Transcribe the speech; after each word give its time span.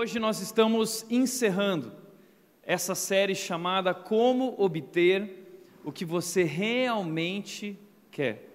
Hoje 0.00 0.20
nós 0.20 0.40
estamos 0.40 1.04
encerrando 1.10 1.92
essa 2.62 2.94
série 2.94 3.34
chamada 3.34 3.92
Como 3.92 4.54
Obter 4.56 5.28
o 5.82 5.90
que 5.90 6.04
você 6.04 6.44
realmente 6.44 7.76
quer. 8.08 8.48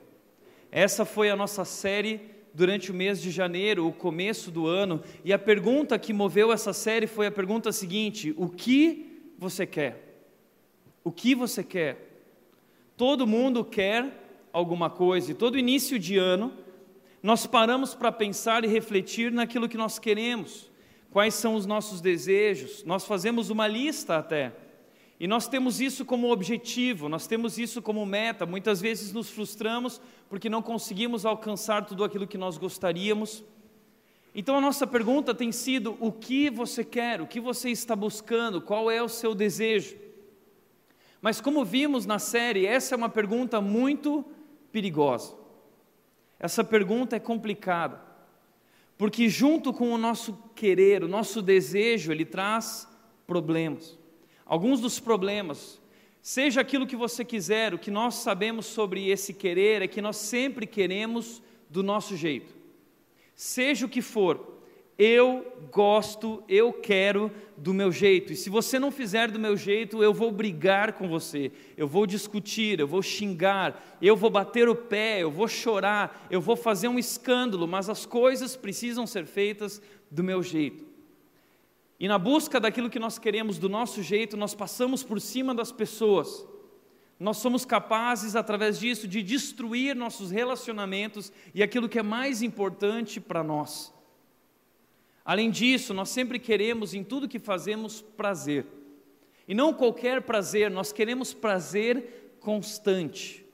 Essa 0.71 1.03
foi 1.03 1.29
a 1.29 1.35
nossa 1.35 1.65
série 1.65 2.21
durante 2.53 2.91
o 2.91 2.93
mês 2.93 3.21
de 3.21 3.29
janeiro, 3.29 3.85
o 3.85 3.91
começo 3.91 4.49
do 4.51 4.67
ano, 4.67 5.03
e 5.25 5.33
a 5.33 5.37
pergunta 5.37 5.99
que 5.99 6.13
moveu 6.13 6.49
essa 6.49 6.71
série 6.71 7.07
foi 7.07 7.27
a 7.27 7.31
pergunta 7.31 7.73
seguinte: 7.73 8.33
O 8.37 8.47
que 8.47 9.33
você 9.37 9.65
quer? 9.65 10.23
O 11.03 11.11
que 11.11 11.35
você 11.35 11.61
quer? 11.61 12.23
Todo 12.95 13.27
mundo 13.27 13.65
quer 13.65 14.47
alguma 14.53 14.89
coisa, 14.89 15.31
e 15.31 15.35
todo 15.35 15.59
início 15.59 15.99
de 15.99 16.17
ano 16.17 16.53
nós 17.21 17.45
paramos 17.45 17.93
para 17.93 18.13
pensar 18.13 18.63
e 18.63 18.67
refletir 18.69 19.29
naquilo 19.29 19.67
que 19.67 19.75
nós 19.75 19.99
queremos 19.99 20.71
quais 21.13 21.35
são 21.35 21.53
os 21.53 21.67
nossos 21.67 22.01
desejos, 22.01 22.83
nós 22.85 23.05
fazemos 23.05 23.51
uma 23.51 23.67
lista 23.67 24.17
até. 24.17 24.51
E 25.19 25.27
nós 25.27 25.47
temos 25.47 25.79
isso 25.79 26.03
como 26.03 26.31
objetivo, 26.31 27.07
nós 27.07 27.27
temos 27.27 27.59
isso 27.59 27.83
como 27.83 28.03
meta. 28.03 28.47
Muitas 28.47 28.81
vezes 28.81 29.13
nos 29.13 29.29
frustramos 29.29 30.01
porque 30.27 30.49
não 30.49 30.63
conseguimos 30.63 31.23
alcançar 31.23 31.85
tudo 31.85 32.03
aquilo 32.03 32.25
que 32.25 32.35
nós 32.37 32.57
gostaríamos. 32.57 33.43
Então 34.33 34.57
a 34.57 34.61
nossa 34.61 34.87
pergunta 34.87 35.35
tem 35.35 35.51
sido: 35.51 35.95
o 35.99 36.11
que 36.11 36.49
você 36.49 36.83
quer? 36.83 37.21
O 37.21 37.27
que 37.27 37.39
você 37.39 37.69
está 37.69 37.95
buscando? 37.95 38.59
Qual 38.59 38.89
é 38.89 38.99
o 38.99 39.07
seu 39.07 39.35
desejo? 39.35 39.95
Mas 41.21 41.39
como 41.39 41.63
vimos 41.63 42.07
na 42.07 42.17
série, 42.17 42.65
essa 42.65 42.95
é 42.95 42.97
uma 42.97 43.07
pergunta 43.07 43.61
muito 43.61 44.25
perigosa. 44.71 45.35
Essa 46.39 46.63
pergunta 46.63 47.15
é 47.15 47.19
complicada. 47.19 48.12
Porque 48.97 49.27
junto 49.27 49.73
com 49.73 49.91
o 49.91 49.97
nosso 49.97 50.37
querer, 50.55 51.03
o 51.03 51.07
nosso 51.07 51.41
desejo, 51.41 52.11
ele 52.11 52.25
traz 52.25 52.87
problemas. 53.25 53.97
Alguns 54.45 54.79
dos 54.79 54.99
problemas, 54.99 55.81
seja 56.21 56.61
aquilo 56.61 56.85
que 56.85 56.95
você 56.95 57.25
quiser, 57.25 57.73
o 57.73 57.79
que 57.79 57.89
nós 57.89 58.15
sabemos 58.15 58.65
sobre 58.65 59.09
esse 59.09 59.33
querer 59.33 59.81
é 59.81 59.87
que 59.87 60.01
nós 60.01 60.17
sempre 60.17 60.67
queremos 60.67 61.41
do 61.69 61.81
nosso 61.81 62.15
jeito. 62.15 62.53
Seja 63.35 63.85
o 63.85 63.89
que 63.89 64.01
for, 64.01 64.52
eu 64.97 65.67
gosto, 65.71 66.43
eu 66.47 66.71
quero 66.71 67.31
do 67.57 67.73
meu 67.73 67.91
jeito. 67.91 68.31
E 68.31 68.35
se 68.35 68.49
você 68.49 68.77
não 68.77 68.91
fizer 68.91 69.31
do 69.31 69.39
meu 69.39 69.57
jeito, 69.57 70.03
eu 70.03 70.13
vou 70.13 70.31
brigar 70.31 70.93
com 70.93 71.07
você, 71.07 71.51
eu 71.75 71.87
vou 71.87 72.05
discutir, 72.05 72.79
eu 72.79 72.87
vou 72.87 73.01
xingar, 73.01 73.97
eu 74.01 74.15
vou 74.15 74.29
bater 74.29 74.69
o 74.69 74.75
pé, 74.75 75.21
eu 75.21 75.31
vou 75.31 75.47
chorar, 75.47 76.27
eu 76.29 76.39
vou 76.39 76.55
fazer 76.55 76.87
um 76.87 76.99
escândalo, 76.99 77.67
mas 77.67 77.89
as 77.89 78.05
coisas 78.05 78.55
precisam 78.55 79.07
ser 79.07 79.25
feitas 79.25 79.81
do 80.11 80.23
meu 80.23 80.43
jeito. 80.43 80.85
E 81.99 82.07
na 82.07 82.19
busca 82.19 82.59
daquilo 82.59 82.89
que 82.89 82.99
nós 82.99 83.17
queremos 83.17 83.57
do 83.57 83.69
nosso 83.69 84.03
jeito, 84.03 84.35
nós 84.35 84.53
passamos 84.53 85.03
por 85.03 85.21
cima 85.21 85.55
das 85.55 85.71
pessoas. 85.71 86.45
Nós 87.19 87.37
somos 87.37 87.63
capazes, 87.63 88.35
através 88.35 88.77
disso, 88.77 89.07
de 89.07 89.23
destruir 89.23 89.95
nossos 89.95 90.29
relacionamentos 90.29 91.31
e 91.55 91.63
aquilo 91.63 91.87
que 91.87 91.97
é 91.97 92.03
mais 92.03 92.41
importante 92.41 93.21
para 93.21 93.43
nós. 93.43 93.93
Além 95.25 95.49
disso, 95.49 95.93
nós 95.93 96.09
sempre 96.09 96.37
queremos 96.37 96.93
em 96.93 97.03
tudo 97.03 97.27
que 97.27 97.39
fazemos 97.39 98.01
prazer. 98.01 98.65
E 99.47 99.53
não 99.53 99.73
qualquer 99.73 100.21
prazer, 100.21 100.69
nós 100.69 100.91
queremos 100.91 101.33
prazer 101.33 102.35
constante. 102.39 103.45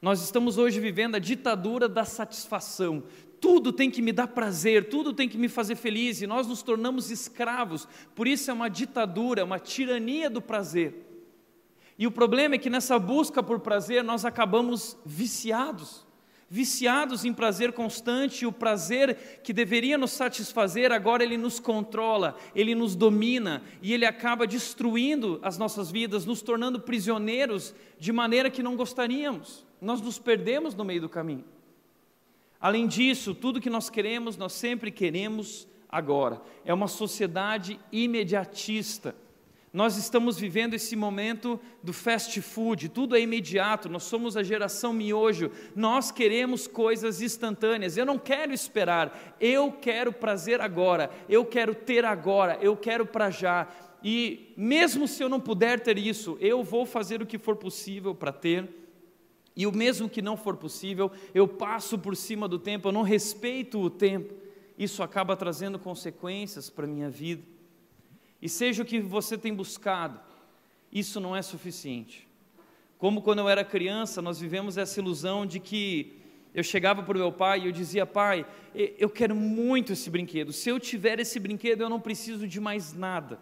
Nós 0.00 0.22
estamos 0.22 0.58
hoje 0.58 0.78
vivendo 0.78 1.14
a 1.14 1.18
ditadura 1.18 1.88
da 1.88 2.04
satisfação. 2.04 3.02
Tudo 3.40 3.72
tem 3.72 3.90
que 3.90 4.02
me 4.02 4.12
dar 4.12 4.28
prazer, 4.28 4.88
tudo 4.88 5.12
tem 5.12 5.28
que 5.28 5.38
me 5.38 5.48
fazer 5.48 5.74
feliz 5.74 6.20
e 6.20 6.26
nós 6.26 6.46
nos 6.46 6.62
tornamos 6.62 7.10
escravos. 7.10 7.88
Por 8.14 8.26
isso 8.26 8.50
é 8.50 8.54
uma 8.54 8.68
ditadura, 8.68 9.44
uma 9.44 9.58
tirania 9.58 10.28
do 10.30 10.40
prazer. 10.40 11.06
E 11.98 12.06
o 12.06 12.10
problema 12.10 12.54
é 12.54 12.58
que 12.58 12.70
nessa 12.70 12.98
busca 12.98 13.42
por 13.42 13.60
prazer 13.60 14.04
nós 14.04 14.24
acabamos 14.24 14.96
viciados 15.04 16.05
viciados 16.48 17.24
em 17.24 17.32
prazer 17.32 17.72
constante, 17.72 18.46
o 18.46 18.52
prazer 18.52 19.40
que 19.42 19.52
deveria 19.52 19.98
nos 19.98 20.12
satisfazer, 20.12 20.92
agora 20.92 21.24
ele 21.24 21.36
nos 21.36 21.58
controla, 21.58 22.36
ele 22.54 22.74
nos 22.74 22.94
domina 22.94 23.62
e 23.82 23.92
ele 23.92 24.04
acaba 24.04 24.46
destruindo 24.46 25.40
as 25.42 25.58
nossas 25.58 25.90
vidas, 25.90 26.24
nos 26.24 26.42
tornando 26.42 26.80
prisioneiros 26.80 27.74
de 27.98 28.12
maneira 28.12 28.50
que 28.50 28.62
não 28.62 28.76
gostaríamos. 28.76 29.66
Nós 29.80 30.00
nos 30.00 30.18
perdemos 30.18 30.74
no 30.74 30.84
meio 30.84 31.00
do 31.00 31.08
caminho. 31.08 31.44
Além 32.60 32.86
disso, 32.86 33.34
tudo 33.34 33.60
que 33.60 33.68
nós 33.68 33.90
queremos, 33.90 34.36
nós 34.36 34.52
sempre 34.52 34.90
queremos 34.90 35.68
agora. 35.88 36.40
É 36.64 36.72
uma 36.72 36.88
sociedade 36.88 37.78
imediatista 37.92 39.14
nós 39.72 39.96
estamos 39.96 40.38
vivendo 40.38 40.74
esse 40.74 40.96
momento 40.96 41.60
do 41.82 41.92
fast 41.92 42.40
food, 42.40 42.88
tudo 42.88 43.14
é 43.14 43.20
imediato, 43.20 43.88
nós 43.88 44.04
somos 44.04 44.36
a 44.36 44.42
geração 44.42 44.92
miojo, 44.92 45.50
nós 45.74 46.10
queremos 46.10 46.66
coisas 46.66 47.20
instantâneas. 47.20 47.96
Eu 47.96 48.06
não 48.06 48.18
quero 48.18 48.54
esperar, 48.54 49.36
eu 49.40 49.70
quero 49.72 50.12
prazer 50.12 50.60
agora, 50.60 51.10
eu 51.28 51.44
quero 51.44 51.74
ter 51.74 52.04
agora, 52.04 52.58
eu 52.62 52.76
quero 52.76 53.04
para 53.04 53.30
já. 53.30 53.68
E 54.02 54.54
mesmo 54.56 55.06
se 55.06 55.22
eu 55.22 55.28
não 55.28 55.40
puder 55.40 55.80
ter 55.80 55.98
isso, 55.98 56.38
eu 56.40 56.62
vou 56.62 56.86
fazer 56.86 57.20
o 57.20 57.26
que 57.26 57.38
for 57.38 57.56
possível 57.56 58.14
para 58.14 58.32
ter. 58.32 58.68
E 59.54 59.66
o 59.66 59.72
mesmo 59.72 60.08
que 60.08 60.20
não 60.20 60.36
for 60.36 60.56
possível, 60.56 61.10
eu 61.34 61.48
passo 61.48 61.98
por 61.98 62.14
cima 62.14 62.46
do 62.46 62.58
tempo, 62.58 62.88
eu 62.88 62.92
não 62.92 63.02
respeito 63.02 63.80
o 63.80 63.90
tempo. 63.90 64.34
Isso 64.78 65.02
acaba 65.02 65.36
trazendo 65.36 65.78
consequências 65.78 66.68
para 66.68 66.84
a 66.84 66.88
minha 66.88 67.08
vida. 67.08 67.55
E 68.46 68.48
seja 68.48 68.84
o 68.84 68.86
que 68.86 69.00
você 69.00 69.36
tem 69.36 69.52
buscado, 69.52 70.20
isso 70.92 71.18
não 71.18 71.34
é 71.34 71.42
suficiente. 71.42 72.28
Como 72.96 73.20
quando 73.20 73.40
eu 73.40 73.48
era 73.48 73.64
criança, 73.64 74.22
nós 74.22 74.38
vivemos 74.38 74.78
essa 74.78 75.00
ilusão 75.00 75.44
de 75.44 75.58
que 75.58 76.12
eu 76.54 76.62
chegava 76.62 77.02
para 77.02 77.16
o 77.16 77.18
meu 77.18 77.32
pai 77.32 77.62
e 77.62 77.66
eu 77.66 77.72
dizia: 77.72 78.06
Pai, 78.06 78.46
eu 78.72 79.10
quero 79.10 79.34
muito 79.34 79.94
esse 79.94 80.08
brinquedo. 80.08 80.52
Se 80.52 80.68
eu 80.68 80.78
tiver 80.78 81.18
esse 81.18 81.40
brinquedo, 81.40 81.80
eu 81.80 81.88
não 81.88 81.98
preciso 81.98 82.46
de 82.46 82.60
mais 82.60 82.92
nada. 82.92 83.40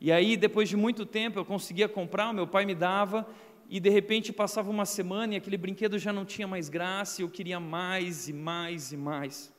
E 0.00 0.10
aí, 0.10 0.36
depois 0.36 0.68
de 0.68 0.76
muito 0.76 1.06
tempo, 1.06 1.38
eu 1.38 1.44
conseguia 1.44 1.88
comprar, 1.88 2.30
o 2.30 2.34
meu 2.34 2.48
pai 2.48 2.66
me 2.66 2.74
dava, 2.74 3.24
e 3.70 3.78
de 3.78 3.88
repente 3.88 4.32
passava 4.32 4.68
uma 4.68 4.84
semana 4.84 5.34
e 5.34 5.36
aquele 5.36 5.56
brinquedo 5.56 5.96
já 5.96 6.12
não 6.12 6.24
tinha 6.24 6.48
mais 6.48 6.68
graça, 6.68 7.22
e 7.22 7.24
eu 7.24 7.30
queria 7.30 7.60
mais 7.60 8.28
e 8.28 8.32
mais 8.32 8.90
e 8.90 8.96
mais. 8.96 9.52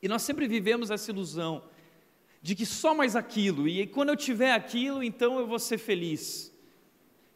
E 0.00 0.06
nós 0.06 0.22
sempre 0.22 0.46
vivemos 0.46 0.92
essa 0.92 1.10
ilusão 1.10 1.64
de 2.42 2.54
que 2.54 2.64
só 2.64 2.94
mais 2.94 3.14
aquilo, 3.14 3.68
e 3.68 3.86
quando 3.86 4.08
eu 4.08 4.16
tiver 4.16 4.52
aquilo, 4.52 5.02
então 5.02 5.38
eu 5.38 5.46
vou 5.46 5.58
ser 5.58 5.78
feliz. 5.78 6.50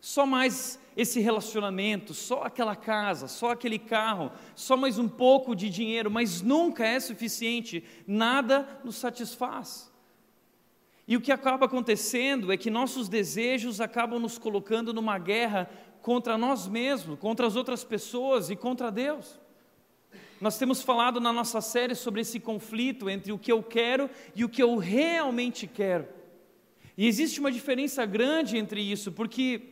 Só 0.00 0.25
mais 0.25 0.78
esse 0.97 1.20
relacionamento, 1.20 2.15
só 2.15 2.42
aquela 2.42 2.76
casa, 2.76 3.26
só 3.26 3.50
aquele 3.50 3.78
carro, 3.78 4.31
só 4.54 4.76
mais 4.76 4.98
um 4.98 5.09
pouco 5.09 5.54
de 5.54 5.69
dinheiro, 5.69 6.10
mas 6.10 6.41
nunca 6.41 6.87
é 6.87 7.00
suficiente, 7.00 7.84
nada 8.06 8.81
nos 8.84 8.97
satisfaz. 8.97 9.92
E 11.06 11.16
o 11.16 11.21
que 11.21 11.32
acaba 11.32 11.66
acontecendo 11.66 12.50
é 12.50 12.56
que 12.56 12.71
nossos 12.71 13.09
desejos 13.09 13.81
acabam 13.81 14.19
nos 14.19 14.38
colocando 14.38 14.94
numa 14.94 15.19
guerra 15.19 15.71
contra 16.00 16.38
nós 16.38 16.66
mesmos, 16.66 17.19
contra 17.19 17.47
as 17.47 17.56
outras 17.56 17.84
pessoas 17.84 18.48
e 18.48 18.56
contra 18.56 18.91
Deus. 18.91 19.38
Nós 20.41 20.59
temos 20.59 20.83
falado 20.83 21.21
na 21.21 21.33
nossa 21.33 21.61
série 21.61 21.95
sobre 21.95 22.21
esse 22.21 22.41
conflito 22.41 23.09
entre 23.09 23.33
o 23.33 23.39
que 23.39 23.53
eu 23.53 23.62
quero 23.62 24.11
e 24.34 24.45
o 24.45 24.49
que 24.49 24.62
eu 24.62 24.77
realmente 24.77 25.67
quero. 25.67 26.06
E 26.97 27.06
existe 27.06 27.41
uma 27.41 27.50
diferença 27.50 28.05
grande 28.05 28.56
entre 28.56 28.81
isso, 28.81 29.11
porque 29.12 29.62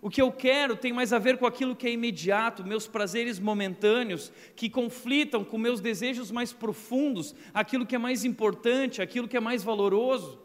o 0.00 0.10
que 0.10 0.20
eu 0.20 0.30
quero 0.30 0.76
tem 0.76 0.92
mais 0.92 1.12
a 1.12 1.18
ver 1.18 1.38
com 1.38 1.46
aquilo 1.46 1.74
que 1.74 1.86
é 1.86 1.90
imediato, 1.90 2.64
meus 2.64 2.86
prazeres 2.86 3.38
momentâneos, 3.38 4.30
que 4.54 4.68
conflitam 4.68 5.42
com 5.42 5.58
meus 5.58 5.80
desejos 5.80 6.30
mais 6.30 6.52
profundos, 6.52 7.34
aquilo 7.52 7.86
que 7.86 7.94
é 7.94 7.98
mais 7.98 8.24
importante, 8.24 9.00
aquilo 9.00 9.28
que 9.28 9.36
é 9.36 9.40
mais 9.40 9.62
valoroso. 9.62 10.38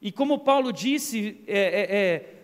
E 0.00 0.10
como 0.10 0.38
Paulo 0.38 0.72
disse, 0.72 1.40
é, 1.46 1.58
é, 1.58 1.96
é 1.96 2.41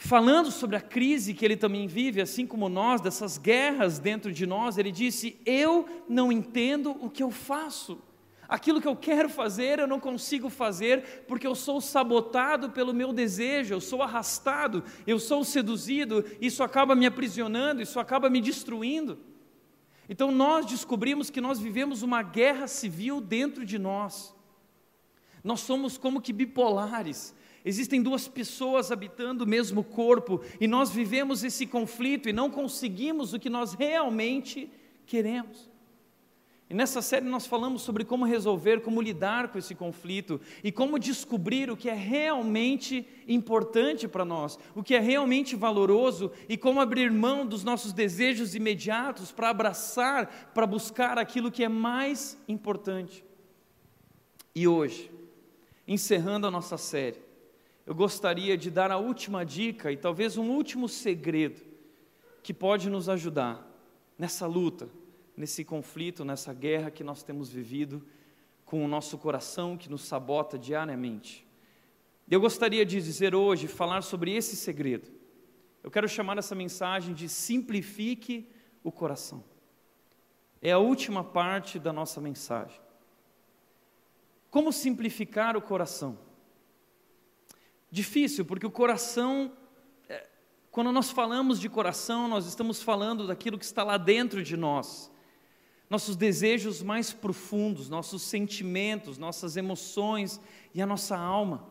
falando 0.00 0.52
sobre 0.52 0.76
a 0.76 0.80
crise 0.80 1.34
que 1.34 1.44
ele 1.44 1.56
também 1.56 1.88
vive, 1.88 2.20
assim 2.20 2.46
como 2.46 2.68
nós, 2.68 3.00
dessas 3.00 3.36
guerras 3.36 3.98
dentro 3.98 4.32
de 4.32 4.46
nós, 4.46 4.78
ele 4.78 4.92
disse: 4.92 5.40
Eu 5.44 6.04
não 6.08 6.30
entendo 6.30 6.92
o 7.00 7.10
que 7.10 7.22
eu 7.22 7.32
faço. 7.32 8.00
Aquilo 8.48 8.80
que 8.80 8.88
eu 8.88 8.96
quero 8.96 9.28
fazer, 9.28 9.78
eu 9.78 9.86
não 9.86 10.00
consigo 10.00 10.48
fazer, 10.48 11.24
porque 11.26 11.46
eu 11.46 11.54
sou 11.54 11.80
sabotado 11.80 12.70
pelo 12.70 12.94
meu 12.94 13.12
desejo, 13.12 13.74
eu 13.74 13.80
sou 13.80 14.00
arrastado, 14.02 14.82
eu 15.06 15.18
sou 15.18 15.44
seduzido, 15.44 16.24
isso 16.40 16.62
acaba 16.62 16.94
me 16.94 17.04
aprisionando, 17.04 17.82
isso 17.82 18.00
acaba 18.00 18.30
me 18.30 18.40
destruindo. 18.40 19.18
Então 20.08 20.30
nós 20.30 20.64
descobrimos 20.64 21.28
que 21.28 21.40
nós 21.40 21.58
vivemos 21.58 22.02
uma 22.02 22.22
guerra 22.22 22.68
civil 22.68 23.20
dentro 23.20 23.66
de 23.66 23.78
nós. 23.78 24.34
Nós 25.42 25.60
somos 25.60 25.98
como 25.98 26.22
que 26.22 26.32
bipolares. 26.32 27.34
Existem 27.68 28.00
duas 28.00 28.26
pessoas 28.26 28.90
habitando 28.90 29.44
o 29.44 29.46
mesmo 29.46 29.84
corpo 29.84 30.40
e 30.58 30.66
nós 30.66 30.88
vivemos 30.88 31.44
esse 31.44 31.66
conflito 31.66 32.26
e 32.26 32.32
não 32.32 32.48
conseguimos 32.48 33.34
o 33.34 33.38
que 33.38 33.50
nós 33.50 33.74
realmente 33.74 34.70
queremos. 35.04 35.68
E 36.70 36.72
nessa 36.72 37.02
série 37.02 37.26
nós 37.26 37.46
falamos 37.46 37.82
sobre 37.82 38.06
como 38.06 38.24
resolver, 38.24 38.80
como 38.80 39.02
lidar 39.02 39.48
com 39.48 39.58
esse 39.58 39.74
conflito 39.74 40.40
e 40.64 40.72
como 40.72 40.98
descobrir 40.98 41.70
o 41.70 41.76
que 41.76 41.90
é 41.90 41.94
realmente 41.94 43.06
importante 43.28 44.08
para 44.08 44.24
nós, 44.24 44.58
o 44.74 44.82
que 44.82 44.94
é 44.94 44.98
realmente 44.98 45.54
valoroso 45.54 46.32
e 46.48 46.56
como 46.56 46.80
abrir 46.80 47.10
mão 47.10 47.44
dos 47.44 47.64
nossos 47.64 47.92
desejos 47.92 48.54
imediatos 48.54 49.30
para 49.30 49.50
abraçar, 49.50 50.52
para 50.54 50.66
buscar 50.66 51.18
aquilo 51.18 51.52
que 51.52 51.62
é 51.62 51.68
mais 51.68 52.38
importante. 52.48 53.22
E 54.54 54.66
hoje, 54.66 55.10
encerrando 55.86 56.46
a 56.46 56.50
nossa 56.50 56.78
série, 56.78 57.27
eu 57.88 57.94
gostaria 57.94 58.54
de 58.54 58.70
dar 58.70 58.90
a 58.90 58.98
última 58.98 59.46
dica 59.46 59.90
e 59.90 59.96
talvez 59.96 60.36
um 60.36 60.50
último 60.50 60.86
segredo 60.86 61.62
que 62.42 62.52
pode 62.52 62.90
nos 62.90 63.08
ajudar 63.08 63.66
nessa 64.18 64.46
luta 64.46 64.90
nesse 65.34 65.64
conflito, 65.64 66.22
nessa 66.22 66.52
guerra 66.52 66.90
que 66.90 67.02
nós 67.02 67.22
temos 67.22 67.48
vivido 67.48 68.06
com 68.66 68.84
o 68.84 68.88
nosso 68.88 69.16
coração 69.16 69.74
que 69.74 69.88
nos 69.88 70.02
sabota 70.02 70.58
diariamente. 70.58 71.46
Eu 72.30 72.42
gostaria 72.42 72.84
de 72.84 73.00
dizer 73.00 73.34
hoje, 73.34 73.66
falar 73.66 74.02
sobre 74.02 74.36
esse 74.36 74.54
segredo. 74.54 75.10
Eu 75.82 75.90
quero 75.90 76.06
chamar 76.06 76.36
essa 76.36 76.54
mensagem 76.54 77.14
de 77.14 77.26
simplifique 77.26 78.50
o 78.84 78.92
coração. 78.92 79.42
É 80.60 80.72
a 80.72 80.78
última 80.78 81.24
parte 81.24 81.78
da 81.78 81.90
nossa 81.90 82.20
mensagem. 82.20 82.78
Como 84.50 84.74
simplificar 84.74 85.56
o 85.56 85.62
coração? 85.62 86.27
Difícil, 87.90 88.44
porque 88.44 88.66
o 88.66 88.70
coração, 88.70 89.52
é, 90.08 90.26
quando 90.70 90.92
nós 90.92 91.10
falamos 91.10 91.58
de 91.58 91.68
coração, 91.68 92.28
nós 92.28 92.46
estamos 92.46 92.82
falando 92.82 93.26
daquilo 93.26 93.58
que 93.58 93.64
está 93.64 93.82
lá 93.82 93.96
dentro 93.96 94.42
de 94.42 94.56
nós 94.56 95.10
nossos 95.90 96.16
desejos 96.16 96.82
mais 96.82 97.12
profundos, 97.12 97.88
nossos 97.88 98.22
sentimentos, 98.22 99.16
nossas 99.16 99.56
emoções 99.56 100.40
e 100.74 100.82
a 100.82 100.86
nossa 100.86 101.16
alma. 101.16 101.66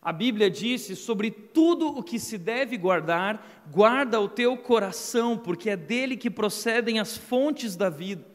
A 0.00 0.12
Bíblia 0.12 0.50
disse: 0.50 0.96
sobre 0.96 1.30
tudo 1.30 1.86
o 1.86 2.02
que 2.02 2.18
se 2.18 2.36
deve 2.36 2.76
guardar, 2.76 3.64
guarda 3.70 4.20
o 4.20 4.28
teu 4.28 4.56
coração, 4.56 5.38
porque 5.38 5.70
é 5.70 5.76
dele 5.76 6.16
que 6.16 6.30
procedem 6.30 6.98
as 6.98 7.16
fontes 7.16 7.76
da 7.76 7.88
vida. 7.88 8.26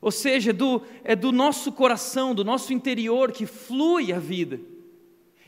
Ou 0.00 0.10
seja, 0.10 0.50
é 0.50 0.52
do, 0.52 0.82
é 1.04 1.16
do 1.16 1.32
nosso 1.32 1.72
coração, 1.72 2.34
do 2.34 2.44
nosso 2.44 2.72
interior 2.72 3.32
que 3.32 3.46
flui 3.46 4.12
a 4.12 4.18
vida. 4.18 4.60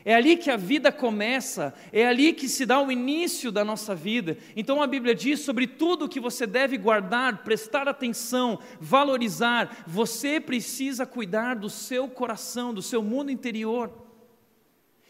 É 0.07 0.13
ali 0.13 0.37
que 0.37 0.51
a 0.51 0.55
vida 0.55 0.91
começa, 0.91 1.73
é 1.91 2.05
ali 2.05 2.31
que 2.31 2.47
se 2.47 2.63
dá 2.63 2.79
o 2.79 2.91
início 2.91 3.51
da 3.51 3.65
nossa 3.65 3.95
vida. 3.95 4.37
Então 4.55 4.79
a 4.79 4.85
Bíblia 4.85 5.15
diz 5.15 5.39
sobre 5.39 5.65
tudo 5.65 6.07
que 6.07 6.19
você 6.19 6.45
deve 6.45 6.77
guardar, 6.77 7.43
prestar 7.43 7.87
atenção, 7.87 8.59
valorizar. 8.79 9.83
Você 9.87 10.39
precisa 10.39 11.07
cuidar 11.07 11.55
do 11.55 11.71
seu 11.71 12.07
coração, 12.07 12.71
do 12.71 12.83
seu 12.83 13.01
mundo 13.01 13.31
interior. 13.31 13.91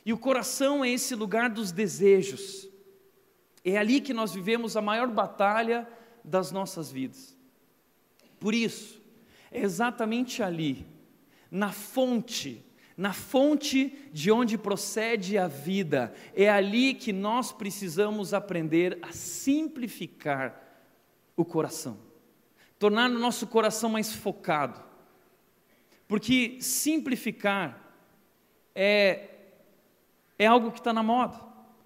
E 0.06 0.14
o 0.14 0.18
coração 0.18 0.86
é 0.86 0.90
esse 0.90 1.14
lugar 1.14 1.50
dos 1.50 1.74
desejos. 1.74 2.70
É 3.66 3.78
ali 3.78 4.00
que 4.00 4.14
nós 4.14 4.34
vivemos 4.34 4.78
a 4.78 4.82
maior 4.82 5.10
batalha 5.10 5.86
das 6.24 6.54
nossas 6.54 6.90
vidas. 6.90 7.36
Por 8.40 8.54
isso, 8.54 9.02
é 9.52 9.60
exatamente 9.60 10.42
ali, 10.42 10.86
na 11.52 11.74
fonte 11.74 12.64
na 12.98 13.12
fonte 13.12 14.10
de 14.12 14.32
onde 14.32 14.58
procede 14.58 15.38
a 15.38 15.48
vida. 15.48 16.14
É 16.34 16.50
ali 16.50 16.94
que 16.94 17.12
nós 17.12 17.52
precisamos 17.52 18.34
aprender 18.34 18.98
a 19.02 19.12
simplificar 19.12 20.62
o 21.36 21.44
coração, 21.44 21.98
tornar 22.80 23.10
o 23.10 23.20
nosso 23.20 23.48
coração 23.48 23.90
mais 23.90 24.14
focado. 24.14 24.82
Porque 26.08 26.58
simplificar 26.62 27.82
é, 28.74 29.30
é 30.38 30.46
algo 30.46 30.72
que 30.72 30.80
está 30.80 30.94
na 30.94 31.04
moda. 31.04 31.44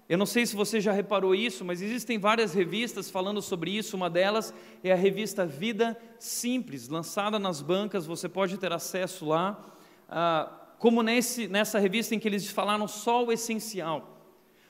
Eu 0.08 0.18
não 0.18 0.26
sei 0.26 0.44
se 0.44 0.56
você 0.56 0.80
já 0.80 0.90
reparou 0.92 1.36
isso, 1.36 1.64
mas 1.64 1.80
existem 1.80 2.18
várias 2.18 2.52
revistas 2.52 3.08
falando 3.08 3.40
sobre 3.40 3.70
isso. 3.70 3.96
Uma 3.96 4.10
delas 4.10 4.52
é 4.82 4.92
a 4.92 4.96
revista 4.96 5.46
Vida 5.46 5.96
Simples, 6.18 6.88
lançada 6.88 7.38
nas 7.38 7.62
bancas, 7.62 8.06
você 8.06 8.28
pode 8.28 8.58
ter 8.58 8.72
acesso 8.72 9.24
lá. 9.24 9.64
Ah, 10.08 10.59
como 10.80 11.02
nesse, 11.02 11.46
nessa 11.46 11.78
revista 11.78 12.14
em 12.14 12.18
que 12.18 12.26
eles 12.26 12.50
falaram 12.50 12.88
só 12.88 13.22
o 13.22 13.30
essencial. 13.30 14.18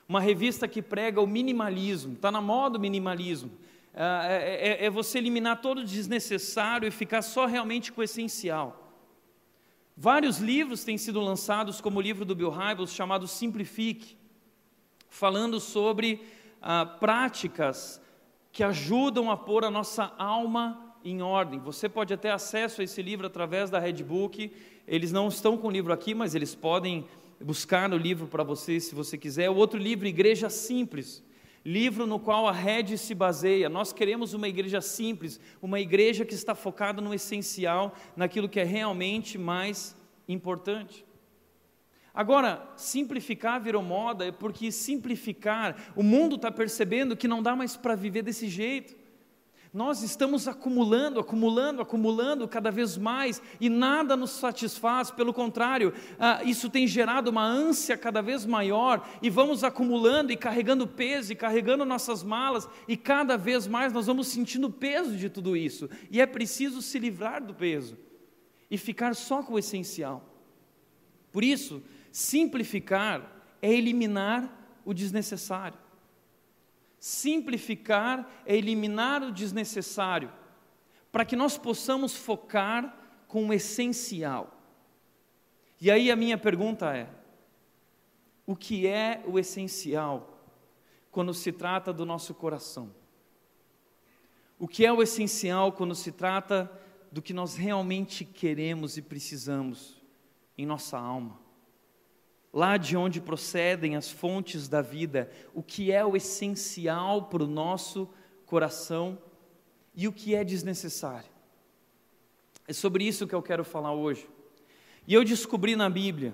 Uma 0.09 0.19
revista 0.19 0.67
que 0.67 0.81
prega 0.81 1.21
o 1.21 1.25
minimalismo, 1.25 2.15
está 2.15 2.29
na 2.29 2.41
moda 2.41 2.77
o 2.77 2.81
minimalismo. 2.81 3.49
Ah, 3.95 4.25
é, 4.27 4.83
é, 4.83 4.85
é 4.87 4.89
você 4.89 5.19
eliminar 5.19 5.61
todo 5.61 5.77
o 5.79 5.85
desnecessário 5.85 6.85
e 6.85 6.91
ficar 6.91 7.21
só 7.21 7.45
realmente 7.45 7.93
com 7.93 8.01
o 8.01 8.03
essencial. 8.03 8.93
Vários 9.95 10.39
livros 10.39 10.83
têm 10.83 10.97
sido 10.97 11.21
lançados, 11.21 11.79
como 11.79 11.99
o 11.99 12.01
livro 12.01 12.25
do 12.25 12.35
Bill 12.35 12.49
Hybels, 12.49 12.91
chamado 12.91 13.25
Simplifique, 13.25 14.17
falando 15.07 15.61
sobre 15.61 16.27
ah, 16.61 16.85
práticas 16.85 18.01
que 18.51 18.65
ajudam 18.65 19.31
a 19.31 19.37
pôr 19.37 19.63
a 19.63 19.71
nossa 19.71 20.13
alma 20.17 20.93
em 21.05 21.21
ordem. 21.21 21.57
Você 21.59 21.87
pode 21.87 22.15
ter 22.17 22.31
acesso 22.31 22.81
a 22.81 22.83
esse 22.83 23.01
livro 23.01 23.27
através 23.27 23.69
da 23.69 23.79
Redbook 23.79 24.51
eles 24.87 25.11
não 25.11 25.27
estão 25.27 25.57
com 25.57 25.67
o 25.67 25.71
livro 25.71 25.93
aqui, 25.93 26.13
mas 26.13 26.35
eles 26.35 26.55
podem 26.55 27.05
buscar 27.39 27.89
no 27.89 27.97
livro 27.97 28.27
para 28.27 28.43
você, 28.43 28.79
se 28.79 28.93
você 28.93 29.17
quiser. 29.17 29.49
O 29.49 29.55
outro 29.55 29.79
livro, 29.79 30.07
Igreja 30.07 30.49
Simples, 30.49 31.23
livro 31.65 32.05
no 32.05 32.19
qual 32.19 32.47
a 32.47 32.51
rede 32.51 32.97
se 32.97 33.13
baseia. 33.13 33.69
Nós 33.69 33.93
queremos 33.93 34.33
uma 34.33 34.47
igreja 34.47 34.81
simples, 34.81 35.39
uma 35.61 35.79
igreja 35.79 36.25
que 36.25 36.33
está 36.33 36.55
focada 36.55 37.01
no 37.01 37.13
essencial, 37.13 37.95
naquilo 38.15 38.49
que 38.49 38.59
é 38.59 38.63
realmente 38.63 39.37
mais 39.37 39.95
importante. 40.27 41.05
Agora, 42.13 42.67
simplificar 42.75 43.61
virou 43.61 43.81
moda, 43.81 44.33
porque 44.33 44.71
simplificar, 44.71 45.93
o 45.95 46.03
mundo 46.03 46.35
está 46.35 46.51
percebendo 46.51 47.15
que 47.15 47.27
não 47.27 47.41
dá 47.41 47.55
mais 47.55 47.77
para 47.77 47.95
viver 47.95 48.21
desse 48.21 48.49
jeito. 48.49 49.00
Nós 49.73 50.03
estamos 50.03 50.49
acumulando, 50.49 51.17
acumulando, 51.17 51.81
acumulando 51.81 52.45
cada 52.45 52.69
vez 52.69 52.97
mais 52.97 53.41
e 53.57 53.69
nada 53.69 54.17
nos 54.17 54.31
satisfaz, 54.31 55.09
pelo 55.11 55.33
contrário, 55.33 55.93
ah, 56.19 56.43
isso 56.43 56.69
tem 56.69 56.85
gerado 56.85 57.29
uma 57.29 57.45
ânsia 57.45 57.97
cada 57.97 58.21
vez 58.21 58.45
maior 58.45 59.07
e 59.21 59.29
vamos 59.29 59.63
acumulando 59.63 60.33
e 60.33 60.35
carregando 60.35 60.85
peso 60.85 61.31
e 61.31 61.37
carregando 61.37 61.85
nossas 61.85 62.21
malas 62.21 62.67
e 62.85 62.97
cada 62.97 63.37
vez 63.37 63.65
mais 63.65 63.93
nós 63.93 64.07
vamos 64.07 64.27
sentindo 64.27 64.67
o 64.67 64.73
peso 64.73 65.15
de 65.15 65.29
tudo 65.29 65.55
isso 65.55 65.89
e 66.09 66.19
é 66.19 66.25
preciso 66.25 66.81
se 66.81 66.99
livrar 66.99 67.41
do 67.41 67.53
peso 67.53 67.97
e 68.69 68.77
ficar 68.77 69.15
só 69.15 69.41
com 69.41 69.53
o 69.53 69.59
essencial. 69.59 70.35
Por 71.31 71.45
isso, 71.45 71.81
simplificar 72.11 73.41
é 73.61 73.71
eliminar 73.71 74.81
o 74.83 74.93
desnecessário. 74.93 75.79
Simplificar 77.01 78.31
é 78.45 78.55
eliminar 78.55 79.23
o 79.23 79.31
desnecessário, 79.31 80.31
para 81.11 81.25
que 81.25 81.35
nós 81.35 81.57
possamos 81.57 82.15
focar 82.15 82.95
com 83.27 83.47
o 83.47 83.53
essencial. 83.53 84.55
E 85.79 85.89
aí 85.89 86.11
a 86.11 86.15
minha 86.15 86.37
pergunta 86.37 86.95
é: 86.95 87.09
o 88.45 88.55
que 88.55 88.85
é 88.85 89.23
o 89.25 89.39
essencial 89.39 90.45
quando 91.09 91.33
se 91.33 91.51
trata 91.51 91.91
do 91.91 92.05
nosso 92.05 92.35
coração? 92.35 92.93
O 94.59 94.67
que 94.67 94.85
é 94.85 94.93
o 94.93 95.01
essencial 95.01 95.71
quando 95.71 95.95
se 95.95 96.11
trata 96.11 96.71
do 97.11 97.19
que 97.19 97.33
nós 97.33 97.55
realmente 97.55 98.23
queremos 98.23 98.95
e 98.95 99.01
precisamos 99.01 99.99
em 100.55 100.67
nossa 100.67 100.99
alma? 100.99 101.40
Lá 102.53 102.77
de 102.77 102.97
onde 102.97 103.21
procedem 103.21 103.95
as 103.95 104.09
fontes 104.09 104.67
da 104.67 104.81
vida, 104.81 105.31
o 105.53 105.63
que 105.63 105.91
é 105.91 106.05
o 106.05 106.15
essencial 106.15 107.25
para 107.25 107.43
o 107.43 107.47
nosso 107.47 108.09
coração 108.45 109.17
e 109.95 110.07
o 110.07 110.13
que 110.13 110.35
é 110.35 110.43
desnecessário. 110.43 111.29
É 112.67 112.73
sobre 112.73 113.05
isso 113.05 113.27
que 113.27 113.35
eu 113.35 113.41
quero 113.41 113.63
falar 113.63 113.93
hoje. 113.93 114.27
E 115.07 115.13
eu 115.13 115.23
descobri 115.23 115.75
na 115.75 115.89
Bíblia 115.89 116.33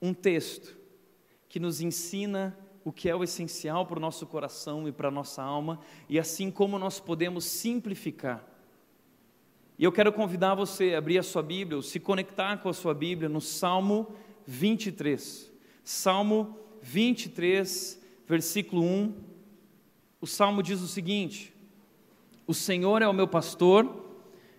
um 0.00 0.12
texto 0.12 0.76
que 1.48 1.60
nos 1.60 1.80
ensina 1.80 2.58
o 2.84 2.92
que 2.92 3.08
é 3.08 3.14
o 3.14 3.22
essencial 3.22 3.86
para 3.86 3.98
o 3.98 4.00
nosso 4.00 4.26
coração 4.26 4.88
e 4.88 4.92
para 4.92 5.08
a 5.08 5.10
nossa 5.10 5.42
alma, 5.42 5.78
e 6.08 6.18
assim 6.18 6.50
como 6.50 6.78
nós 6.78 6.98
podemos 6.98 7.44
simplificar. 7.44 8.44
E 9.78 9.84
eu 9.84 9.92
quero 9.92 10.12
convidar 10.12 10.54
você 10.54 10.94
a 10.94 10.98
abrir 10.98 11.18
a 11.18 11.22
sua 11.22 11.42
Bíblia, 11.42 11.76
ou 11.76 11.82
se 11.82 12.00
conectar 12.00 12.56
com 12.58 12.68
a 12.68 12.72
sua 12.72 12.92
Bíblia 12.92 13.28
no 13.28 13.40
Salmo 13.40 14.14
23. 14.46 15.50
Salmo 15.84 16.58
23, 16.82 18.00
versículo 18.26 18.82
1. 18.82 19.14
O 20.20 20.26
salmo 20.26 20.62
diz 20.62 20.80
o 20.80 20.88
seguinte: 20.88 21.54
O 22.46 22.54
Senhor 22.54 23.02
é 23.02 23.08
o 23.08 23.12
meu 23.12 23.28
pastor, 23.28 24.04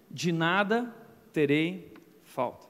de 0.10 0.32
nada 0.32 0.94
terei 1.32 1.94
falta. 2.24 2.68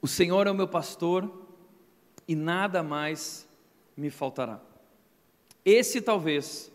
O 0.00 0.06
Senhor 0.06 0.46
é 0.46 0.50
o 0.50 0.54
meu 0.54 0.68
pastor 0.68 1.46
e 2.26 2.34
nada 2.34 2.82
mais 2.82 3.48
me 3.96 4.10
faltará. 4.10 4.60
Esse 5.64 6.00
talvez 6.00 6.72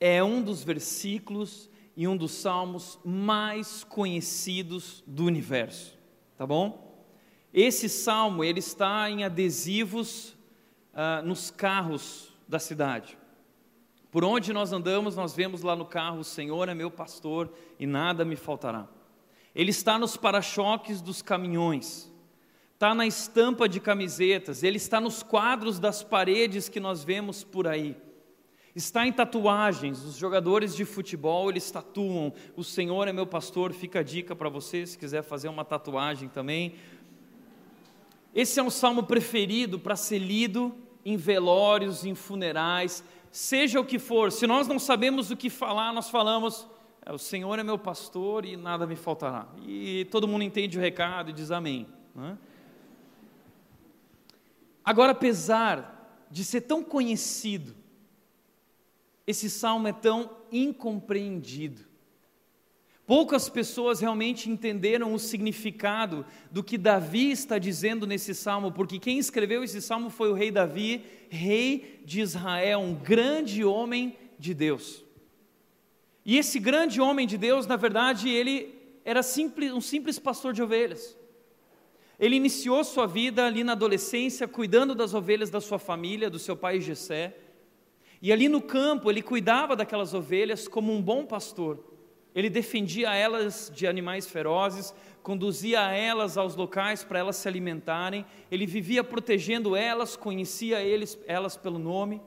é 0.00 0.24
um 0.24 0.42
dos 0.42 0.64
versículos 0.64 1.69
e 2.00 2.08
um 2.08 2.16
dos 2.16 2.32
salmos 2.32 2.98
mais 3.04 3.84
conhecidos 3.84 5.04
do 5.06 5.26
universo, 5.26 5.98
tá 6.34 6.46
bom? 6.46 7.04
Esse 7.52 7.90
salmo 7.90 8.42
ele 8.42 8.60
está 8.60 9.10
em 9.10 9.22
adesivos 9.22 10.34
ah, 10.94 11.20
nos 11.20 11.50
carros 11.50 12.32
da 12.48 12.58
cidade. 12.58 13.18
Por 14.10 14.24
onde 14.24 14.50
nós 14.50 14.72
andamos, 14.72 15.14
nós 15.14 15.34
vemos 15.36 15.60
lá 15.60 15.76
no 15.76 15.84
carro: 15.84 16.20
O 16.20 16.24
Senhor 16.24 16.70
é 16.70 16.74
meu 16.74 16.90
pastor 16.90 17.52
e 17.78 17.86
nada 17.86 18.24
me 18.24 18.34
faltará. 18.34 18.88
Ele 19.54 19.70
está 19.70 19.98
nos 19.98 20.16
para-choques 20.16 21.02
dos 21.02 21.20
caminhões, 21.20 22.10
está 22.72 22.94
na 22.94 23.06
estampa 23.06 23.68
de 23.68 23.78
camisetas, 23.78 24.62
ele 24.62 24.78
está 24.78 25.02
nos 25.02 25.22
quadros 25.22 25.78
das 25.78 26.02
paredes 26.02 26.66
que 26.66 26.80
nós 26.80 27.04
vemos 27.04 27.44
por 27.44 27.68
aí. 27.68 27.94
Está 28.80 29.06
em 29.06 29.12
tatuagens, 29.12 30.02
os 30.02 30.16
jogadores 30.16 30.74
de 30.74 30.86
futebol 30.86 31.50
eles 31.50 31.70
tatuam, 31.70 32.32
o 32.56 32.64
Senhor 32.64 33.06
é 33.06 33.12
meu 33.12 33.26
pastor, 33.26 33.74
fica 33.74 34.00
a 34.00 34.02
dica 34.02 34.34
para 34.34 34.48
você 34.48 34.86
se 34.86 34.96
quiser 34.96 35.22
fazer 35.22 35.48
uma 35.48 35.66
tatuagem 35.66 36.30
também. 36.30 36.76
Esse 38.34 38.58
é 38.58 38.62
um 38.62 38.70
salmo 38.70 39.02
preferido 39.02 39.78
para 39.78 39.96
ser 39.96 40.18
lido 40.18 40.74
em 41.04 41.18
velórios, 41.18 42.06
em 42.06 42.14
funerais, 42.14 43.04
seja 43.30 43.78
o 43.78 43.84
que 43.84 43.98
for. 43.98 44.32
Se 44.32 44.46
nós 44.46 44.66
não 44.66 44.78
sabemos 44.78 45.30
o 45.30 45.36
que 45.36 45.50
falar, 45.50 45.92
nós 45.92 46.08
falamos: 46.08 46.66
é, 47.04 47.12
o 47.12 47.18
Senhor 47.18 47.58
é 47.58 47.62
meu 47.62 47.76
pastor 47.76 48.46
e 48.46 48.56
nada 48.56 48.86
me 48.86 48.96
faltará. 48.96 49.46
E 49.66 50.06
todo 50.10 50.26
mundo 50.26 50.42
entende 50.42 50.78
o 50.78 50.80
recado 50.80 51.28
e 51.28 51.34
diz 51.34 51.50
amém. 51.50 51.86
É? 52.18 52.34
Agora, 54.82 55.12
apesar 55.12 56.24
de 56.30 56.46
ser 56.46 56.62
tão 56.62 56.82
conhecido, 56.82 57.78
esse 59.26 59.48
salmo 59.48 59.88
é 59.88 59.92
tão 59.92 60.30
incompreendido. 60.50 61.90
Poucas 63.06 63.48
pessoas 63.48 63.98
realmente 63.98 64.48
entenderam 64.48 65.12
o 65.12 65.18
significado 65.18 66.24
do 66.48 66.62
que 66.62 66.78
Davi 66.78 67.32
está 67.32 67.58
dizendo 67.58 68.06
nesse 68.06 68.32
salmo, 68.32 68.70
porque 68.70 69.00
quem 69.00 69.18
escreveu 69.18 69.64
esse 69.64 69.82
salmo 69.82 70.10
foi 70.10 70.30
o 70.30 70.32
rei 70.32 70.52
Davi, 70.52 71.04
rei 71.28 72.00
de 72.04 72.20
Israel, 72.20 72.78
um 72.78 72.94
grande 72.94 73.64
homem 73.64 74.16
de 74.38 74.54
Deus. 74.54 75.04
E 76.24 76.38
esse 76.38 76.60
grande 76.60 77.00
homem 77.00 77.26
de 77.26 77.36
Deus, 77.36 77.66
na 77.66 77.74
verdade, 77.74 78.28
ele 78.28 78.78
era 79.04 79.24
simples, 79.24 79.72
um 79.72 79.80
simples 79.80 80.18
pastor 80.18 80.52
de 80.52 80.62
ovelhas. 80.62 81.18
Ele 82.16 82.36
iniciou 82.36 82.84
sua 82.84 83.08
vida 83.08 83.44
ali 83.44 83.64
na 83.64 83.72
adolescência, 83.72 84.46
cuidando 84.46 84.94
das 84.94 85.14
ovelhas 85.14 85.50
da 85.50 85.60
sua 85.60 85.80
família, 85.80 86.30
do 86.30 86.38
seu 86.38 86.56
pai 86.56 86.80
Jessé. 86.80 87.34
E 88.22 88.32
ali 88.32 88.48
no 88.48 88.60
campo, 88.60 89.10
ele 89.10 89.22
cuidava 89.22 89.74
daquelas 89.74 90.12
ovelhas 90.12 90.68
como 90.68 90.92
um 90.92 91.00
bom 91.00 91.24
pastor. 91.24 91.82
Ele 92.34 92.50
defendia 92.50 93.14
elas 93.14 93.72
de 93.74 93.86
animais 93.86 94.26
ferozes, 94.26 94.94
conduzia 95.22 95.80
elas 95.90 96.36
aos 96.36 96.54
locais 96.54 97.02
para 97.02 97.18
elas 97.18 97.36
se 97.36 97.48
alimentarem, 97.48 98.24
ele 98.50 98.66
vivia 98.66 99.02
protegendo 99.02 99.74
elas, 99.74 100.16
conhecia 100.16 100.80
eles, 100.80 101.18
elas 101.26 101.56
pelo 101.56 101.78
nome. 101.78 102.20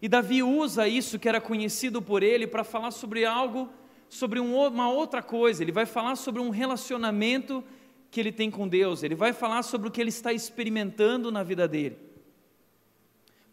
E 0.00 0.08
Davi 0.08 0.42
usa 0.42 0.88
isso 0.88 1.18
que 1.18 1.28
era 1.28 1.40
conhecido 1.40 2.02
por 2.02 2.22
ele 2.22 2.46
para 2.46 2.64
falar 2.64 2.90
sobre 2.90 3.24
algo, 3.24 3.68
sobre 4.08 4.40
um, 4.40 4.56
uma 4.56 4.90
outra 4.90 5.22
coisa. 5.22 5.62
Ele 5.62 5.72
vai 5.72 5.86
falar 5.86 6.16
sobre 6.16 6.42
um 6.42 6.50
relacionamento 6.50 7.62
que 8.10 8.20
ele 8.20 8.32
tem 8.32 8.50
com 8.50 8.68
Deus, 8.68 9.02
ele 9.02 9.14
vai 9.14 9.32
falar 9.32 9.62
sobre 9.62 9.88
o 9.88 9.90
que 9.90 10.00
ele 10.00 10.10
está 10.10 10.32
experimentando 10.32 11.32
na 11.32 11.42
vida 11.42 11.66
dele. 11.66 11.96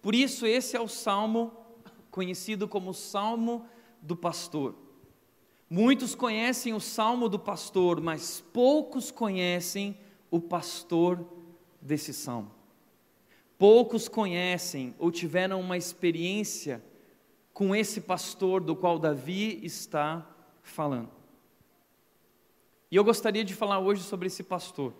Por 0.01 0.15
isso, 0.15 0.46
esse 0.46 0.75
é 0.75 0.82
o 0.82 0.88
salmo 0.88 1.51
conhecido 2.10 2.68
como 2.68 2.94
Salmo 2.94 3.65
do 4.01 4.15
Pastor. 4.15 4.75
Muitos 5.70 6.15
conhecem 6.15 6.74
o 6.74 6.79
salmo 6.79 7.29
do 7.29 7.38
pastor, 7.38 8.01
mas 8.01 8.41
poucos 8.51 9.12
conhecem 9.12 9.96
o 10.32 10.41
pastor 10.41 11.24
desse 11.79 12.12
salmo. 12.12 12.50
Poucos 13.56 14.08
conhecem 14.08 14.96
ou 14.98 15.12
tiveram 15.12 15.60
uma 15.60 15.77
experiência 15.77 16.84
com 17.53 17.75
esse 17.75 18.01
pastor 18.01 18.62
do 18.62 18.75
qual 18.75 18.98
Davi 18.98 19.60
está 19.63 20.27
falando. 20.63 21.12
E 22.89 22.96
eu 22.96 23.03
gostaria 23.03 23.44
de 23.44 23.53
falar 23.53 23.79
hoje 23.79 24.01
sobre 24.01 24.25
esse 24.25 24.41
pastor. 24.41 24.91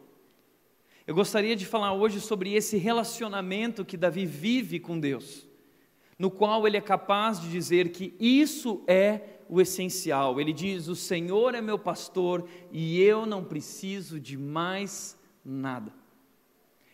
Eu 1.09 1.15
gostaria 1.15 1.55
de 1.55 1.65
falar 1.65 1.91
hoje 1.91 2.21
sobre 2.21 2.53
esse 2.53 2.77
relacionamento 2.77 3.83
que 3.83 3.97
Davi 3.97 4.27
vive 4.27 4.79
com 4.79 4.99
Deus, 4.99 5.47
no 6.19 6.29
qual 6.29 6.67
ele 6.67 6.77
é 6.77 6.81
capaz 6.81 7.41
de 7.41 7.49
dizer 7.49 7.89
que 7.89 8.13
isso 8.19 8.83
é 8.85 9.39
o 9.49 9.59
essencial. 9.59 10.39
Ele 10.39 10.53
diz: 10.53 10.87
O 10.87 10.95
Senhor 10.95 11.55
é 11.55 11.61
meu 11.61 11.79
pastor 11.79 12.47
e 12.71 13.01
eu 13.01 13.25
não 13.25 13.43
preciso 13.43 14.19
de 14.19 14.37
mais 14.37 15.17
nada. 15.43 15.91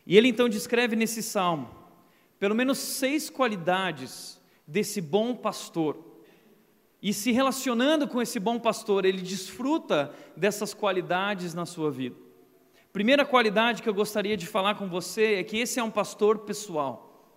E 0.07 0.15
ele 0.15 0.29
então 0.29 0.48
descreve 0.48 0.95
nesse 0.95 1.22
salmo 1.22 1.69
pelo 2.39 2.55
menos 2.55 2.77
seis 2.77 3.29
qualidades 3.29 4.41
desse 4.65 5.01
bom 5.01 5.36
pastor. 5.36 6.00
E 7.01 7.13
se 7.13 7.34
relacionando 7.34 8.07
com 8.07 8.22
esse 8.22 8.39
bom 8.39 8.60
pastor, 8.60 9.03
ele 9.03 9.22
desfruta 9.22 10.15
dessas 10.38 10.74
qualidades 10.74 11.53
na 11.53 11.65
sua 11.65 11.91
vida. 11.91 12.24
Primeira 12.96 13.25
qualidade 13.25 13.84
que 13.84 13.90
eu 13.90 13.94
gostaria 13.94 14.38
de 14.38 14.48
falar 14.48 14.75
com 14.75 14.88
você 14.88 15.34
é 15.34 15.44
que 15.44 15.58
esse 15.58 15.82
é 15.82 15.84
um 15.84 15.92
pastor 15.92 16.40
pessoal. 16.40 17.30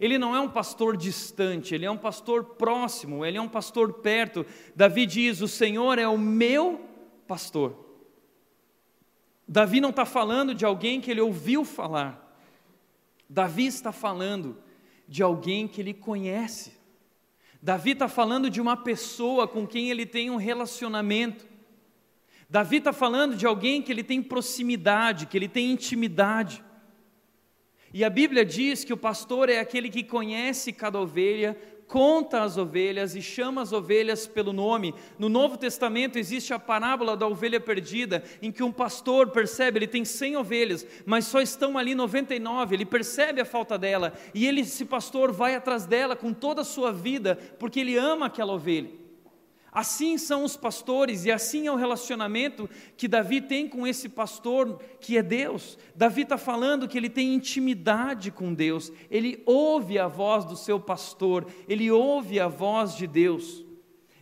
Ele 0.00 0.18
não 0.18 0.34
é 0.34 0.40
um 0.40 0.48
pastor 0.48 0.96
distante, 0.96 1.72
ele 1.72 1.86
é 1.86 1.90
um 1.92 1.96
pastor 1.96 2.56
próximo, 2.56 3.24
ele 3.24 3.38
é 3.38 3.40
um 3.40 3.48
pastor 3.48 3.92
perto. 3.92 4.44
Davi 4.74 5.06
diz: 5.06 5.42
O 5.42 5.46
Senhor 5.46 5.96
é 5.96 6.08
o 6.08 6.18
meu 6.18 6.80
pastor. 7.28 7.76
Davi 9.46 9.80
não 9.80 9.90
está 9.90 10.04
falando 10.04 10.52
de 10.56 10.64
alguém 10.64 11.00
que 11.00 11.12
ele 11.12 11.20
ouviu 11.20 11.64
falar, 11.64 12.36
Davi 13.28 13.66
está 13.66 13.92
falando 13.92 14.58
de 15.06 15.22
alguém 15.22 15.68
que 15.68 15.80
ele 15.80 15.94
conhece. 15.94 16.72
Davi 17.62 17.92
está 17.92 18.08
falando 18.08 18.50
de 18.50 18.60
uma 18.60 18.76
pessoa 18.76 19.46
com 19.46 19.64
quem 19.64 19.88
ele 19.88 20.04
tem 20.04 20.30
um 20.30 20.36
relacionamento. 20.36 21.48
Davi 22.50 22.78
está 22.78 22.92
falando 22.92 23.36
de 23.36 23.46
alguém 23.46 23.80
que 23.80 23.92
ele 23.92 24.02
tem 24.02 24.20
proximidade, 24.20 25.26
que 25.26 25.38
ele 25.38 25.46
tem 25.46 25.70
intimidade. 25.70 26.64
E 27.94 28.04
a 28.04 28.10
Bíblia 28.10 28.44
diz 28.44 28.82
que 28.82 28.92
o 28.92 28.96
pastor 28.96 29.48
é 29.48 29.60
aquele 29.60 29.88
que 29.88 30.02
conhece 30.02 30.72
cada 30.72 30.98
ovelha, 30.98 31.56
conta 31.86 32.42
as 32.42 32.56
ovelhas 32.56 33.14
e 33.14 33.22
chama 33.22 33.62
as 33.62 33.72
ovelhas 33.72 34.26
pelo 34.26 34.52
nome. 34.52 34.92
No 35.16 35.28
Novo 35.28 35.56
Testamento 35.56 36.18
existe 36.18 36.52
a 36.52 36.58
parábola 36.58 37.16
da 37.16 37.24
ovelha 37.24 37.60
perdida, 37.60 38.24
em 38.42 38.50
que 38.50 38.64
um 38.64 38.72
pastor 38.72 39.30
percebe, 39.30 39.78
ele 39.78 39.86
tem 39.86 40.04
100 40.04 40.36
ovelhas, 40.36 40.84
mas 41.06 41.26
só 41.26 41.40
estão 41.40 41.78
ali 41.78 41.94
99, 41.94 42.74
ele 42.74 42.84
percebe 42.84 43.40
a 43.40 43.44
falta 43.44 43.78
dela, 43.78 44.12
e 44.34 44.44
ele, 44.44 44.62
esse 44.62 44.84
pastor 44.84 45.30
vai 45.30 45.54
atrás 45.54 45.86
dela 45.86 46.16
com 46.16 46.32
toda 46.32 46.62
a 46.62 46.64
sua 46.64 46.92
vida, 46.92 47.38
porque 47.60 47.78
ele 47.78 47.96
ama 47.96 48.26
aquela 48.26 48.52
ovelha. 48.52 48.99
Assim 49.72 50.18
são 50.18 50.42
os 50.42 50.56
pastores 50.56 51.24
e 51.24 51.30
assim 51.30 51.68
é 51.68 51.72
o 51.72 51.76
relacionamento 51.76 52.68
que 52.96 53.06
Davi 53.06 53.40
tem 53.40 53.68
com 53.68 53.86
esse 53.86 54.08
pastor 54.08 54.80
que 55.00 55.16
é 55.16 55.22
Deus. 55.22 55.78
Davi 55.94 56.22
está 56.22 56.36
falando 56.36 56.88
que 56.88 56.98
ele 56.98 57.08
tem 57.08 57.34
intimidade 57.34 58.32
com 58.32 58.52
Deus, 58.52 58.92
ele 59.08 59.42
ouve 59.46 59.98
a 59.98 60.08
voz 60.08 60.44
do 60.44 60.56
seu 60.56 60.80
pastor, 60.80 61.46
ele 61.68 61.90
ouve 61.90 62.40
a 62.40 62.48
voz 62.48 62.96
de 62.96 63.06
Deus. 63.06 63.64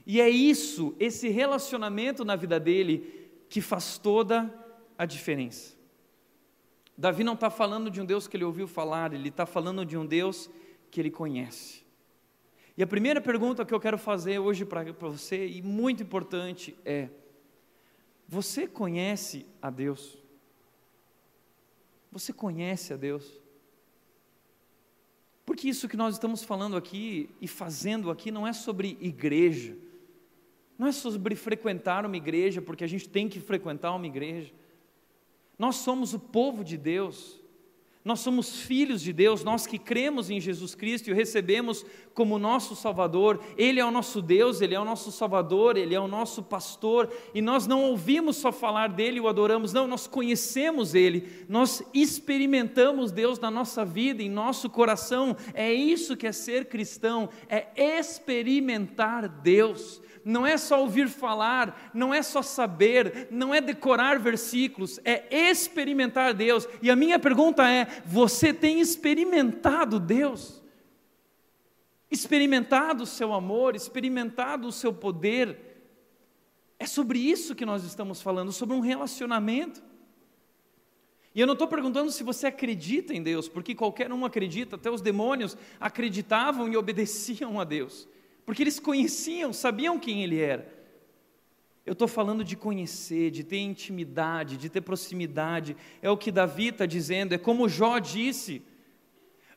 E 0.06 0.20
é 0.20 0.28
isso, 0.28 0.94
esse 0.98 1.28
relacionamento 1.28 2.24
na 2.24 2.36
vida 2.36 2.60
dele, 2.60 3.30
que 3.48 3.60
faz 3.60 3.96
toda 3.96 4.52
a 4.98 5.06
diferença. 5.06 5.76
Davi 6.96 7.24
não 7.24 7.34
está 7.34 7.48
falando 7.48 7.90
de 7.90 8.00
um 8.00 8.04
Deus 8.04 8.26
que 8.26 8.36
ele 8.36 8.44
ouviu 8.44 8.66
falar, 8.66 9.14
ele 9.14 9.28
está 9.28 9.46
falando 9.46 9.86
de 9.86 9.96
um 9.96 10.04
Deus 10.04 10.50
que 10.90 11.00
ele 11.00 11.10
conhece. 11.10 11.87
E 12.78 12.82
a 12.84 12.86
primeira 12.86 13.20
pergunta 13.20 13.64
que 13.64 13.74
eu 13.74 13.80
quero 13.80 13.98
fazer 13.98 14.38
hoje 14.38 14.64
para 14.64 14.84
você, 14.92 15.48
e 15.48 15.60
muito 15.60 16.00
importante, 16.00 16.78
é: 16.84 17.08
você 18.28 18.68
conhece 18.68 19.44
a 19.60 19.68
Deus? 19.68 20.16
Você 22.12 22.32
conhece 22.32 22.92
a 22.94 22.96
Deus? 22.96 23.42
Porque 25.44 25.68
isso 25.68 25.88
que 25.88 25.96
nós 25.96 26.14
estamos 26.14 26.44
falando 26.44 26.76
aqui 26.76 27.28
e 27.40 27.48
fazendo 27.48 28.12
aqui 28.12 28.30
não 28.30 28.46
é 28.46 28.52
sobre 28.52 28.96
igreja, 29.00 29.76
não 30.78 30.86
é 30.86 30.92
sobre 30.92 31.34
frequentar 31.34 32.06
uma 32.06 32.16
igreja, 32.16 32.62
porque 32.62 32.84
a 32.84 32.88
gente 32.88 33.08
tem 33.08 33.28
que 33.28 33.40
frequentar 33.40 33.92
uma 33.92 34.06
igreja. 34.06 34.54
Nós 35.58 35.74
somos 35.74 36.14
o 36.14 36.20
povo 36.20 36.62
de 36.62 36.76
Deus, 36.76 37.40
nós 38.08 38.20
somos 38.20 38.62
filhos 38.62 39.02
de 39.02 39.12
Deus, 39.12 39.44
nós 39.44 39.66
que 39.66 39.78
cremos 39.78 40.30
em 40.30 40.40
Jesus 40.40 40.74
Cristo 40.74 41.08
e 41.08 41.12
o 41.12 41.14
recebemos 41.14 41.84
como 42.14 42.38
nosso 42.38 42.74
Salvador, 42.74 43.38
Ele 43.54 43.80
é 43.80 43.84
o 43.84 43.90
nosso 43.90 44.22
Deus, 44.22 44.62
Ele 44.62 44.74
é 44.74 44.80
o 44.80 44.84
nosso 44.84 45.12
Salvador, 45.12 45.76
Ele 45.76 45.94
é 45.94 46.00
o 46.00 46.08
nosso 46.08 46.42
pastor, 46.42 47.12
e 47.34 47.42
nós 47.42 47.66
não 47.66 47.82
ouvimos 47.82 48.36
só 48.36 48.50
falar 48.50 48.88
dele 48.88 49.18
e 49.18 49.20
o 49.20 49.28
adoramos, 49.28 49.74
não, 49.74 49.86
nós 49.86 50.06
conhecemos 50.06 50.94
Ele, 50.94 51.28
nós 51.50 51.82
experimentamos 51.92 53.12
Deus 53.12 53.38
na 53.38 53.50
nossa 53.50 53.84
vida, 53.84 54.22
em 54.22 54.30
nosso 54.30 54.70
coração, 54.70 55.36
é 55.52 55.70
isso 55.70 56.16
que 56.16 56.26
é 56.26 56.32
ser 56.32 56.64
cristão, 56.64 57.28
é 57.46 57.66
experimentar 57.98 59.28
Deus 59.28 60.00
não 60.24 60.46
é 60.46 60.56
só 60.56 60.80
ouvir 60.80 61.08
falar, 61.08 61.90
não 61.94 62.12
é 62.12 62.22
só 62.22 62.42
saber, 62.42 63.28
não 63.30 63.54
é 63.54 63.60
decorar 63.60 64.18
versículos, 64.18 65.00
é 65.04 65.50
experimentar 65.50 66.34
Deus. 66.34 66.68
E 66.82 66.90
a 66.90 66.96
minha 66.96 67.18
pergunta 67.18 67.68
é: 67.68 67.86
você 68.04 68.52
tem 68.52 68.80
experimentado 68.80 69.98
Deus? 69.98 70.62
Experimentado 72.10 73.04
o 73.04 73.06
seu 73.06 73.32
amor, 73.32 73.76
experimentado 73.76 74.68
o 74.68 74.72
seu 74.72 74.92
poder? 74.92 75.66
É 76.78 76.86
sobre 76.86 77.18
isso 77.18 77.54
que 77.54 77.66
nós 77.66 77.84
estamos 77.84 78.22
falando, 78.22 78.52
sobre 78.52 78.74
um 78.74 78.80
relacionamento. 78.80 79.82
E 81.34 81.40
eu 81.40 81.46
não 81.46 81.52
estou 81.52 81.68
perguntando 81.68 82.10
se 82.10 82.22
você 82.22 82.46
acredita 82.46 83.14
em 83.14 83.22
Deus, 83.22 83.48
porque 83.48 83.74
qualquer 83.74 84.12
um 84.12 84.24
acredita, 84.24 84.76
até 84.76 84.90
os 84.90 85.00
demônios 85.00 85.56
acreditavam 85.78 86.68
e 86.68 86.76
obedeciam 86.76 87.60
a 87.60 87.64
Deus 87.64 88.08
porque 88.48 88.62
eles 88.62 88.80
conheciam, 88.80 89.52
sabiam 89.52 89.98
quem 89.98 90.22
ele 90.22 90.40
era. 90.40 90.66
Eu 91.84 91.92
estou 91.92 92.08
falando 92.08 92.42
de 92.42 92.56
conhecer, 92.56 93.30
de 93.30 93.44
ter 93.44 93.58
intimidade, 93.58 94.56
de 94.56 94.70
ter 94.70 94.80
proximidade. 94.80 95.76
É 96.00 96.08
o 96.08 96.16
que 96.16 96.32
Davi 96.32 96.68
está 96.68 96.86
dizendo, 96.86 97.34
é 97.34 97.36
como 97.36 97.68
Jó 97.68 97.98
disse: 97.98 98.62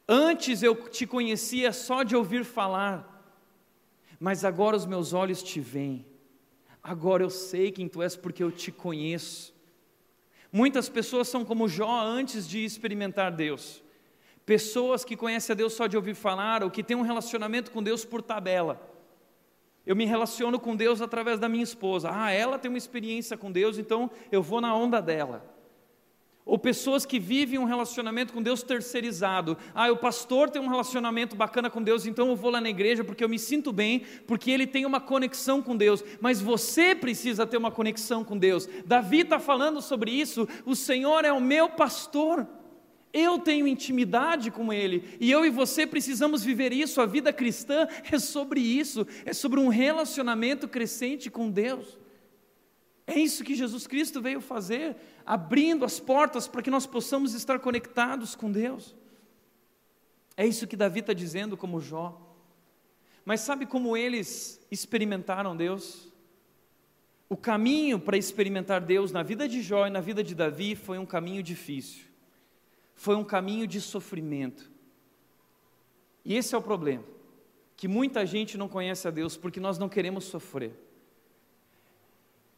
Antes 0.05 0.61
eu 0.61 0.75
te 0.89 1.07
conhecia 1.07 1.71
só 1.71 2.03
de 2.03 2.17
ouvir 2.17 2.43
falar, 2.43 3.33
mas 4.19 4.43
agora 4.43 4.75
os 4.75 4.85
meus 4.85 5.13
olhos 5.13 5.41
te 5.41 5.61
veem. 5.61 6.05
Agora 6.83 7.23
eu 7.23 7.29
sei 7.29 7.71
quem 7.71 7.87
tu 7.87 8.01
és 8.01 8.17
porque 8.17 8.43
eu 8.43 8.51
te 8.51 8.73
conheço. 8.73 9.55
Muitas 10.51 10.89
pessoas 10.89 11.29
são 11.29 11.45
como 11.45 11.69
Jó 11.69 12.01
antes 12.01 12.45
de 12.45 12.65
experimentar 12.65 13.31
Deus. 13.31 13.81
Pessoas 14.45 15.05
que 15.05 15.15
conhecem 15.15 15.53
a 15.53 15.55
Deus 15.55 15.73
só 15.73 15.87
de 15.87 15.95
ouvir 15.95 16.15
falar, 16.15 16.63
ou 16.63 16.71
que 16.71 16.83
têm 16.83 16.97
um 16.97 17.01
relacionamento 17.01 17.71
com 17.71 17.81
Deus 17.81 18.03
por 18.03 18.21
tabela. 18.21 18.89
Eu 19.85 19.95
me 19.95 20.05
relaciono 20.05 20.59
com 20.59 20.75
Deus 20.75 21.01
através 21.01 21.39
da 21.39 21.49
minha 21.49 21.63
esposa. 21.63 22.09
Ah, 22.11 22.31
ela 22.31 22.59
tem 22.59 22.69
uma 22.69 22.77
experiência 22.77 23.35
com 23.35 23.51
Deus, 23.51 23.77
então 23.77 24.11
eu 24.31 24.41
vou 24.41 24.61
na 24.61 24.75
onda 24.75 25.01
dela. 25.01 25.43
Ou 26.43 26.57
pessoas 26.57 27.05
que 27.05 27.19
vivem 27.19 27.59
um 27.59 27.65
relacionamento 27.65 28.33
com 28.33 28.41
Deus 28.41 28.63
terceirizado. 28.63 29.57
Ah, 29.73 29.91
o 29.91 29.97
pastor 29.97 30.49
tem 30.49 30.61
um 30.61 30.67
relacionamento 30.67 31.35
bacana 31.35 31.69
com 31.69 31.81
Deus, 31.81 32.05
então 32.05 32.29
eu 32.29 32.35
vou 32.35 32.51
lá 32.51 32.59
na 32.59 32.69
igreja 32.69 33.03
porque 33.03 33.23
eu 33.23 33.29
me 33.29 33.39
sinto 33.39 33.71
bem, 33.71 34.01
porque 34.27 34.49
ele 34.49 34.65
tem 34.65 34.85
uma 34.85 34.99
conexão 34.99 35.61
com 35.61 35.77
Deus. 35.77 36.03
Mas 36.19 36.41
você 36.41 36.95
precisa 36.95 37.45
ter 37.45 37.57
uma 37.57 37.71
conexão 37.71 38.23
com 38.23 38.37
Deus. 38.37 38.67
Davi 38.85 39.21
está 39.21 39.39
falando 39.39 39.81
sobre 39.81 40.11
isso. 40.11 40.47
O 40.65 40.75
Senhor 40.75 41.25
é 41.25 41.31
o 41.31 41.39
meu 41.39 41.69
pastor. 41.69 42.47
Eu 43.13 43.39
tenho 43.39 43.67
intimidade 43.67 44.49
com 44.49 44.71
Ele 44.71 45.17
e 45.19 45.29
eu 45.29 45.45
e 45.45 45.49
você 45.49 45.85
precisamos 45.85 46.43
viver 46.43 46.71
isso. 46.71 47.01
A 47.01 47.05
vida 47.05 47.33
cristã 47.33 47.87
é 48.09 48.17
sobre 48.17 48.61
isso, 48.61 49.05
é 49.25 49.33
sobre 49.33 49.59
um 49.59 49.67
relacionamento 49.67 50.67
crescente 50.67 51.29
com 51.29 51.49
Deus. 51.49 51.99
É 53.05 53.19
isso 53.19 53.43
que 53.43 53.55
Jesus 53.55 53.85
Cristo 53.85 54.21
veio 54.21 54.39
fazer, 54.39 54.95
abrindo 55.25 55.83
as 55.83 55.99
portas 55.99 56.47
para 56.47 56.61
que 56.61 56.71
nós 56.71 56.85
possamos 56.85 57.33
estar 57.33 57.59
conectados 57.59 58.35
com 58.35 58.49
Deus. 58.49 58.95
É 60.37 60.47
isso 60.47 60.67
que 60.67 60.77
Davi 60.77 61.01
está 61.01 61.11
dizendo, 61.11 61.57
como 61.57 61.81
Jó. 61.81 62.17
Mas 63.25 63.41
sabe 63.41 63.65
como 63.65 63.97
eles 63.97 64.65
experimentaram 64.71 65.55
Deus? 65.55 66.07
O 67.27 67.35
caminho 67.35 67.99
para 67.99 68.17
experimentar 68.17 68.79
Deus 68.79 69.11
na 69.11 69.23
vida 69.23 69.47
de 69.47 69.61
Jó 69.61 69.85
e 69.85 69.89
na 69.89 69.99
vida 69.99 70.23
de 70.23 70.33
Davi 70.33 70.75
foi 70.75 70.97
um 70.97 71.05
caminho 71.05 71.43
difícil 71.43 72.10
foi 73.01 73.15
um 73.15 73.23
caminho 73.23 73.65
de 73.65 73.81
sofrimento. 73.81 74.69
E 76.23 76.35
esse 76.35 76.53
é 76.53 76.57
o 76.57 76.61
problema, 76.61 77.03
que 77.75 77.87
muita 77.87 78.23
gente 78.27 78.59
não 78.59 78.67
conhece 78.67 79.07
a 79.07 79.11
Deus 79.11 79.35
porque 79.35 79.59
nós 79.59 79.79
não 79.79 79.89
queremos 79.89 80.25
sofrer. 80.25 80.71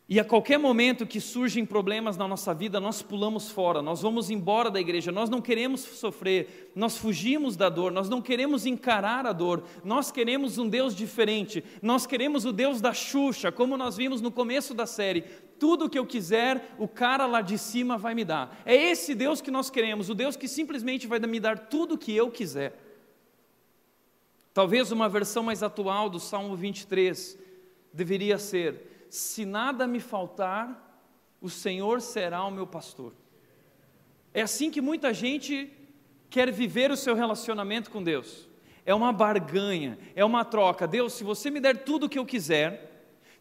E 0.09 0.19
a 0.19 0.25
qualquer 0.25 0.59
momento 0.59 1.07
que 1.07 1.21
surgem 1.21 1.65
problemas 1.65 2.17
na 2.17 2.27
nossa 2.27 2.53
vida, 2.53 2.77
nós 2.77 3.01
pulamos 3.01 3.49
fora, 3.49 3.81
nós 3.81 4.01
vamos 4.01 4.29
embora 4.29 4.69
da 4.69 4.81
igreja, 4.81 5.13
nós 5.13 5.29
não 5.29 5.41
queremos 5.41 5.79
sofrer, 5.79 6.71
nós 6.75 6.97
fugimos 6.97 7.55
da 7.55 7.69
dor, 7.69 7.89
nós 7.89 8.09
não 8.09 8.21
queremos 8.21 8.65
encarar 8.65 9.25
a 9.25 9.31
dor, 9.31 9.63
nós 9.81 10.11
queremos 10.11 10.57
um 10.57 10.67
Deus 10.67 10.93
diferente, 10.93 11.63
nós 11.81 12.05
queremos 12.05 12.43
o 12.43 12.51
Deus 12.51 12.81
da 12.81 12.93
Xuxa, 12.93 13.49
como 13.49 13.77
nós 13.77 13.95
vimos 13.95 14.19
no 14.19 14.29
começo 14.29 14.73
da 14.73 14.85
série. 14.85 15.23
Tudo 15.59 15.89
que 15.89 15.97
eu 15.97 16.05
quiser, 16.05 16.73
o 16.77 16.87
cara 16.87 17.25
lá 17.25 17.41
de 17.41 17.57
cima 17.57 17.97
vai 17.97 18.13
me 18.13 18.25
dar. 18.25 18.61
É 18.65 18.75
esse 18.75 19.15
Deus 19.15 19.41
que 19.41 19.51
nós 19.51 19.69
queremos, 19.69 20.09
o 20.09 20.15
Deus 20.15 20.35
que 20.35 20.47
simplesmente 20.47 21.07
vai 21.07 21.19
me 21.19 21.39
dar 21.39 21.57
tudo 21.57 21.95
o 21.95 21.97
que 21.97 22.15
eu 22.15 22.29
quiser. 22.29 22.79
Talvez 24.53 24.91
uma 24.91 25.09
versão 25.09 25.43
mais 25.43 25.63
atual 25.63 26.09
do 26.09 26.19
Salmo 26.19 26.55
23 26.55 27.37
deveria 27.91 28.37
ser 28.37 29.07
se 29.09 29.45
nada 29.45 29.85
me 29.85 29.99
faltar, 29.99 30.99
o 31.39 31.49
Senhor 31.49 32.01
será 32.01 32.43
o 32.45 32.51
meu 32.51 32.65
pastor. 32.65 33.13
É 34.33 34.41
assim 34.41 34.71
que 34.71 34.81
muita 34.81 35.13
gente 35.13 35.71
quer 36.29 36.51
viver 36.51 36.89
o 36.89 36.97
seu 36.97 37.13
relacionamento 37.13 37.91
com 37.91 38.01
Deus. 38.01 38.49
É 38.85 38.93
uma 38.93 39.13
barganha, 39.13 39.97
é 40.15 40.25
uma 40.25 40.43
troca. 40.43 40.87
Deus, 40.87 41.13
se 41.13 41.23
você 41.23 41.51
me 41.51 41.59
der 41.59 41.83
tudo 41.83 42.07
o 42.07 42.09
que 42.09 42.17
eu 42.17 42.25
quiser, 42.25 42.92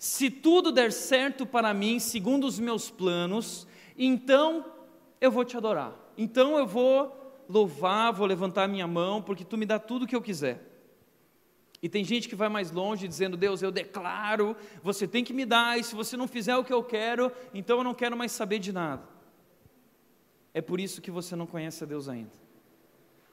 se 0.03 0.29
tudo 0.29 0.73
der 0.73 0.91
certo 0.91 1.47
para 1.47 1.73
mim, 1.73 2.01
segundo 2.01 2.45
os 2.45 2.59
meus 2.59 2.91
planos, 2.91 3.69
então 3.97 4.67
eu 5.21 5.31
vou 5.31 5.45
te 5.45 5.57
adorar. 5.57 5.97
Então 6.19 6.59
eu 6.59 6.67
vou 6.67 7.45
louvar, 7.49 8.12
vou 8.12 8.27
levantar 8.27 8.67
minha 8.67 8.88
mão, 8.88 9.23
porque 9.23 9.45
tu 9.45 9.57
me 9.57 9.65
dá 9.65 9.79
tudo 9.79 10.03
o 10.03 10.09
que 10.09 10.17
eu 10.17 10.21
quiser. 10.21 10.61
E 11.81 11.88
tem 11.88 12.03
gente 12.03 12.29
que 12.29 12.35
vai 12.35 12.49
mais 12.49 12.73
longe 12.73 13.07
dizendo: 13.07 13.37
Deus, 13.37 13.62
eu 13.62 13.71
declaro, 13.71 14.57
você 14.83 15.07
tem 15.07 15.23
que 15.23 15.33
me 15.33 15.47
dar, 15.47 15.79
e 15.79 15.85
se 15.85 15.95
você 15.95 16.17
não 16.17 16.27
fizer 16.27 16.57
o 16.57 16.65
que 16.65 16.73
eu 16.73 16.83
quero, 16.83 17.31
então 17.55 17.79
eu 17.79 17.85
não 17.85 17.95
quero 17.95 18.17
mais 18.17 18.33
saber 18.33 18.59
de 18.59 18.73
nada. 18.73 19.05
É 20.53 20.61
por 20.61 20.81
isso 20.81 21.01
que 21.01 21.12
você 21.12 21.37
não 21.37 21.47
conhece 21.47 21.85
a 21.85 21.87
Deus 21.87 22.09
ainda, 22.09 22.33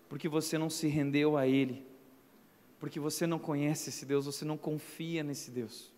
porque 0.08 0.30
você 0.30 0.56
não 0.56 0.70
se 0.70 0.88
rendeu 0.88 1.36
a 1.36 1.48
Ele, 1.48 1.84
porque 2.80 3.00
você 3.00 3.26
não 3.26 3.40
conhece 3.40 3.90
esse 3.90 4.06
Deus, 4.06 4.28
você 4.28 4.46
não 4.46 4.56
confia 4.56 5.24
nesse 5.24 5.50
Deus. 5.50 5.98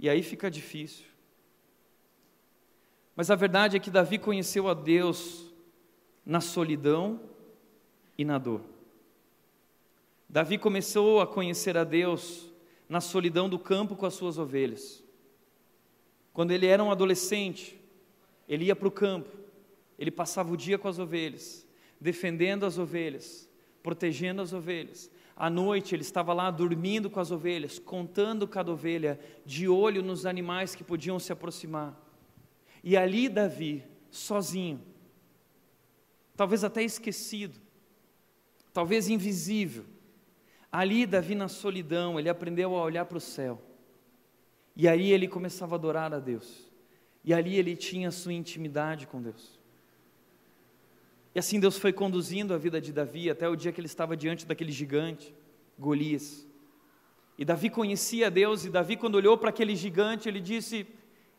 E 0.00 0.08
aí 0.08 0.22
fica 0.22 0.50
difícil. 0.50 1.04
Mas 3.14 3.30
a 3.30 3.34
verdade 3.34 3.76
é 3.76 3.80
que 3.80 3.90
Davi 3.90 4.18
conheceu 4.18 4.66
a 4.66 4.72
Deus 4.72 5.52
na 6.24 6.40
solidão 6.40 7.20
e 8.16 8.24
na 8.24 8.38
dor. 8.38 8.62
Davi 10.26 10.56
começou 10.56 11.20
a 11.20 11.26
conhecer 11.26 11.76
a 11.76 11.84
Deus 11.84 12.50
na 12.88 13.02
solidão 13.02 13.46
do 13.46 13.58
campo 13.58 13.94
com 13.94 14.06
as 14.06 14.14
suas 14.14 14.38
ovelhas. 14.38 15.04
Quando 16.32 16.52
ele 16.52 16.66
era 16.66 16.82
um 16.82 16.90
adolescente, 16.90 17.78
ele 18.48 18.64
ia 18.64 18.76
para 18.76 18.88
o 18.88 18.92
campo, 18.92 19.28
ele 19.98 20.10
passava 20.10 20.50
o 20.50 20.56
dia 20.56 20.78
com 20.78 20.88
as 20.88 20.98
ovelhas, 20.98 21.66
defendendo 22.00 22.64
as 22.64 22.78
ovelhas, 22.78 23.46
protegendo 23.82 24.40
as 24.40 24.54
ovelhas. 24.54 25.10
À 25.40 25.48
noite 25.48 25.94
ele 25.94 26.02
estava 26.02 26.34
lá 26.34 26.50
dormindo 26.50 27.08
com 27.08 27.18
as 27.18 27.30
ovelhas, 27.30 27.78
contando 27.78 28.46
cada 28.46 28.70
ovelha, 28.70 29.18
de 29.46 29.66
olho 29.66 30.02
nos 30.02 30.26
animais 30.26 30.74
que 30.74 30.84
podiam 30.84 31.18
se 31.18 31.32
aproximar. 31.32 31.98
E 32.84 32.96
ali 32.96 33.28
Davi, 33.28 33.82
sozinho, 34.10 34.82
talvez 36.36 36.62
até 36.62 36.82
esquecido, 36.82 37.58
talvez 38.72 39.08
invisível, 39.08 39.86
Ali, 40.72 41.04
Davi, 41.04 41.34
na 41.34 41.48
solidão, 41.48 42.18
ele 42.18 42.28
aprendeu 42.28 42.76
a 42.76 42.82
olhar 42.82 43.04
para 43.04 43.18
o 43.18 43.20
céu. 43.20 43.60
E 44.76 44.86
aí 44.86 45.10
ele 45.10 45.26
começava 45.26 45.74
a 45.74 45.78
adorar 45.78 46.14
a 46.14 46.20
Deus. 46.20 46.70
E 47.24 47.34
ali 47.34 47.56
ele 47.56 47.76
tinha 47.76 48.10
sua 48.10 48.32
intimidade 48.32 49.06
com 49.06 49.20
Deus. 49.20 49.59
E 51.34 51.38
assim 51.38 51.60
Deus 51.60 51.78
foi 51.78 51.92
conduzindo 51.92 52.52
a 52.52 52.58
vida 52.58 52.80
de 52.80 52.92
Davi 52.92 53.30
até 53.30 53.48
o 53.48 53.56
dia 53.56 53.72
que 53.72 53.80
ele 53.80 53.86
estava 53.86 54.16
diante 54.16 54.46
daquele 54.46 54.72
gigante, 54.72 55.34
Golias. 55.78 56.46
E 57.38 57.44
Davi 57.44 57.70
conhecia 57.70 58.30
Deus, 58.30 58.64
e 58.64 58.70
Davi, 58.70 58.96
quando 58.96 59.14
olhou 59.14 59.38
para 59.38 59.50
aquele 59.50 59.74
gigante, 59.74 60.28
ele 60.28 60.40
disse: 60.40 60.86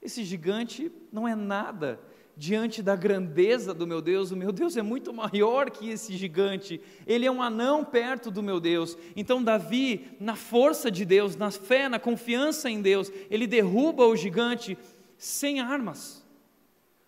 Esse 0.02 0.24
gigante 0.24 0.92
não 1.12 1.28
é 1.28 1.36
nada 1.36 2.00
diante 2.36 2.82
da 2.82 2.96
grandeza 2.96 3.74
do 3.74 3.86
meu 3.86 4.02
Deus, 4.02 4.32
o 4.32 4.36
meu 4.36 4.52
Deus 4.52 4.78
é 4.78 4.82
muito 4.82 5.14
maior 5.14 5.70
que 5.70 5.90
esse 5.90 6.18
gigante, 6.18 6.82
ele 7.06 7.26
é 7.26 7.32
um 7.32 7.42
anão 7.42 7.84
perto 7.84 8.32
do 8.32 8.42
meu 8.42 8.60
Deus. 8.60 8.98
Então, 9.16 9.44
Davi, 9.44 10.08
na 10.20 10.36
força 10.36 10.90
de 10.90 11.06
Deus, 11.06 11.36
na 11.36 11.52
fé, 11.52 11.88
na 11.88 12.00
confiança 12.00 12.70
em 12.70 12.82
Deus, 12.82 13.12
ele 13.30 13.46
derruba 13.46 14.06
o 14.06 14.16
gigante 14.16 14.78
sem 15.18 15.60
armas, 15.60 16.26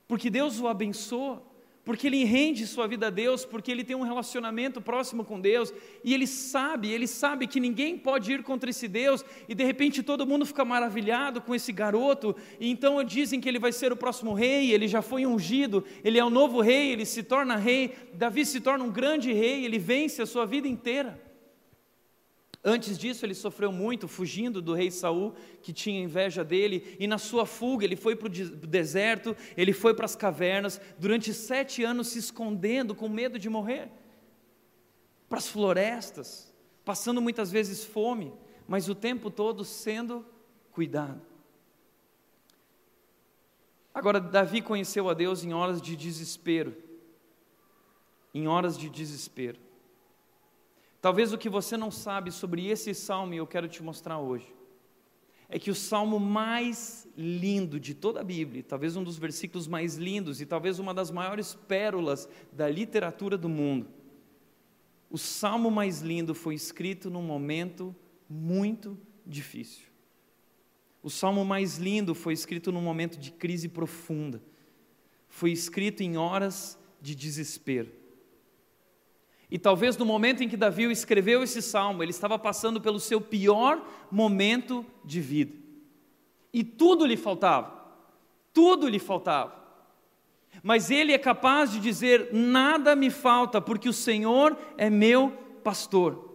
porque 0.07 0.29
Deus 0.29 0.59
o 0.59 0.67
abençoa, 0.67 1.41
porque 1.85 2.07
ele 2.07 2.23
rende 2.23 2.65
sua 2.65 2.87
vida 2.87 3.07
a 3.07 3.09
Deus, 3.09 3.43
porque 3.43 3.71
ele 3.71 3.83
tem 3.83 3.95
um 3.95 4.03
relacionamento 4.03 4.79
próximo 4.79 5.25
com 5.25 5.39
Deus, 5.39 5.73
e 6.03 6.13
ele 6.13 6.25
sabe, 6.25 6.89
ele 6.89 7.07
sabe 7.07 7.45
que 7.45 7.59
ninguém 7.59 7.97
pode 7.97 8.31
ir 8.31 8.41
contra 8.43 8.69
esse 8.69 8.87
Deus, 8.87 9.23
e 9.49 9.53
de 9.53 9.63
repente 9.63 10.01
todo 10.01 10.25
mundo 10.25 10.45
fica 10.45 10.63
maravilhado 10.63 11.41
com 11.41 11.53
esse 11.53 11.71
garoto, 11.71 12.35
e 12.59 12.69
então 12.69 13.03
dizem 13.03 13.41
que 13.41 13.49
ele 13.49 13.59
vai 13.59 13.71
ser 13.71 13.91
o 13.91 13.97
próximo 13.97 14.33
rei, 14.33 14.71
ele 14.71 14.87
já 14.87 15.01
foi 15.01 15.25
ungido, 15.25 15.83
ele 16.03 16.17
é 16.17 16.23
o 16.23 16.29
novo 16.29 16.61
rei, 16.61 16.91
ele 16.91 17.05
se 17.05 17.23
torna 17.23 17.57
rei, 17.57 17.93
Davi 18.13 18.45
se 18.45 18.61
torna 18.61 18.83
um 18.83 18.91
grande 18.91 19.33
rei, 19.33 19.65
ele 19.65 19.77
vence 19.77 20.21
a 20.21 20.25
sua 20.25 20.45
vida 20.45 20.67
inteira. 20.67 21.32
Antes 22.65 22.97
disso, 22.97 23.25
ele 23.25 23.33
sofreu 23.33 23.73
muito, 23.73 24.07
fugindo 24.07 24.61
do 24.61 24.73
rei 24.73 24.89
Saul, 24.89 25.33
que 25.61 25.73
tinha 25.73 26.01
inveja 26.01 26.45
dele, 26.45 26.95
e 26.97 27.05
na 27.05 27.17
sua 27.17 27.45
fuga, 27.45 27.83
ele 27.83 27.97
foi 27.97 28.15
para 28.15 28.27
o 28.27 28.29
deserto, 28.29 29.35
ele 29.57 29.73
foi 29.73 29.93
para 29.93 30.05
as 30.05 30.15
cavernas, 30.15 30.79
durante 30.97 31.33
sete 31.33 31.83
anos 31.83 32.07
se 32.07 32.19
escondendo, 32.19 32.95
com 32.95 33.09
medo 33.09 33.37
de 33.37 33.49
morrer, 33.49 33.91
para 35.27 35.39
as 35.39 35.47
florestas, 35.49 36.55
passando 36.85 37.21
muitas 37.21 37.51
vezes 37.51 37.83
fome, 37.83 38.31
mas 38.65 38.87
o 38.87 38.95
tempo 38.95 39.29
todo 39.29 39.65
sendo 39.65 40.25
cuidado. 40.71 41.21
Agora, 43.93 44.21
Davi 44.21 44.61
conheceu 44.61 45.09
a 45.09 45.13
Deus 45.13 45.43
em 45.43 45.53
horas 45.53 45.81
de 45.81 45.97
desespero, 45.97 46.75
em 48.33 48.47
horas 48.47 48.77
de 48.77 48.89
desespero. 48.89 49.62
Talvez 51.03 51.33
o 51.33 51.37
que 51.37 51.49
você 51.49 51.75
não 51.75 51.91
sabe 51.91 52.31
sobre 52.31 52.65
esse 52.67 52.93
salmo, 52.93 53.33
e 53.33 53.37
eu 53.37 53.45
quero 53.45 53.67
te 53.67 53.83
mostrar 53.83 54.19
hoje, 54.19 54.47
é 55.49 55.59
que 55.59 55.69
o 55.69 55.75
salmo 55.75 56.17
mais 56.17 57.05
lindo 57.17 57.77
de 57.77 57.93
toda 57.93 58.21
a 58.21 58.23
Bíblia, 58.23 58.63
talvez 58.63 58.95
um 58.95 59.03
dos 59.03 59.17
versículos 59.17 59.67
mais 59.67 59.97
lindos 59.97 60.39
e 60.39 60.45
talvez 60.45 60.79
uma 60.79 60.93
das 60.93 61.11
maiores 61.11 61.55
pérolas 61.67 62.29
da 62.53 62.69
literatura 62.69 63.37
do 63.37 63.49
mundo, 63.49 63.89
o 65.09 65.17
salmo 65.17 65.69
mais 65.69 65.99
lindo 65.99 66.33
foi 66.33 66.55
escrito 66.55 67.09
num 67.09 67.21
momento 67.21 67.93
muito 68.29 68.97
difícil. 69.27 69.87
O 71.03 71.09
salmo 71.09 71.43
mais 71.43 71.77
lindo 71.77 72.15
foi 72.15 72.31
escrito 72.31 72.71
num 72.71 72.81
momento 72.81 73.19
de 73.19 73.29
crise 73.29 73.67
profunda. 73.67 74.41
Foi 75.27 75.51
escrito 75.51 76.01
em 76.01 76.15
horas 76.15 76.79
de 77.01 77.13
desespero. 77.13 78.02
E 79.53 79.59
talvez 79.59 79.95
no 79.95 80.03
momento 80.03 80.41
em 80.41 80.49
que 80.49 80.57
Davi 80.57 80.89
escreveu 80.89 81.43
esse 81.43 81.61
salmo, 81.61 82.01
ele 82.01 82.09
estava 82.09 82.39
passando 82.39 82.81
pelo 82.81 82.99
seu 82.99 83.21
pior 83.21 83.79
momento 84.09 84.83
de 85.05 85.21
vida. 85.21 85.53
E 86.51 86.63
tudo 86.63 87.05
lhe 87.05 87.15
faltava. 87.15 87.71
Tudo 88.51 88.89
lhe 88.89 88.97
faltava. 88.97 89.53
Mas 90.63 90.89
ele 90.89 91.13
é 91.13 91.19
capaz 91.19 91.71
de 91.71 91.79
dizer: 91.79 92.29
Nada 92.33 92.95
me 92.95 93.11
falta, 93.11 93.61
porque 93.61 93.87
o 93.87 93.93
Senhor 93.93 94.57
é 94.75 94.89
meu 94.89 95.31
pastor. 95.63 96.32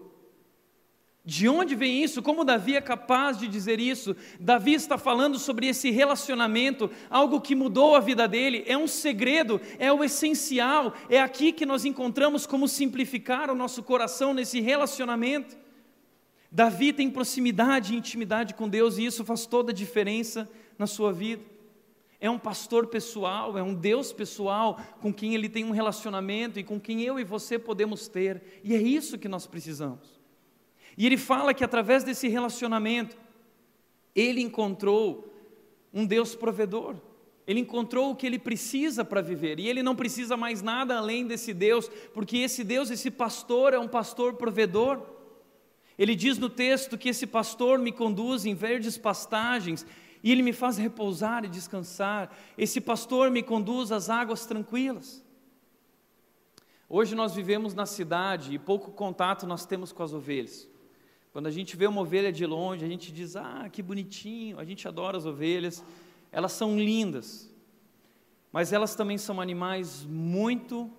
De 1.29 1.47
onde 1.47 1.75
vem 1.75 2.03
isso? 2.03 2.23
Como 2.23 2.43
Davi 2.43 2.75
é 2.75 2.81
capaz 2.81 3.37
de 3.37 3.47
dizer 3.47 3.79
isso? 3.79 4.17
Davi 4.41 4.73
está 4.73 4.97
falando 4.97 5.39
sobre 5.39 5.67
esse 5.67 5.91
relacionamento, 5.91 6.91
algo 7.11 7.39
que 7.39 7.55
mudou 7.55 7.95
a 7.95 8.01
vida 8.01 8.27
dele, 8.27 8.65
é 8.67 8.79
um 8.79 8.89
segredo, 8.89 9.61
é 9.79 9.93
o 9.93 10.03
essencial, 10.03 10.95
é 11.07 11.21
aqui 11.21 11.53
que 11.53 11.67
nós 11.67 11.85
encontramos 11.85 12.47
como 12.47 12.67
simplificar 12.67 13.51
o 13.51 13.55
nosso 13.55 13.83
coração 13.83 14.33
nesse 14.33 14.59
relacionamento. 14.59 15.55
Davi 16.51 16.95
tem 16.95 17.11
proximidade 17.11 17.93
e 17.93 17.99
intimidade 17.99 18.55
com 18.55 18.67
Deus 18.67 18.97
e 18.97 19.05
isso 19.05 19.23
faz 19.23 19.45
toda 19.45 19.71
a 19.71 19.75
diferença 19.75 20.51
na 20.79 20.87
sua 20.87 21.13
vida. 21.13 21.43
É 22.19 22.31
um 22.31 22.39
pastor 22.39 22.87
pessoal, 22.87 23.59
é 23.59 23.63
um 23.63 23.75
Deus 23.75 24.15
pessoal 24.15 24.81
com 25.03 25.13
quem 25.13 25.35
ele 25.35 25.51
tem 25.51 25.63
um 25.63 25.73
relacionamento 25.73 26.59
e 26.59 26.65
com 26.65 26.81
quem 26.81 27.03
eu 27.03 27.21
e 27.21 27.23
você 27.23 27.59
podemos 27.59 28.09
ter, 28.09 28.61
e 28.65 28.75
é 28.75 28.81
isso 28.81 29.19
que 29.19 29.29
nós 29.29 29.47
precisamos. 29.47 30.18
E 30.99 31.07
ele 31.07 31.17
fala 31.17 31.55
que 31.55 31.63
através 31.63 32.03
desse 32.03 32.27
relacionamento, 32.27 33.17
ele 34.17 34.41
encontrou 34.41 35.33
um 35.95 36.05
Deus 36.05 36.35
provedor. 36.35 36.97
Ele 37.47 37.61
encontrou 37.61 38.11
o 38.11 38.17
que 38.17 38.27
ele 38.27 38.39
precisa 38.39 39.05
para 39.05 39.23
viver, 39.23 39.61
e 39.61 39.69
ele 39.69 39.81
não 39.81 39.95
precisa 39.95 40.37
mais 40.37 40.61
nada 40.61 40.99
além 40.99 41.25
desse 41.25 41.55
Deus, 41.55 41.89
porque 42.13 42.39
esse 42.39 42.65
Deus, 42.65 42.91
esse 42.91 43.13
pastor, 43.13 43.73
é 43.73 43.79
um 43.79 43.87
pastor 43.87 44.35
provedor. 44.35 45.01
Ele 45.97 46.17
diz 46.17 46.37
no 46.37 46.51
texto 46.51 46.99
que 46.99 47.11
esse 47.11 47.29
pastor 47.29 47.79
me 47.79 47.93
conduz 47.93 48.45
em 48.45 48.55
verdes 48.55 48.99
pastagens, 48.99 49.87
e 50.21 50.33
ele 50.33 50.43
me 50.43 50.53
faz 50.53 50.77
repousar 50.77 51.45
e 51.45 51.49
descansar. 51.49 52.37
Esse 52.59 52.81
pastor 52.81 53.31
me 53.31 53.45
conduz 53.45 53.93
às 53.93 54.11
águas 54.11 54.47
tranquilas. 54.47 55.25
Hoje 56.89 57.15
nós 57.15 57.37
vivemos 57.37 57.73
na 57.73 57.87
cidade 57.87 58.53
e 58.53 58.59
pouco 58.59 58.91
contato 58.91 59.47
nós 59.47 59.65
temos 59.65 59.93
com 59.93 60.03
as 60.03 60.13
ovelhas. 60.13 60.69
Quando 61.39 61.47
a 61.47 61.53
gente 61.53 61.77
vê 61.77 61.87
uma 61.87 62.01
ovelha 62.01 62.33
de 62.33 62.45
longe, 62.45 62.85
a 62.85 62.89
gente 62.89 63.13
diz: 63.13 63.37
ah, 63.37 63.69
que 63.71 63.81
bonitinho, 63.81 64.59
a 64.59 64.65
gente 64.65 64.89
adora 64.89 65.17
as 65.17 65.25
ovelhas, 65.25 65.85
elas 66.33 66.51
são 66.51 66.77
lindas, 66.77 67.49
mas 68.51 68.73
elas 68.73 68.97
também 68.97 69.17
são 69.17 69.41
animais 69.41 70.05
muito 70.05 70.91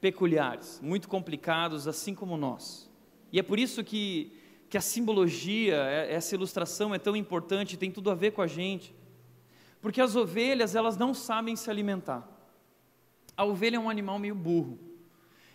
peculiares, 0.00 0.80
muito 0.82 1.08
complicados, 1.08 1.86
assim 1.86 2.16
como 2.16 2.36
nós. 2.36 2.90
E 3.30 3.38
é 3.38 3.44
por 3.44 3.60
isso 3.60 3.84
que, 3.84 4.32
que 4.68 4.76
a 4.76 4.80
simbologia, 4.80 5.76
é, 5.76 6.14
essa 6.14 6.34
ilustração 6.34 6.92
é 6.92 6.98
tão 6.98 7.14
importante, 7.14 7.76
tem 7.76 7.92
tudo 7.92 8.10
a 8.10 8.14
ver 8.16 8.32
com 8.32 8.42
a 8.42 8.48
gente. 8.48 8.92
Porque 9.80 10.00
as 10.00 10.16
ovelhas, 10.16 10.74
elas 10.74 10.96
não 10.96 11.14
sabem 11.14 11.54
se 11.54 11.70
alimentar. 11.70 12.28
A 13.36 13.44
ovelha 13.44 13.76
é 13.76 13.78
um 13.78 13.88
animal 13.88 14.18
meio 14.18 14.34
burro. 14.34 14.89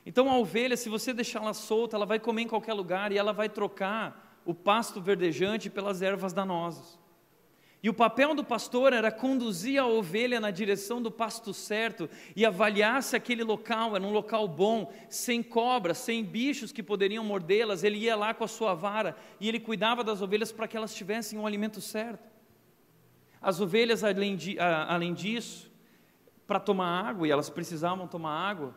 Então 0.06 0.30
a 0.30 0.38
ovelha, 0.38 0.78
se 0.78 0.88
você 0.88 1.14
deixá-la 1.14 1.54
solta, 1.54 1.96
ela 1.96 2.06
vai 2.06 2.20
comer 2.20 2.44
em 2.44 2.48
qualquer 2.48 2.74
lugar 2.74 3.12
e 3.12 3.18
ela 3.18 3.34
vai 3.34 3.50
trocar 3.50 4.42
o 4.46 4.54
pasto 4.54 5.02
verdejante 5.02 5.70
pelas 5.70 6.02
ervas 6.02 6.32
danosas. 6.32 7.00
E 7.82 7.90
o 7.90 7.94
papel 7.94 8.34
do 8.34 8.44
pastor 8.44 8.94
era 8.94 9.12
conduzir 9.12 9.80
a 9.80 9.86
ovelha 9.86 10.40
na 10.40 10.50
direção 10.50 11.00
do 11.00 11.12
pasto 11.12 11.54
certo 11.54 12.10
e 12.36 12.44
avaliar 12.44 13.04
se 13.04 13.16
aquele 13.16 13.44
local 13.44 13.96
era 13.96 14.04
um 14.04 14.12
local 14.12 14.48
bom, 14.48 14.92
sem 15.08 15.44
cobras, 15.44 16.00
sem 16.00 16.24
bichos 16.24 16.72
que 16.72 16.82
poderiam 16.82 17.24
mordê-las. 17.24 17.84
Ele 17.84 17.98
ia 17.98 18.16
lá 18.16 18.34
com 18.34 18.44
a 18.44 18.48
sua 18.48 18.74
vara 18.74 19.16
e 19.40 19.48
ele 19.48 19.60
cuidava 19.60 20.04
das 20.04 20.20
ovelhas 20.20 20.52
para 20.52 20.68
que 20.68 20.76
elas 20.76 20.96
tivessem 20.96 21.38
o 21.38 21.46
alimento 21.46 21.80
certo. 21.80 22.28
As 23.40 23.62
ovelhas, 23.62 24.04
além, 24.04 24.36
de, 24.36 24.58
além 24.60 25.14
disso, 25.14 25.72
para 26.48 26.60
tomar 26.60 27.08
água, 27.08 27.28
e 27.28 27.32
elas 27.32 27.52
precisavam 27.52 28.08
tomar 28.08 28.50
água, 28.50 28.76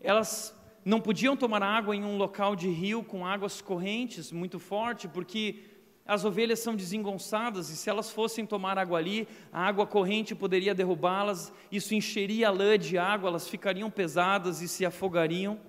elas 0.00 0.57
não 0.88 1.02
podiam 1.02 1.36
tomar 1.36 1.62
água 1.62 1.94
em 1.94 2.02
um 2.02 2.16
local 2.16 2.56
de 2.56 2.66
rio 2.70 3.04
com 3.04 3.26
águas 3.26 3.60
correntes 3.60 4.32
muito 4.32 4.58
forte, 4.58 5.06
porque 5.06 5.62
as 6.06 6.24
ovelhas 6.24 6.60
são 6.60 6.74
desengonçadas 6.74 7.68
e 7.68 7.76
se 7.76 7.90
elas 7.90 8.10
fossem 8.10 8.46
tomar 8.46 8.78
água 8.78 8.96
ali, 8.96 9.28
a 9.52 9.66
água 9.66 9.86
corrente 9.86 10.34
poderia 10.34 10.74
derrubá-las, 10.74 11.52
isso 11.70 11.94
encheria 11.94 12.48
a 12.48 12.50
lã 12.50 12.78
de 12.78 12.96
água, 12.96 13.28
elas 13.28 13.46
ficariam 13.46 13.90
pesadas 13.90 14.62
e 14.62 14.68
se 14.68 14.86
afogariam, 14.86 15.60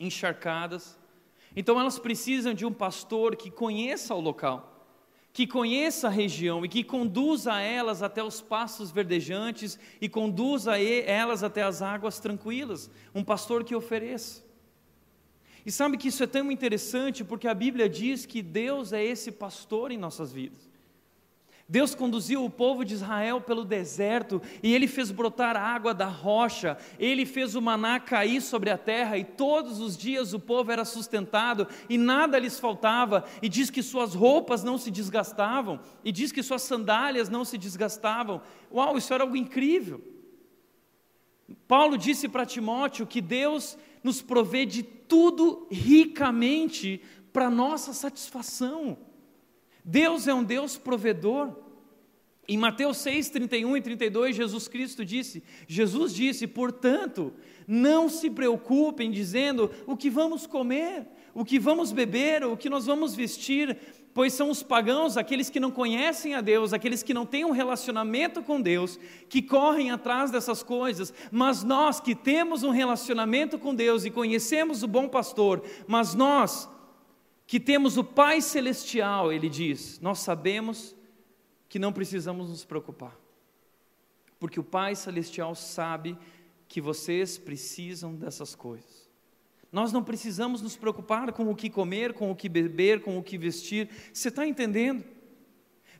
encharcadas. 0.00 0.98
Então 1.54 1.78
elas 1.78 1.98
precisam 1.98 2.54
de 2.54 2.64
um 2.64 2.72
pastor 2.72 3.36
que 3.36 3.50
conheça 3.50 4.14
o 4.14 4.20
local 4.20 4.71
que 5.32 5.46
conheça 5.46 6.08
a 6.08 6.10
região 6.10 6.64
e 6.64 6.68
que 6.68 6.84
conduza 6.84 7.58
elas 7.58 8.02
até 8.02 8.22
os 8.22 8.40
pastos 8.40 8.90
verdejantes 8.90 9.78
e 10.00 10.08
conduza 10.08 10.78
elas 10.78 11.42
até 11.42 11.62
as 11.62 11.80
águas 11.80 12.18
tranquilas, 12.18 12.90
um 13.14 13.24
pastor 13.24 13.64
que 13.64 13.74
ofereça. 13.74 14.44
E 15.64 15.70
sabe 15.70 15.96
que 15.96 16.08
isso 16.08 16.22
é 16.22 16.26
tão 16.26 16.50
interessante 16.50 17.24
porque 17.24 17.48
a 17.48 17.54
Bíblia 17.54 17.88
diz 17.88 18.26
que 18.26 18.42
Deus 18.42 18.92
é 18.92 19.02
esse 19.02 19.32
pastor 19.32 19.90
em 19.90 19.96
nossas 19.96 20.32
vidas. 20.32 20.71
Deus 21.72 21.94
conduziu 21.94 22.44
o 22.44 22.50
povo 22.50 22.84
de 22.84 22.92
Israel 22.92 23.40
pelo 23.40 23.64
deserto 23.64 24.42
e 24.62 24.74
ele 24.74 24.86
fez 24.86 25.10
brotar 25.10 25.56
água 25.56 25.94
da 25.94 26.04
rocha, 26.04 26.76
ele 26.98 27.24
fez 27.24 27.54
o 27.54 27.62
maná 27.62 27.98
cair 27.98 28.42
sobre 28.42 28.68
a 28.68 28.76
terra 28.76 29.16
e 29.16 29.24
todos 29.24 29.80
os 29.80 29.96
dias 29.96 30.34
o 30.34 30.38
povo 30.38 30.70
era 30.70 30.84
sustentado 30.84 31.66
e 31.88 31.96
nada 31.96 32.38
lhes 32.38 32.60
faltava, 32.60 33.24
e 33.40 33.48
diz 33.48 33.70
que 33.70 33.82
suas 33.82 34.14
roupas 34.14 34.62
não 34.62 34.76
se 34.76 34.90
desgastavam, 34.90 35.80
e 36.04 36.12
diz 36.12 36.30
que 36.30 36.42
suas 36.42 36.60
sandálias 36.60 37.30
não 37.30 37.42
se 37.42 37.56
desgastavam. 37.56 38.42
Uau, 38.70 38.98
isso 38.98 39.14
era 39.14 39.24
algo 39.24 39.34
incrível. 39.34 39.98
Paulo 41.66 41.96
disse 41.96 42.28
para 42.28 42.44
Timóteo 42.44 43.06
que 43.06 43.22
Deus 43.22 43.78
nos 44.04 44.20
provê 44.20 44.66
de 44.66 44.82
tudo 44.82 45.66
ricamente 45.70 47.00
para 47.32 47.48
nossa 47.48 47.94
satisfação. 47.94 48.98
Deus 49.84 50.26
é 50.28 50.34
um 50.34 50.44
Deus 50.44 50.76
provedor. 50.76 51.56
Em 52.48 52.58
Mateus 52.58 52.98
6, 52.98 53.30
31 53.30 53.76
e 53.76 53.80
32, 53.80 54.36
Jesus 54.36 54.66
Cristo 54.66 55.04
disse: 55.04 55.42
Jesus 55.66 56.12
disse, 56.12 56.46
portanto, 56.46 57.32
não 57.66 58.08
se 58.08 58.28
preocupem 58.28 59.10
dizendo 59.10 59.70
o 59.86 59.96
que 59.96 60.10
vamos 60.10 60.46
comer, 60.46 61.06
o 61.32 61.44
que 61.44 61.58
vamos 61.58 61.92
beber, 61.92 62.44
o 62.44 62.56
que 62.56 62.68
nós 62.68 62.86
vamos 62.86 63.14
vestir, 63.14 63.78
pois 64.12 64.32
são 64.32 64.50
os 64.50 64.62
pagãos, 64.62 65.16
aqueles 65.16 65.48
que 65.48 65.60
não 65.60 65.70
conhecem 65.70 66.34
a 66.34 66.40
Deus, 66.40 66.72
aqueles 66.72 67.02
que 67.02 67.14
não 67.14 67.24
têm 67.24 67.44
um 67.44 67.52
relacionamento 67.52 68.42
com 68.42 68.60
Deus, 68.60 68.98
que 69.28 69.40
correm 69.40 69.90
atrás 69.90 70.30
dessas 70.30 70.62
coisas, 70.62 71.14
mas 71.30 71.62
nós 71.62 72.00
que 72.00 72.14
temos 72.14 72.62
um 72.62 72.70
relacionamento 72.70 73.58
com 73.58 73.74
Deus 73.74 74.04
e 74.04 74.10
conhecemos 74.10 74.82
o 74.82 74.88
bom 74.88 75.08
pastor, 75.08 75.62
mas 75.86 76.14
nós 76.14 76.68
que 77.52 77.60
temos 77.60 77.98
o 77.98 78.02
Pai 78.02 78.40
Celestial, 78.40 79.30
ele 79.30 79.46
diz, 79.46 80.00
nós 80.00 80.20
sabemos 80.20 80.96
que 81.68 81.78
não 81.78 81.92
precisamos 81.92 82.48
nos 82.48 82.64
preocupar, 82.64 83.14
porque 84.40 84.58
o 84.58 84.64
Pai 84.64 84.94
Celestial 84.94 85.54
sabe 85.54 86.16
que 86.66 86.80
vocês 86.80 87.36
precisam 87.36 88.14
dessas 88.14 88.54
coisas. 88.54 89.06
Nós 89.70 89.92
não 89.92 90.02
precisamos 90.02 90.62
nos 90.62 90.76
preocupar 90.76 91.30
com 91.30 91.50
o 91.50 91.54
que 91.54 91.68
comer, 91.68 92.14
com 92.14 92.30
o 92.30 92.34
que 92.34 92.48
beber, 92.48 93.02
com 93.02 93.18
o 93.18 93.22
que 93.22 93.36
vestir. 93.36 93.86
Você 94.14 94.28
está 94.28 94.46
entendendo? 94.46 95.04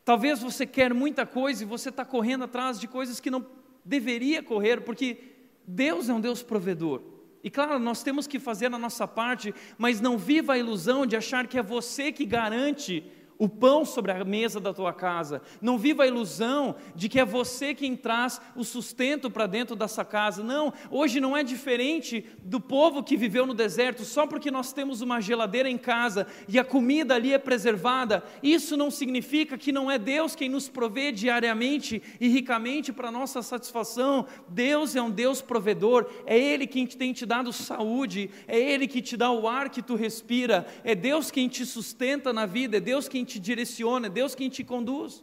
Talvez 0.06 0.40
você 0.40 0.64
quer 0.64 0.94
muita 0.94 1.26
coisa 1.26 1.64
e 1.64 1.66
você 1.66 1.90
está 1.90 2.02
correndo 2.02 2.44
atrás 2.44 2.80
de 2.80 2.88
coisas 2.88 3.20
que 3.20 3.30
não 3.30 3.44
deveria 3.84 4.42
correr, 4.42 4.80
porque 4.80 5.18
Deus 5.66 6.08
é 6.08 6.14
um 6.14 6.20
Deus 6.22 6.42
provedor. 6.42 7.02
E 7.42 7.50
claro, 7.50 7.78
nós 7.78 8.02
temos 8.02 8.26
que 8.26 8.38
fazer 8.38 8.66
a 8.66 8.78
nossa 8.78 9.06
parte, 9.06 9.54
mas 9.76 10.00
não 10.00 10.16
viva 10.16 10.52
a 10.52 10.58
ilusão 10.58 11.04
de 11.04 11.16
achar 11.16 11.46
que 11.46 11.58
é 11.58 11.62
você 11.62 12.12
que 12.12 12.24
garante 12.24 13.04
o 13.42 13.48
pão 13.48 13.84
sobre 13.84 14.12
a 14.12 14.24
mesa 14.24 14.60
da 14.60 14.72
tua 14.72 14.92
casa. 14.92 15.42
Não 15.60 15.76
viva 15.76 16.04
a 16.04 16.06
ilusão 16.06 16.76
de 16.94 17.08
que 17.08 17.18
é 17.18 17.24
você 17.24 17.74
quem 17.74 17.96
traz 17.96 18.40
o 18.54 18.62
sustento 18.62 19.28
para 19.28 19.48
dentro 19.48 19.74
dessa 19.74 20.04
casa. 20.04 20.44
Não, 20.44 20.72
hoje 20.88 21.18
não 21.18 21.36
é 21.36 21.42
diferente 21.42 22.24
do 22.44 22.60
povo 22.60 23.02
que 23.02 23.16
viveu 23.16 23.44
no 23.44 23.52
deserto, 23.52 24.04
só 24.04 24.28
porque 24.28 24.48
nós 24.48 24.72
temos 24.72 25.00
uma 25.00 25.20
geladeira 25.20 25.68
em 25.68 25.76
casa 25.76 26.24
e 26.46 26.56
a 26.56 26.62
comida 26.64 27.16
ali 27.16 27.32
é 27.32 27.38
preservada. 27.38 28.22
Isso 28.44 28.76
não 28.76 28.92
significa 28.92 29.58
que 29.58 29.72
não 29.72 29.90
é 29.90 29.98
Deus 29.98 30.36
quem 30.36 30.48
nos 30.48 30.68
provê 30.68 31.10
diariamente 31.10 32.00
e 32.20 32.28
ricamente 32.28 32.92
para 32.92 33.10
nossa 33.10 33.42
satisfação. 33.42 34.24
Deus 34.48 34.94
é 34.94 35.02
um 35.02 35.10
Deus 35.10 35.42
provedor, 35.42 36.08
é 36.26 36.38
Ele 36.38 36.64
quem 36.64 36.86
tem 36.86 37.12
te 37.12 37.26
dado 37.26 37.52
saúde, 37.52 38.30
é 38.46 38.56
Ele 38.56 38.86
que 38.86 39.02
te 39.02 39.16
dá 39.16 39.32
o 39.32 39.48
ar 39.48 39.68
que 39.68 39.82
tu 39.82 39.96
respira, 39.96 40.64
é 40.84 40.94
Deus 40.94 41.28
quem 41.28 41.48
te 41.48 41.66
sustenta 41.66 42.32
na 42.32 42.46
vida, 42.46 42.76
é 42.76 42.80
Deus 42.80 43.08
quem 43.08 43.24
te 43.24 43.31
te 43.32 43.40
direciona, 43.40 44.06
é 44.06 44.10
Deus 44.10 44.34
quem 44.34 44.48
te 44.48 44.62
conduz. 44.62 45.22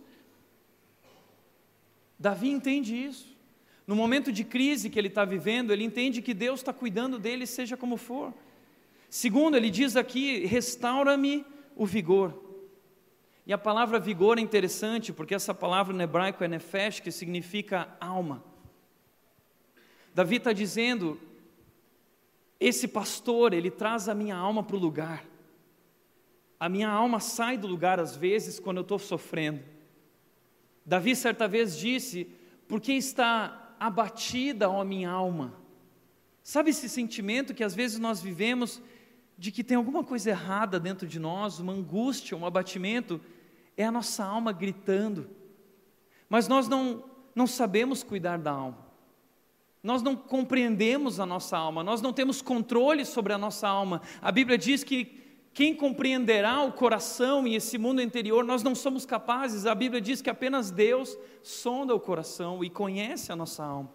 Davi 2.17 2.49
entende 2.49 2.95
isso. 2.95 3.37
No 3.87 3.95
momento 3.95 4.31
de 4.31 4.43
crise 4.43 4.89
que 4.89 4.99
ele 4.99 5.07
está 5.07 5.25
vivendo, 5.25 5.71
ele 5.71 5.83
entende 5.83 6.21
que 6.21 6.33
Deus 6.33 6.59
está 6.59 6.71
cuidando 6.71 7.17
dele, 7.17 7.47
seja 7.47 7.75
como 7.75 7.97
for. 7.97 8.33
Segundo, 9.09 9.57
ele 9.57 9.69
diz 9.69 9.95
aqui: 9.95 10.45
restaura-me 10.45 11.45
o 11.75 11.85
vigor. 11.85 12.49
E 13.47 13.53
a 13.53 13.57
palavra 13.57 13.99
vigor 13.99 14.37
é 14.37 14.41
interessante, 14.41 15.11
porque 15.11 15.33
essa 15.33 15.55
palavra 15.55 15.91
no 15.93 16.03
hebraico 16.03 16.43
é 16.43 16.47
nefesh, 16.47 16.99
que 16.99 17.11
significa 17.11 17.95
alma. 17.99 18.43
Davi 20.13 20.35
está 20.35 20.53
dizendo: 20.53 21.19
esse 22.59 22.87
pastor, 22.87 23.53
ele 23.53 23.71
traz 23.71 24.09
a 24.09 24.13
minha 24.13 24.35
alma 24.35 24.61
para 24.61 24.75
o 24.75 24.79
lugar. 24.79 25.25
A 26.59 26.67
minha 26.67 26.89
alma 26.89 27.19
sai 27.19 27.57
do 27.57 27.67
lugar 27.67 27.99
às 27.99 28.15
vezes 28.15 28.59
quando 28.59 28.77
eu 28.77 28.81
estou 28.81 28.99
sofrendo. 28.99 29.61
Davi 30.85 31.15
certa 31.15 31.47
vez 31.47 31.77
disse: 31.77 32.27
Porque 32.67 32.91
está 32.91 33.75
abatida 33.79 34.67
a 34.67 34.83
minha 34.83 35.09
alma? 35.09 35.53
Sabe 36.43 36.71
esse 36.71 36.89
sentimento 36.89 37.53
que 37.53 37.63
às 37.63 37.75
vezes 37.75 37.99
nós 37.99 38.21
vivemos 38.21 38.81
de 39.37 39.51
que 39.51 39.63
tem 39.63 39.77
alguma 39.77 40.03
coisa 40.03 40.31
errada 40.31 40.79
dentro 40.79 41.07
de 41.07 41.19
nós, 41.19 41.59
uma 41.59 41.71
angústia, 41.71 42.35
um 42.35 42.45
abatimento? 42.45 43.21
É 43.77 43.85
a 43.85 43.91
nossa 43.91 44.25
alma 44.25 44.51
gritando. 44.51 45.29
Mas 46.27 46.47
nós 46.47 46.67
não, 46.67 47.03
não 47.33 47.47
sabemos 47.47 48.03
cuidar 48.03 48.37
da 48.37 48.51
alma. 48.51 48.89
Nós 49.81 50.01
não 50.01 50.15
compreendemos 50.15 51.21
a 51.21 51.25
nossa 51.25 51.57
alma, 51.57 51.83
nós 51.83 52.01
não 52.01 52.11
temos 52.11 52.41
controle 52.41 53.05
sobre 53.05 53.31
a 53.31 53.37
nossa 53.37 53.65
alma. 53.65 54.01
A 54.21 54.29
Bíblia 54.29 54.57
diz 54.57 54.83
que 54.83 55.18
quem 55.59 55.75
compreenderá 55.75 56.61
o 56.61 56.71
coração 56.71 57.45
e 57.45 57.53
esse 57.53 57.77
mundo 57.77 58.01
interior? 58.01 58.45
Nós 58.45 58.63
não 58.63 58.73
somos 58.73 59.05
capazes. 59.05 59.65
A 59.65 59.75
Bíblia 59.75 59.99
diz 59.99 60.21
que 60.21 60.29
apenas 60.29 60.71
Deus 60.71 61.17
sonda 61.43 61.93
o 61.93 61.99
coração 61.99 62.63
e 62.63 62.69
conhece 62.69 63.29
a 63.29 63.35
nossa 63.35 63.65
alma. 63.65 63.93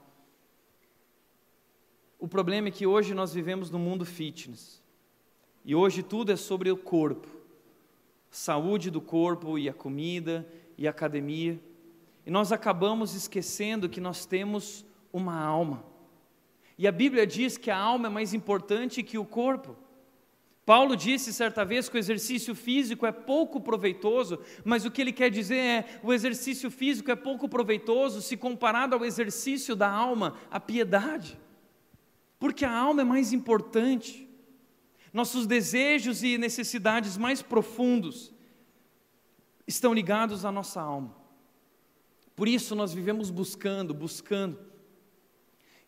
O 2.18 2.28
problema 2.28 2.68
é 2.68 2.70
que 2.70 2.86
hoje 2.86 3.14
nós 3.14 3.32
vivemos 3.32 3.70
no 3.70 3.78
mundo 3.78 4.04
fitness. 4.04 4.82
E 5.64 5.74
hoje 5.74 6.02
tudo 6.02 6.30
é 6.30 6.36
sobre 6.36 6.70
o 6.70 6.76
corpo. 6.76 7.28
Saúde 8.30 8.90
do 8.90 9.00
corpo 9.00 9.58
e 9.58 9.66
a 9.66 9.72
comida 9.72 10.46
e 10.76 10.86
a 10.86 10.90
academia. 10.90 11.58
E 12.26 12.30
nós 12.30 12.52
acabamos 12.52 13.14
esquecendo 13.14 13.88
que 13.88 14.02
nós 14.02 14.26
temos 14.26 14.84
uma 15.10 15.40
alma. 15.42 15.82
E 16.76 16.86
a 16.86 16.92
Bíblia 16.92 17.26
diz 17.26 17.56
que 17.56 17.70
a 17.70 17.78
alma 17.78 18.08
é 18.08 18.10
mais 18.10 18.34
importante 18.34 19.02
que 19.02 19.16
o 19.16 19.24
corpo. 19.24 19.82
Paulo 20.64 20.96
disse 20.96 21.32
certa 21.32 21.64
vez 21.64 21.88
que 21.88 21.96
o 21.96 21.98
exercício 21.98 22.54
físico 22.54 23.04
é 23.04 23.12
pouco 23.12 23.60
proveitoso, 23.60 24.38
mas 24.64 24.84
o 24.84 24.90
que 24.90 25.02
ele 25.02 25.12
quer 25.12 25.30
dizer 25.30 25.56
é: 25.56 26.00
o 26.02 26.12
exercício 26.12 26.70
físico 26.70 27.10
é 27.10 27.16
pouco 27.16 27.48
proveitoso 27.48 28.22
se 28.22 28.36
comparado 28.36 28.94
ao 28.94 29.04
exercício 29.04 29.76
da 29.76 29.90
alma, 29.90 30.38
a 30.50 30.58
piedade. 30.58 31.38
Porque 32.38 32.64
a 32.64 32.72
alma 32.72 33.02
é 33.02 33.04
mais 33.04 33.32
importante. 33.32 34.28
Nossos 35.12 35.46
desejos 35.46 36.22
e 36.22 36.38
necessidades 36.38 37.16
mais 37.16 37.40
profundos 37.42 38.32
estão 39.66 39.92
ligados 39.92 40.44
à 40.44 40.50
nossa 40.50 40.80
alma. 40.80 41.14
Por 42.34 42.48
isso 42.48 42.74
nós 42.74 42.92
vivemos 42.92 43.30
buscando, 43.30 43.94
buscando. 43.94 44.58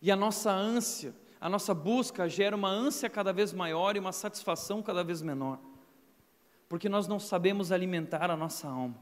E 0.01 0.11
a 0.11 0.15
nossa 0.15 0.51
ânsia 0.51 1.13
a 1.39 1.49
nossa 1.49 1.73
busca 1.73 2.27
gera 2.27 2.55
uma 2.55 2.69
ânsia 2.69 3.09
cada 3.09 3.31
vez 3.31 3.53
maior 3.53 3.95
e 3.95 3.99
uma 3.99 4.11
satisfação 4.11 4.81
cada 4.81 5.03
vez 5.03 5.21
menor, 5.21 5.59
porque 6.67 6.89
nós 6.89 7.07
não 7.07 7.19
sabemos 7.19 7.71
alimentar 7.71 8.31
a 8.31 8.35
nossa 8.35 8.67
alma. 8.67 8.97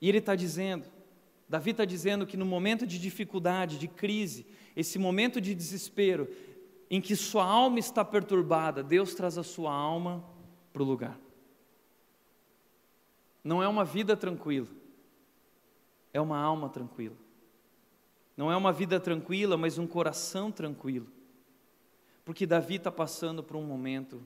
E 0.00 0.08
ele 0.08 0.18
está 0.18 0.36
dizendo, 0.36 0.86
Davi 1.48 1.72
está 1.72 1.84
dizendo 1.84 2.26
que 2.26 2.36
no 2.36 2.46
momento 2.46 2.86
de 2.86 2.98
dificuldade, 2.98 3.78
de 3.78 3.88
crise, 3.88 4.46
esse 4.76 4.98
momento 4.98 5.40
de 5.40 5.54
desespero, 5.54 6.28
em 6.90 7.00
que 7.00 7.16
sua 7.16 7.44
alma 7.44 7.78
está 7.78 8.04
perturbada, 8.04 8.82
Deus 8.82 9.14
traz 9.14 9.36
a 9.36 9.42
sua 9.42 9.72
alma 9.72 10.24
para 10.72 10.82
o 10.82 10.86
lugar. 10.86 11.18
Não 13.42 13.62
é 13.62 13.68
uma 13.68 13.84
vida 13.84 14.16
tranquila, 14.16 14.68
é 16.12 16.20
uma 16.20 16.38
alma 16.38 16.68
tranquila. 16.68 17.16
Não 18.38 18.52
é 18.52 18.56
uma 18.56 18.72
vida 18.72 19.00
tranquila, 19.00 19.56
mas 19.56 19.78
um 19.78 19.86
coração 19.88 20.52
tranquilo. 20.52 21.08
Porque 22.24 22.46
Davi 22.46 22.76
está 22.76 22.92
passando 22.92 23.42
por 23.42 23.56
um 23.56 23.64
momento 23.64 24.22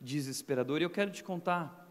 desesperador. 0.00 0.80
E 0.80 0.84
eu 0.84 0.90
quero 0.90 1.10
te 1.10 1.24
contar. 1.24 1.84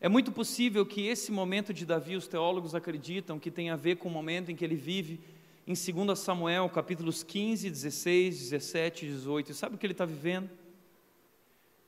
É 0.00 0.08
muito 0.08 0.32
possível 0.32 0.86
que 0.86 1.06
esse 1.06 1.30
momento 1.30 1.74
de 1.74 1.84
Davi, 1.84 2.16
os 2.16 2.26
teólogos 2.26 2.74
acreditam 2.74 3.38
que 3.38 3.50
tem 3.50 3.68
a 3.68 3.76
ver 3.76 3.96
com 3.96 4.08
o 4.08 4.10
momento 4.10 4.50
em 4.50 4.56
que 4.56 4.64
ele 4.64 4.74
vive 4.74 5.20
em 5.66 5.74
2 5.74 6.18
Samuel, 6.18 6.70
capítulos 6.70 7.22
15, 7.22 7.68
16, 7.68 8.38
17 8.38 9.04
e 9.04 9.08
18. 9.10 9.50
E 9.50 9.54
sabe 9.54 9.74
o 9.74 9.78
que 9.78 9.84
ele 9.84 9.92
está 9.92 10.06
vivendo? 10.06 10.48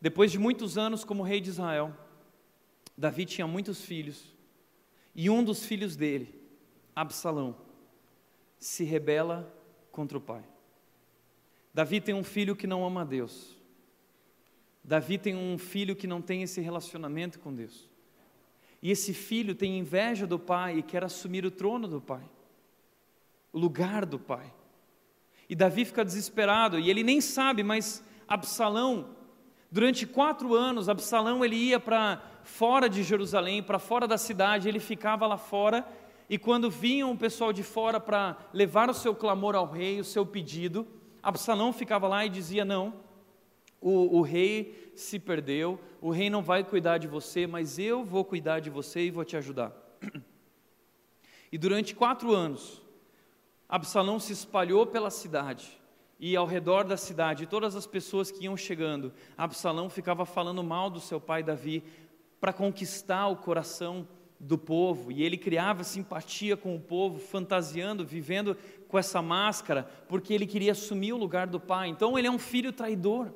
Depois 0.02 0.30
de 0.30 0.38
muitos 0.38 0.76
anos 0.76 1.02
como 1.02 1.22
rei 1.22 1.40
de 1.40 1.48
Israel, 1.48 1.96
Davi 2.94 3.24
tinha 3.24 3.46
muitos 3.46 3.80
filhos. 3.80 4.34
E 5.14 5.30
um 5.30 5.42
dos 5.42 5.64
filhos 5.64 5.96
dele, 5.96 6.38
Absalão, 6.94 7.64
se 8.58 8.84
rebela 8.84 9.52
contra 9.90 10.18
o 10.18 10.20
pai. 10.20 10.44
Davi 11.72 12.00
tem 12.00 12.14
um 12.14 12.24
filho 12.24 12.56
que 12.56 12.66
não 12.66 12.84
ama 12.86 13.02
a 13.02 13.04
Deus. 13.04 13.56
Davi 14.82 15.18
tem 15.18 15.34
um 15.34 15.58
filho 15.58 15.96
que 15.96 16.06
não 16.06 16.22
tem 16.22 16.42
esse 16.42 16.60
relacionamento 16.60 17.38
com 17.38 17.52
Deus. 17.52 17.88
E 18.82 18.90
esse 18.90 19.12
filho 19.12 19.54
tem 19.54 19.78
inveja 19.78 20.26
do 20.26 20.38
pai 20.38 20.78
e 20.78 20.82
quer 20.82 21.02
assumir 21.02 21.44
o 21.44 21.50
trono 21.50 21.88
do 21.88 22.00
pai, 22.00 22.22
o 23.52 23.58
lugar 23.58 24.06
do 24.06 24.18
pai. 24.18 24.52
E 25.48 25.54
Davi 25.54 25.84
fica 25.84 26.04
desesperado 26.04 26.78
e 26.78 26.88
ele 26.88 27.02
nem 27.02 27.20
sabe, 27.20 27.62
mas 27.62 28.02
Absalão, 28.28 29.16
durante 29.70 30.06
quatro 30.06 30.54
anos, 30.54 30.88
Absalão 30.88 31.44
ele 31.44 31.56
ia 31.56 31.80
para 31.80 32.22
fora 32.44 32.88
de 32.88 33.02
Jerusalém, 33.02 33.62
para 33.62 33.78
fora 33.78 34.06
da 34.06 34.18
cidade, 34.18 34.68
ele 34.68 34.80
ficava 34.80 35.26
lá 35.26 35.36
fora 35.36 35.86
e 36.28 36.38
quando 36.38 36.70
vinham 36.70 37.12
o 37.12 37.16
pessoal 37.16 37.52
de 37.52 37.62
fora 37.62 38.00
para 38.00 38.36
levar 38.52 38.90
o 38.90 38.94
seu 38.94 39.14
clamor 39.14 39.54
ao 39.54 39.70
rei, 39.70 40.00
o 40.00 40.04
seu 40.04 40.26
pedido, 40.26 40.86
Absalão 41.22 41.72
ficava 41.72 42.08
lá 42.08 42.26
e 42.26 42.28
dizia: 42.28 42.64
Não, 42.64 42.94
o, 43.80 44.18
o, 44.18 44.22
rei 44.22 44.92
se 44.96 45.18
perdeu, 45.18 45.80
o 46.00 46.10
rei 46.10 46.28
não 46.28 46.42
vai 46.42 46.64
cuidar 46.64 46.98
de 46.98 47.06
você, 47.06 47.46
mas 47.46 47.78
eu 47.78 48.04
vou 48.04 48.24
cuidar 48.24 48.60
de 48.60 48.70
você 48.70 49.06
e 49.06 49.10
vou 49.10 49.24
te 49.24 49.36
ajudar. 49.36 49.72
E 51.52 51.56
durante 51.56 51.94
quatro 51.94 52.34
anos, 52.34 52.82
Absalão 53.68 54.18
se 54.18 54.32
espalhou 54.32 54.84
pela 54.84 55.10
cidade, 55.10 55.80
e 56.18 56.34
ao 56.34 56.44
redor 56.44 56.82
da 56.82 56.96
cidade, 56.96 57.46
todas 57.46 57.76
as 57.76 57.86
pessoas 57.86 58.32
que 58.32 58.44
iam 58.44 58.56
chegando, 58.56 59.12
Absalão 59.38 59.88
ficava 59.88 60.26
falando 60.26 60.62
mal 60.64 60.90
do 60.90 61.00
seu 61.00 61.20
pai 61.20 61.44
Davi, 61.44 61.84
para 62.40 62.52
conquistar 62.52 63.28
o 63.28 63.36
coração 63.36 64.06
do 64.38 64.58
povo, 64.58 65.10
e 65.10 65.22
ele 65.22 65.36
criava 65.36 65.82
simpatia 65.82 66.56
com 66.56 66.74
o 66.76 66.80
povo, 66.80 67.18
fantasiando, 67.18 68.04
vivendo 68.04 68.56
com 68.88 68.98
essa 68.98 69.22
máscara, 69.22 69.88
porque 70.08 70.32
ele 70.32 70.46
queria 70.46 70.72
assumir 70.72 71.12
o 71.12 71.16
lugar 71.16 71.46
do 71.46 71.58
pai. 71.58 71.88
Então 71.88 72.18
ele 72.18 72.28
é 72.28 72.30
um 72.30 72.38
filho 72.38 72.72
traidor. 72.72 73.32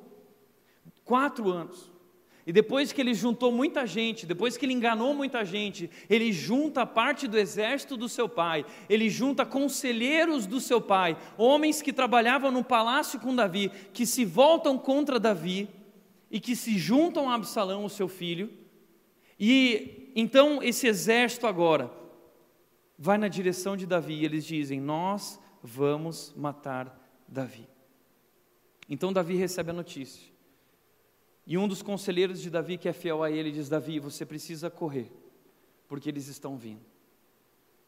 Quatro 1.03 1.49
anos. 1.49 1.91
E 2.45 2.51
depois 2.51 2.91
que 2.91 2.99
ele 2.99 3.13
juntou 3.13 3.51
muita 3.51 3.85
gente, 3.85 4.25
depois 4.25 4.57
que 4.57 4.65
ele 4.65 4.73
enganou 4.73 5.13
muita 5.13 5.45
gente, 5.45 5.89
ele 6.09 6.31
junta 6.31 6.85
parte 6.85 7.27
do 7.27 7.37
exército 7.37 7.95
do 7.95 8.09
seu 8.09 8.27
pai, 8.27 8.65
ele 8.89 9.09
junta 9.09 9.45
conselheiros 9.45 10.47
do 10.47 10.59
seu 10.59 10.81
pai, 10.81 11.15
homens 11.37 11.81
que 11.81 11.93
trabalhavam 11.93 12.51
no 12.51 12.63
palácio 12.63 13.19
com 13.19 13.35
Davi, 13.35 13.71
que 13.93 14.05
se 14.07 14.25
voltam 14.25 14.77
contra 14.77 15.19
Davi 15.19 15.69
e 16.31 16.39
que 16.39 16.55
se 16.55 16.77
juntam 16.79 17.29
a 17.29 17.35
Absalão, 17.35 17.85
o 17.85 17.89
seu 17.89 18.07
filho. 18.07 18.49
E 19.39 20.00
então 20.15 20.61
esse 20.61 20.87
exército 20.87 21.47
agora 21.47 21.91
vai 22.97 23.17
na 23.17 23.27
direção 23.27 23.75
de 23.75 23.85
Davi 23.85 24.13
e 24.13 24.25
eles 24.25 24.45
dizem: 24.45 24.79
Nós 24.79 25.39
vamos 25.61 26.33
matar 26.35 26.99
Davi. 27.27 27.67
Então 28.89 29.13
Davi 29.13 29.35
recebe 29.35 29.71
a 29.71 29.73
notícia. 29.73 30.31
E 31.45 31.57
um 31.57 31.67
dos 31.67 31.81
conselheiros 31.81 32.41
de 32.41 32.49
Davi, 32.49 32.77
que 32.77 32.87
é 32.87 32.93
fiel 32.93 33.23
a 33.23 33.31
ele, 33.31 33.51
diz: 33.51 33.67
Davi, 33.67 33.99
você 33.99 34.25
precisa 34.25 34.69
correr, 34.69 35.11
porque 35.87 36.09
eles 36.09 36.27
estão 36.27 36.57
vindo. 36.57 36.85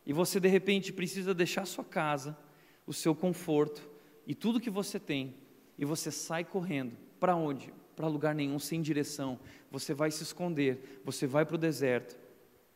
E 0.05 0.11
você, 0.11 0.39
de 0.39 0.47
repente, 0.47 0.91
precisa 0.91 1.33
deixar 1.33 1.65
sua 1.65 1.83
casa, 1.83 2.37
o 2.85 2.93
seu 2.93 3.15
conforto 3.15 3.89
e 4.25 4.33
tudo 4.33 4.59
que 4.59 4.69
você 4.69 4.99
tem, 4.99 5.35
e 5.77 5.85
você 5.85 6.11
sai 6.11 6.43
correndo. 6.43 6.97
Para 7.19 7.35
onde? 7.35 7.73
Para 7.95 8.07
lugar 8.07 8.33
nenhum, 8.33 8.59
sem 8.59 8.81
direção. 8.81 9.39
Você 9.73 9.91
vai 9.91 10.11
se 10.11 10.21
esconder, 10.21 11.01
você 11.03 11.25
vai 11.25 11.47
para 11.47 11.55
o 11.55 11.57
deserto. 11.57 12.15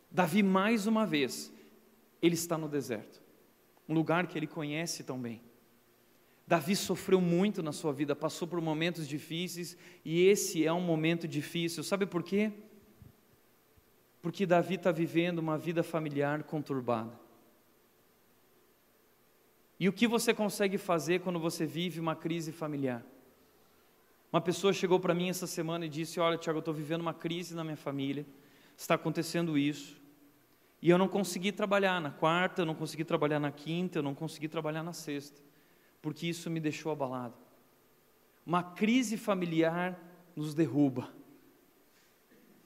Davi, 0.09 0.41
mais 0.41 0.87
uma 0.87 1.05
vez, 1.05 1.53
ele 2.23 2.33
está 2.33 2.57
no 2.57 2.67
deserto, 2.67 3.21
um 3.87 3.93
lugar 3.93 4.25
que 4.25 4.35
ele 4.35 4.47
conhece 4.47 5.03
tão 5.03 5.21
bem. 5.21 5.39
Davi 6.47 6.75
sofreu 6.75 7.21
muito 7.21 7.61
na 7.61 7.71
sua 7.71 7.93
vida, 7.93 8.15
passou 8.15 8.47
por 8.47 8.59
momentos 8.59 9.07
difíceis, 9.07 9.77
e 10.03 10.25
esse 10.25 10.65
é 10.65 10.73
um 10.73 10.81
momento 10.81 11.27
difícil. 11.27 11.83
Sabe 11.83 12.07
por 12.07 12.23
quê? 12.23 12.51
Porque 14.19 14.43
Davi 14.47 14.73
está 14.73 14.91
vivendo 14.91 15.37
uma 15.37 15.55
vida 15.55 15.83
familiar 15.83 16.41
conturbada. 16.45 17.13
E 19.79 19.87
o 19.87 19.93
que 19.93 20.07
você 20.07 20.33
consegue 20.33 20.79
fazer 20.79 21.19
quando 21.19 21.39
você 21.39 21.63
vive 21.63 21.99
uma 21.99 22.15
crise 22.15 22.51
familiar? 22.51 23.05
Uma 24.31 24.41
pessoa 24.41 24.73
chegou 24.73 24.99
para 24.99 25.13
mim 25.13 25.29
essa 25.29 25.47
semana 25.47 25.85
e 25.85 25.89
disse: 25.89 26.19
Olha, 26.19 26.37
Tiago, 26.37 26.57
eu 26.57 26.61
estou 26.61 26.73
vivendo 26.73 27.01
uma 27.01 27.13
crise 27.13 27.55
na 27.55 27.63
minha 27.63 27.77
família, 27.77 28.25
está 28.75 28.95
acontecendo 28.95 29.57
isso, 29.57 29.99
e 30.81 30.89
eu 30.89 30.97
não 30.97 31.07
consegui 31.07 31.51
trabalhar 31.51 32.01
na 32.01 32.11
quarta, 32.11 32.61
eu 32.61 32.65
não 32.65 32.75
consegui 32.75 33.03
trabalhar 33.03 33.39
na 33.39 33.51
quinta, 33.51 33.99
eu 33.99 34.03
não 34.03 34.13
consegui 34.13 34.47
trabalhar 34.47 34.83
na 34.83 34.93
sexta 34.93 35.47
porque 36.01 36.27
isso 36.27 36.49
me 36.49 36.59
deixou 36.59 36.91
abalado. 36.91 37.35
Uma 38.45 38.63
crise 38.63 39.17
familiar 39.17 39.99
nos 40.35 40.53
derruba. 40.53 41.09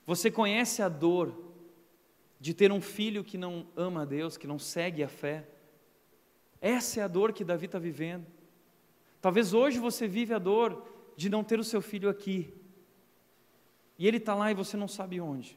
Você 0.06 0.30
conhece 0.30 0.82
a 0.82 0.88
dor 0.88 1.34
de 2.38 2.54
ter 2.54 2.70
um 2.70 2.80
filho 2.80 3.24
que 3.24 3.38
não 3.38 3.66
ama 3.76 4.02
a 4.02 4.04
Deus, 4.04 4.36
que 4.36 4.46
não 4.46 4.58
segue 4.58 5.02
a 5.02 5.08
fé? 5.08 5.48
Essa 6.60 7.00
é 7.00 7.02
a 7.02 7.08
dor 7.08 7.32
que 7.32 7.44
Davi 7.44 7.66
está 7.66 7.78
vivendo. 7.78 8.26
Talvez 9.20 9.52
hoje 9.52 9.78
você 9.78 10.06
vive 10.06 10.34
a 10.34 10.38
dor 10.38 10.86
de 11.22 11.30
não 11.30 11.44
ter 11.44 11.60
o 11.60 11.64
seu 11.64 11.80
filho 11.80 12.08
aqui. 12.08 12.52
E 13.96 14.08
ele 14.08 14.16
está 14.16 14.34
lá 14.34 14.50
e 14.50 14.54
você 14.54 14.76
não 14.76 14.88
sabe 14.88 15.20
onde. 15.20 15.56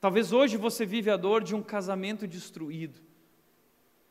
Talvez 0.00 0.32
hoje 0.32 0.56
você 0.56 0.86
vive 0.86 1.10
a 1.10 1.16
dor 1.16 1.44
de 1.44 1.54
um 1.54 1.62
casamento 1.62 2.26
destruído. 2.26 2.98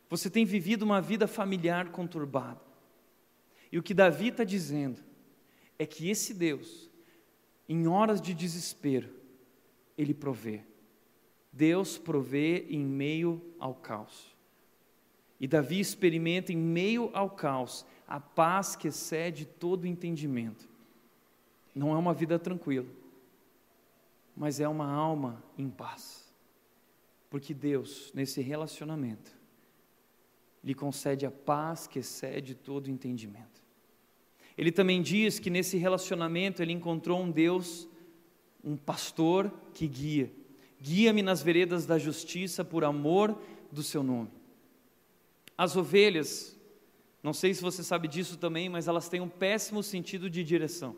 Você 0.10 0.30
tem 0.30 0.45
vivido 0.45 0.84
uma 0.84 1.02
vida 1.02 1.28
familiar 1.28 1.91
conturbada. 1.91 2.62
E 3.71 3.80
o 3.80 3.82
que 3.82 3.93
Davi 3.95 4.28
está 4.28 4.43
dizendo 4.43 5.02
é 5.80 5.86
que 5.88 6.12
esse 6.12 6.32
Deus, 6.32 6.91
em 7.67 7.88
horas 7.88 8.21
de 8.21 8.36
desespero, 8.36 9.10
ele 9.97 10.13
provê. 10.13 10.62
Deus 11.52 11.97
provê 11.97 12.67
em 12.69 12.86
meio 12.86 13.41
ao 13.60 13.73
caos. 13.73 14.36
E 15.39 15.47
Davi 15.47 15.80
experimenta 15.80 16.54
em 16.54 16.58
meio 16.58 17.10
ao 17.13 17.32
caos 17.32 17.84
a 18.13 18.19
paz 18.19 18.76
que 18.76 18.89
excede 18.89 19.43
todo 19.43 19.88
entendimento. 19.88 20.69
Não 21.73 21.95
é 21.95 21.97
uma 21.97 22.13
vida 22.13 22.38
tranquila, 22.38 22.86
mas 24.38 24.60
é 24.60 24.67
uma 24.67 24.86
alma 24.88 25.43
em 25.58 25.67
paz. 25.67 26.32
Porque 27.28 27.56
Deus, 27.56 28.12
nesse 28.13 28.39
relacionamento, 28.39 29.36
lhe 30.63 30.76
concede 30.76 31.26
a 31.26 31.32
paz 31.32 31.88
que 31.88 31.97
excede 31.97 32.54
todo 32.54 32.88
entendimento. 32.88 33.63
Ele 34.56 34.71
também 34.71 35.02
diz 35.02 35.39
que 35.39 35.49
nesse 35.49 35.78
relacionamento 35.78 36.62
ele 36.62 36.71
encontrou 36.71 37.19
um 37.19 37.32
Deus, 37.32 37.89
um 38.63 38.78
pastor 38.78 39.52
que 39.73 39.88
guia. 39.88 40.32
Guia-me 40.80 41.23
nas 41.23 41.41
veredas 41.41 41.88
da 41.88 41.97
justiça 41.97 42.63
por 42.63 42.84
amor 42.84 43.41
do 43.71 43.82
seu 43.82 44.04
nome. 44.04 44.30
As 45.58 45.76
ovelhas, 45.76 46.56
não 47.23 47.31
sei 47.31 47.53
se 47.53 47.62
você 47.62 47.81
sabe 47.81 48.09
disso 48.09 48.38
também, 48.38 48.67
mas 48.67 48.89
elas 48.89 49.07
têm 49.07 49.21
um 49.21 49.29
péssimo 49.29 49.81
sentido 49.81 50.29
de 50.29 50.43
direção. 50.43 50.97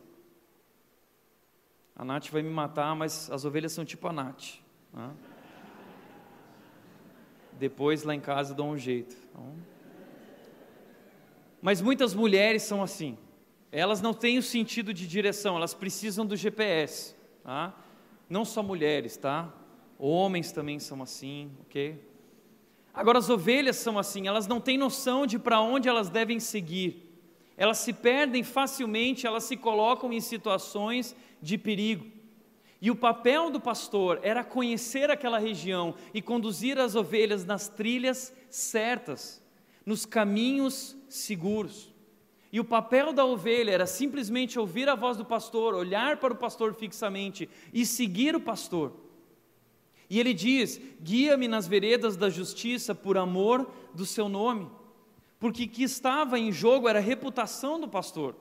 A 1.96 2.04
Nath 2.04 2.30
vai 2.30 2.42
me 2.42 2.50
matar, 2.50 2.96
mas 2.96 3.30
as 3.30 3.46
ovelhas 3.46 3.72
são 3.72 3.86
tipo 3.86 4.08
a 4.08 4.12
Nath. 4.12 4.56
Né? 4.92 5.12
Depois 7.54 8.02
lá 8.04 8.16
em 8.16 8.20
casa 8.20 8.56
dou 8.56 8.68
um 8.68 8.78
jeito. 8.78 9.16
Então... 9.30 9.56
Mas 11.62 11.80
muitas 11.80 12.16
mulheres 12.16 12.64
são 12.64 12.82
assim. 12.82 13.18
Elas 13.72 14.02
não 14.02 14.14
têm 14.14 14.40
o 14.40 14.44
sentido 14.44 14.94
de 14.94 15.08
direção, 15.08 15.56
elas 15.56 15.76
precisam 15.76 16.26
do 16.26 16.36
GPS. 16.36 17.16
Tá? 17.44 17.78
Não 18.28 18.44
só 18.44 18.64
mulheres, 18.64 19.16
tá? 19.16 19.54
Homens 20.00 20.52
também 20.52 20.80
são 20.80 21.04
assim, 21.04 21.52
ok? 21.62 22.04
Agora 22.96 23.20
as 23.20 23.30
ovelhas 23.30 23.76
são 23.76 24.00
assim, 24.00 24.26
elas 24.26 24.48
não 24.48 24.62
têm 24.62 24.78
noção 24.78 25.28
de 25.28 25.38
para 25.38 25.60
onde 25.60 25.90
elas 25.90 26.10
devem 26.10 26.40
seguir. 26.40 27.06
Elas 27.58 27.80
se 27.80 27.92
perdem 27.92 28.42
facilmente, 28.42 29.28
elas 29.28 29.44
se 29.44 29.58
colocam 29.58 30.14
em 30.14 30.22
situações 30.22 31.16
de 31.42 31.58
perigo. 31.58 32.06
E 32.82 32.90
o 32.90 32.96
papel 32.96 33.50
do 33.50 33.60
pastor 33.60 34.20
era 34.22 34.44
conhecer 34.44 35.10
aquela 35.10 35.40
região 35.40 35.96
e 36.14 36.22
conduzir 36.22 36.78
as 36.78 36.96
ovelhas 36.96 37.44
nas 37.44 37.68
trilhas 37.68 38.34
certas, 38.50 39.44
nos 39.86 40.06
caminhos 40.06 40.96
seguros. 41.10 41.94
E 42.52 42.60
o 42.60 42.66
papel 42.66 43.12
da 43.12 43.26
ovelha 43.26 43.72
era 43.72 43.86
simplesmente 43.86 44.58
ouvir 44.58 44.88
a 44.88 44.96
voz 44.96 45.18
do 45.18 45.26
pastor, 45.26 45.74
olhar 45.74 46.18
para 46.18 46.34
o 46.34 46.38
pastor 46.38 46.74
fixamente 46.74 47.50
e 47.74 47.86
seguir 47.86 48.36
o 48.36 48.40
pastor. 48.40 49.05
E 50.10 50.20
ele 50.20 50.34
diz: 50.34 50.80
guia-me 51.02 51.48
nas 51.48 51.68
veredas 51.68 52.16
da 52.16 52.30
justiça 52.30 52.94
por 52.94 53.18
amor 53.18 53.70
do 53.94 54.06
seu 54.06 54.30
nome, 54.30 54.70
porque 55.40 55.64
o 55.64 55.70
que 55.70 55.84
estava 55.84 56.40
em 56.40 56.52
jogo 56.52 56.88
era 56.88 57.00
a 57.00 57.02
reputação 57.02 57.80
do 57.80 57.88
pastor. 57.88 58.36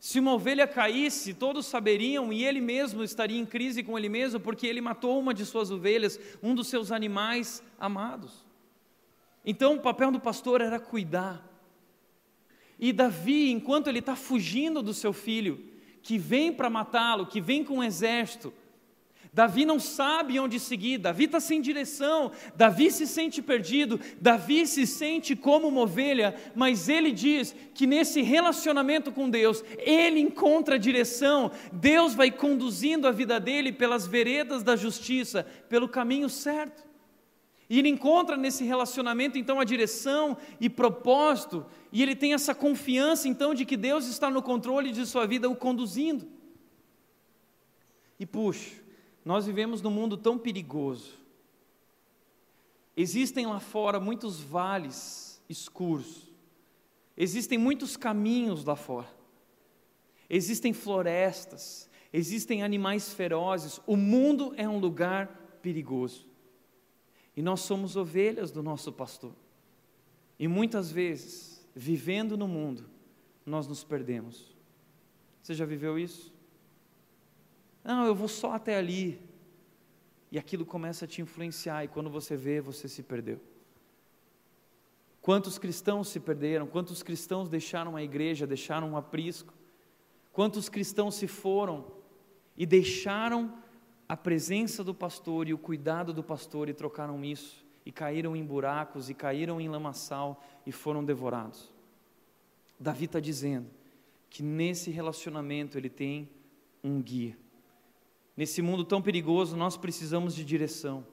Se 0.00 0.20
uma 0.20 0.34
ovelha 0.34 0.66
caísse, 0.66 1.32
todos 1.32 1.64
saberiam 1.64 2.30
e 2.30 2.44
ele 2.44 2.60
mesmo 2.60 3.02
estaria 3.02 3.40
em 3.40 3.46
crise 3.46 3.82
com 3.82 3.98
ele 3.98 4.10
mesmo, 4.10 4.38
porque 4.38 4.66
ele 4.66 4.82
matou 4.82 5.18
uma 5.18 5.32
de 5.32 5.46
suas 5.46 5.70
ovelhas, 5.70 6.20
um 6.42 6.54
dos 6.54 6.68
seus 6.68 6.92
animais 6.92 7.62
amados. 7.78 8.44
Então 9.44 9.76
o 9.76 9.80
papel 9.80 10.10
do 10.10 10.20
pastor 10.20 10.60
era 10.60 10.78
cuidar. 10.78 11.42
E 12.78 12.92
Davi, 12.92 13.50
enquanto 13.50 13.88
ele 13.88 14.00
está 14.00 14.14
fugindo 14.14 14.82
do 14.82 14.92
seu 14.92 15.12
filho, 15.12 15.64
que 16.02 16.18
vem 16.18 16.52
para 16.52 16.68
matá-lo, 16.68 17.26
que 17.26 17.40
vem 17.40 17.64
com 17.64 17.78
um 17.78 17.82
exército, 17.82 18.52
Davi 19.34 19.64
não 19.64 19.80
sabe 19.80 20.38
onde 20.38 20.60
seguir, 20.60 20.96
Davi 20.96 21.24
está 21.24 21.40
sem 21.40 21.60
direção, 21.60 22.30
Davi 22.54 22.88
se 22.88 23.04
sente 23.04 23.42
perdido, 23.42 23.98
Davi 24.20 24.64
se 24.64 24.86
sente 24.86 25.34
como 25.34 25.66
uma 25.66 25.80
ovelha, 25.80 26.36
mas 26.54 26.88
ele 26.88 27.10
diz 27.10 27.52
que 27.74 27.84
nesse 27.84 28.22
relacionamento 28.22 29.10
com 29.10 29.28
Deus, 29.28 29.64
ele 29.78 30.20
encontra 30.20 30.78
direção, 30.78 31.50
Deus 31.72 32.14
vai 32.14 32.30
conduzindo 32.30 33.08
a 33.08 33.10
vida 33.10 33.40
dele 33.40 33.72
pelas 33.72 34.06
veredas 34.06 34.62
da 34.62 34.76
justiça, 34.76 35.44
pelo 35.68 35.88
caminho 35.88 36.28
certo. 36.28 36.84
E 37.68 37.80
ele 37.80 37.88
encontra 37.88 38.36
nesse 38.36 38.62
relacionamento 38.62 39.36
então 39.36 39.58
a 39.58 39.64
direção 39.64 40.36
e 40.60 40.70
propósito, 40.70 41.66
e 41.90 42.00
ele 42.04 42.14
tem 42.14 42.34
essa 42.34 42.54
confiança 42.54 43.26
então 43.26 43.52
de 43.52 43.64
que 43.64 43.76
Deus 43.76 44.06
está 44.06 44.30
no 44.30 44.40
controle 44.40 44.92
de 44.92 45.04
sua 45.04 45.26
vida, 45.26 45.50
o 45.50 45.56
conduzindo. 45.56 46.28
E 48.20 48.24
puxa, 48.24 48.83
nós 49.24 49.46
vivemos 49.46 49.80
num 49.80 49.90
mundo 49.90 50.16
tão 50.16 50.38
perigoso. 50.38 51.14
Existem 52.96 53.46
lá 53.46 53.58
fora 53.58 53.98
muitos 53.98 54.40
vales 54.40 55.42
escuros. 55.48 56.28
Existem 57.16 57.56
muitos 57.56 57.96
caminhos 57.96 58.64
lá 58.64 58.76
fora. 58.76 59.08
Existem 60.28 60.72
florestas, 60.72 61.88
existem 62.12 62.62
animais 62.62 63.12
ferozes, 63.12 63.80
o 63.86 63.96
mundo 63.96 64.52
é 64.56 64.68
um 64.68 64.78
lugar 64.78 65.58
perigoso. 65.62 66.26
E 67.36 67.42
nós 67.42 67.60
somos 67.60 67.96
ovelhas 67.96 68.50
do 68.50 68.62
nosso 68.62 68.92
pastor. 68.92 69.32
E 70.38 70.48
muitas 70.48 70.90
vezes, 70.90 71.64
vivendo 71.74 72.36
no 72.36 72.48
mundo, 72.48 72.84
nós 73.44 73.66
nos 73.66 73.84
perdemos. 73.84 74.54
Você 75.42 75.54
já 75.54 75.64
viveu 75.64 75.98
isso? 75.98 76.33
Não, 77.84 78.06
eu 78.06 78.14
vou 78.14 78.28
só 78.28 78.54
até 78.54 78.76
ali. 78.76 79.20
E 80.32 80.38
aquilo 80.38 80.64
começa 80.64 81.04
a 81.04 81.08
te 81.08 81.20
influenciar, 81.20 81.84
e 81.84 81.88
quando 81.88 82.08
você 82.08 82.36
vê, 82.36 82.60
você 82.60 82.88
se 82.88 83.02
perdeu. 83.02 83.38
Quantos 85.20 85.58
cristãos 85.58 86.08
se 86.08 86.18
perderam? 86.18 86.66
Quantos 86.66 87.02
cristãos 87.02 87.48
deixaram 87.48 87.94
a 87.96 88.02
igreja, 88.02 88.46
deixaram 88.46 88.90
um 88.90 88.96
aprisco? 88.96 89.54
Quantos 90.32 90.68
cristãos 90.68 91.14
se 91.14 91.28
foram 91.28 91.86
e 92.56 92.66
deixaram 92.66 93.56
a 94.08 94.16
presença 94.16 94.82
do 94.82 94.94
pastor 94.94 95.48
e 95.48 95.54
o 95.54 95.58
cuidado 95.58 96.12
do 96.12 96.22
pastor 96.22 96.68
e 96.68 96.74
trocaram 96.74 97.24
isso, 97.24 97.64
e 97.86 97.92
caíram 97.92 98.34
em 98.34 98.44
buracos, 98.44 99.08
e 99.08 99.14
caíram 99.14 99.60
em 99.60 99.68
lamaçal 99.68 100.42
e 100.66 100.72
foram 100.72 101.04
devorados? 101.04 101.72
Davi 102.78 103.04
está 103.04 103.20
dizendo 103.20 103.70
que 104.28 104.42
nesse 104.42 104.90
relacionamento 104.90 105.78
ele 105.78 105.88
tem 105.88 106.28
um 106.82 107.00
guia. 107.00 107.38
Nesse 108.36 108.60
mundo 108.60 108.84
tão 108.84 109.00
perigoso, 109.00 109.56
nós 109.56 109.76
precisamos 109.76 110.34
de 110.34 110.44
direção, 110.44 111.06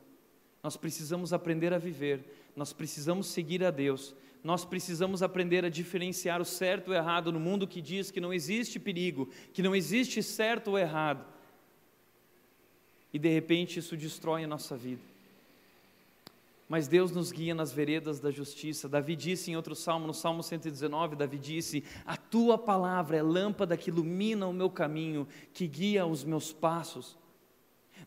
nós 0.64 0.76
precisamos 0.76 1.34
aprender 1.34 1.74
a 1.74 1.78
viver, 1.78 2.24
nós 2.56 2.74
precisamos 2.74 3.28
seguir 3.28 3.64
a 3.64 3.72
Deus, 3.72 4.16
nós 4.44 4.66
precisamos 4.66 5.22
aprender 5.22 5.64
a 5.64 5.70
diferenciar 5.70 6.42
o 6.42 6.46
certo 6.46 6.88
e 6.88 6.92
o 6.92 6.96
errado 6.96 7.32
no 7.32 7.40
mundo 7.40 7.68
que 7.68 7.82
diz 7.82 8.10
que 8.10 8.20
não 8.20 8.34
existe 8.34 8.80
perigo, 8.80 9.30
que 9.54 9.62
não 9.62 9.76
existe 9.76 10.24
certo 10.24 10.70
ou 10.70 10.80
errado. 10.80 11.26
E 13.14 13.20
de 13.20 13.30
repente 13.30 13.78
isso 13.78 13.96
destrói 13.96 14.44
a 14.44 14.48
nossa 14.48 14.76
vida. 14.76 15.11
Mas 16.72 16.88
Deus 16.88 17.12
nos 17.12 17.34
guia 17.34 17.54
nas 17.54 17.74
veredas 17.74 18.22
da 18.22 18.32
justiça. 18.32 18.88
Davi 18.88 19.14
disse 19.14 19.52
em 19.52 19.58
outro 19.58 19.76
salmo, 19.76 20.08
no 20.08 20.14
Salmo 20.14 20.42
119, 20.42 21.18
Davi 21.18 21.38
disse: 21.38 21.84
A 22.06 22.16
tua 22.16 22.58
palavra 22.58 23.18
é 23.18 23.22
lâmpada 23.22 23.76
que 23.76 23.90
ilumina 23.90 24.48
o 24.48 24.54
meu 24.54 24.70
caminho, 24.70 25.28
que 25.52 25.68
guia 25.68 26.06
os 26.06 26.24
meus 26.24 26.54
passos. 26.54 27.20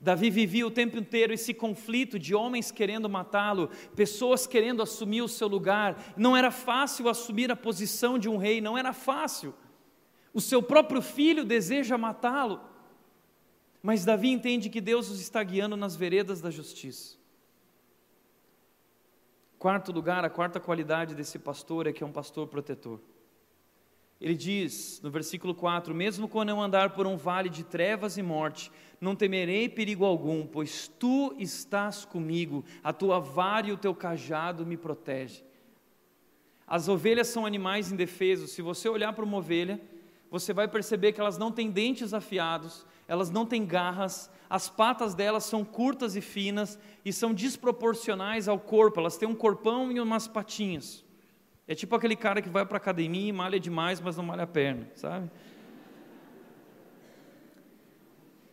Davi 0.01 0.31
vivia 0.31 0.67
o 0.67 0.71
tempo 0.71 0.97
inteiro 0.97 1.35
esse 1.35 1.53
conflito 1.53 2.19
de 2.19 2.35
homens 2.35 2.71
querendo 2.71 3.07
matá-lo, 3.07 3.69
pessoas 3.95 4.47
querendo 4.47 4.81
assumir 4.81 5.21
o 5.21 5.29
seu 5.29 5.47
lugar. 5.47 6.15
Não 6.17 6.35
era 6.35 6.51
fácil 6.51 7.11
assumir 7.11 7.53
a 7.53 7.57
posição 7.57 8.19
de 8.19 8.31
um 8.31 8.39
rei, 8.39 8.62
não 8.62 8.79
era 8.79 8.95
fácil. 8.95 9.53
O 10.33 10.41
seu 10.41 10.62
próprio 10.62 11.03
filho 11.03 11.45
deseja 11.45 11.99
matá-lo. 11.99 12.62
Mas 13.83 14.07
Davi 14.07 14.31
entende 14.31 14.71
que 14.71 14.81
Deus 14.81 15.11
os 15.11 15.21
está 15.21 15.43
guiando 15.43 15.77
nas 15.77 15.95
veredas 15.97 16.41
da 16.41 16.51
justiça. 16.51 17.23
Quarto 19.65 19.93
lugar, 19.93 20.23
a 20.27 20.29
quarta 20.29 20.61
qualidade 20.61 21.15
desse 21.15 21.39
pastor 21.39 21.87
é 21.87 21.93
que 21.95 22.05
é 22.05 22.07
um 22.07 22.12
pastor 22.12 22.47
protetor. 22.47 23.01
Ele 24.21 24.35
diz 24.35 25.01
no 25.03 25.11
versículo 25.11 25.55
4: 25.55 25.95
Mesmo 25.95 26.29
quando 26.29 26.51
eu 26.51 26.61
andar 26.61 26.91
por 26.91 27.07
um 27.07 27.17
vale 27.17 27.49
de 27.49 27.65
trevas 27.65 28.19
e 28.19 28.23
morte, 28.23 28.71
não 29.01 29.17
temerei 29.17 29.67
perigo 29.71 30.05
algum, 30.05 30.47
pois 30.47 30.87
tu 30.87 31.35
estás 31.39 32.05
comigo, 32.05 32.62
a 32.83 32.93
tua 32.93 33.19
vara 33.19 33.69
e 33.69 33.73
o 33.73 33.79
teu 33.79 33.95
cajado 33.95 34.67
me 34.67 34.77
protegem. 34.77 35.43
As 36.67 36.87
ovelhas 36.87 37.29
são 37.29 37.47
animais 37.47 37.91
indefesos. 37.91 38.51
Se 38.51 38.61
você 38.61 38.87
olhar 38.87 39.15
para 39.15 39.25
uma 39.25 39.39
ovelha, 39.39 39.81
você 40.31 40.53
vai 40.53 40.69
perceber 40.69 41.12
que 41.12 41.23
elas 41.23 41.39
não 41.39 41.51
têm 41.51 41.71
dentes 41.71 42.12
afiados, 42.12 42.85
elas 43.07 43.31
não 43.31 43.45
têm 43.45 43.67
garras, 43.67 44.31
as 44.49 44.69
patas 44.69 45.15
delas 45.15 45.45
são 45.45 45.65
curtas 45.65 46.17
e 46.17 46.21
finas 46.21 46.79
e 47.05 47.13
são 47.13 47.35
desproporcionais 47.35 48.49
ao 48.49 48.59
corpo, 48.59 49.01
elas 49.01 49.17
têm 49.17 49.29
um 49.29 49.35
corpão 49.35 49.91
e 49.91 50.01
umas 50.01 50.27
patinhas. 50.29 51.05
É 51.67 51.75
tipo 51.75 51.95
aquele 51.97 52.17
cara 52.17 52.43
que 52.43 52.49
vai 52.49 52.65
para 52.65 52.77
a 52.77 52.79
academia 52.79 53.29
e 53.29 53.33
malha 53.33 53.59
demais, 53.59 54.01
mas 54.01 54.17
não 54.17 54.25
malha 54.25 54.45
a 54.45 54.47
perna, 54.47 54.89
sabe? 54.95 55.31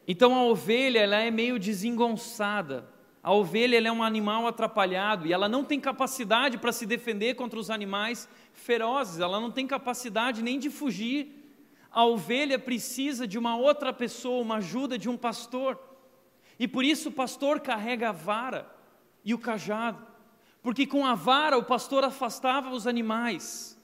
Então 0.07 0.35
a 0.35 0.43
ovelha 0.43 0.99
ela 0.99 1.17
é 1.17 1.29
meio 1.29 1.59
desengonçada. 1.59 2.89
A 3.23 3.33
ovelha 3.33 3.77
ela 3.77 3.87
é 3.87 3.91
um 3.91 4.01
animal 4.01 4.47
atrapalhado 4.47 5.27
e 5.27 5.33
ela 5.33 5.47
não 5.47 5.63
tem 5.63 5.79
capacidade 5.79 6.57
para 6.57 6.71
se 6.71 6.85
defender 6.85 7.35
contra 7.35 7.59
os 7.59 7.69
animais 7.69 8.27
ferozes, 8.53 9.19
ela 9.19 9.39
não 9.39 9.51
tem 9.51 9.67
capacidade 9.67 10.41
nem 10.41 10.57
de 10.57 10.69
fugir. 10.69 11.40
A 11.91 12.05
ovelha 12.05 12.57
precisa 12.57 13.27
de 13.27 13.37
uma 13.37 13.55
outra 13.57 13.91
pessoa, 13.91 14.41
uma 14.41 14.57
ajuda 14.57 14.97
de 14.97 15.09
um 15.09 15.17
pastor. 15.17 15.77
E 16.57 16.67
por 16.67 16.85
isso 16.85 17.09
o 17.09 17.11
pastor 17.11 17.59
carrega 17.59 18.09
a 18.09 18.13
vara 18.13 18.73
e 19.25 19.33
o 19.33 19.37
cajado 19.37 20.11
porque 20.61 20.85
com 20.85 21.05
a 21.05 21.15
vara 21.15 21.57
o 21.57 21.63
pastor 21.63 22.03
afastava 22.03 22.69
os 22.69 22.85
animais, 22.85 23.77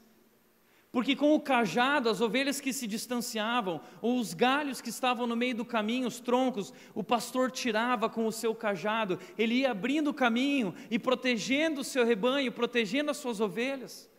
porque 0.92 1.16
com 1.16 1.34
o 1.34 1.40
cajado 1.40 2.10
as 2.10 2.22
ovelhas 2.22 2.62
que 2.62 2.72
se 2.72 2.88
distanciavam, 2.88 3.82
ou 4.02 4.20
os 4.20 4.34
galhos 4.34 4.80
que 4.80 4.90
estavam 4.90 5.28
no 5.28 5.36
meio 5.36 5.56
do 5.56 5.66
caminho, 5.66 6.08
os 6.08 6.20
troncos, 6.20 6.74
o 6.94 7.04
pastor 7.04 7.52
tirava 7.52 8.10
com 8.10 8.26
o 8.26 8.32
seu 8.32 8.54
cajado, 8.54 9.20
ele 9.38 9.56
ia 9.56 9.72
abrindo 9.72 10.10
o 10.10 10.14
caminho 10.14 10.74
e 10.90 11.00
protegendo 11.00 11.82
o 11.82 11.84
seu 11.84 12.06
rebanho, 12.06 12.52
protegendo 12.52 13.12
as 13.12 13.18
suas 13.18 13.40
ovelhas. 13.40 14.10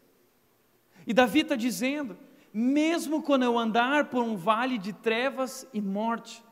E 1.07 1.13
Davi 1.13 1.41
está 1.41 1.57
dizendo: 1.57 2.19
mesmo 2.59 3.23
quando 3.23 3.45
eu 3.45 3.57
andar 3.57 4.07
por 4.07 4.21
um 4.21 4.37
vale 4.37 4.79
de 4.79 4.93
trevas 4.93 5.65
e 5.73 5.81
morte, 5.81 6.43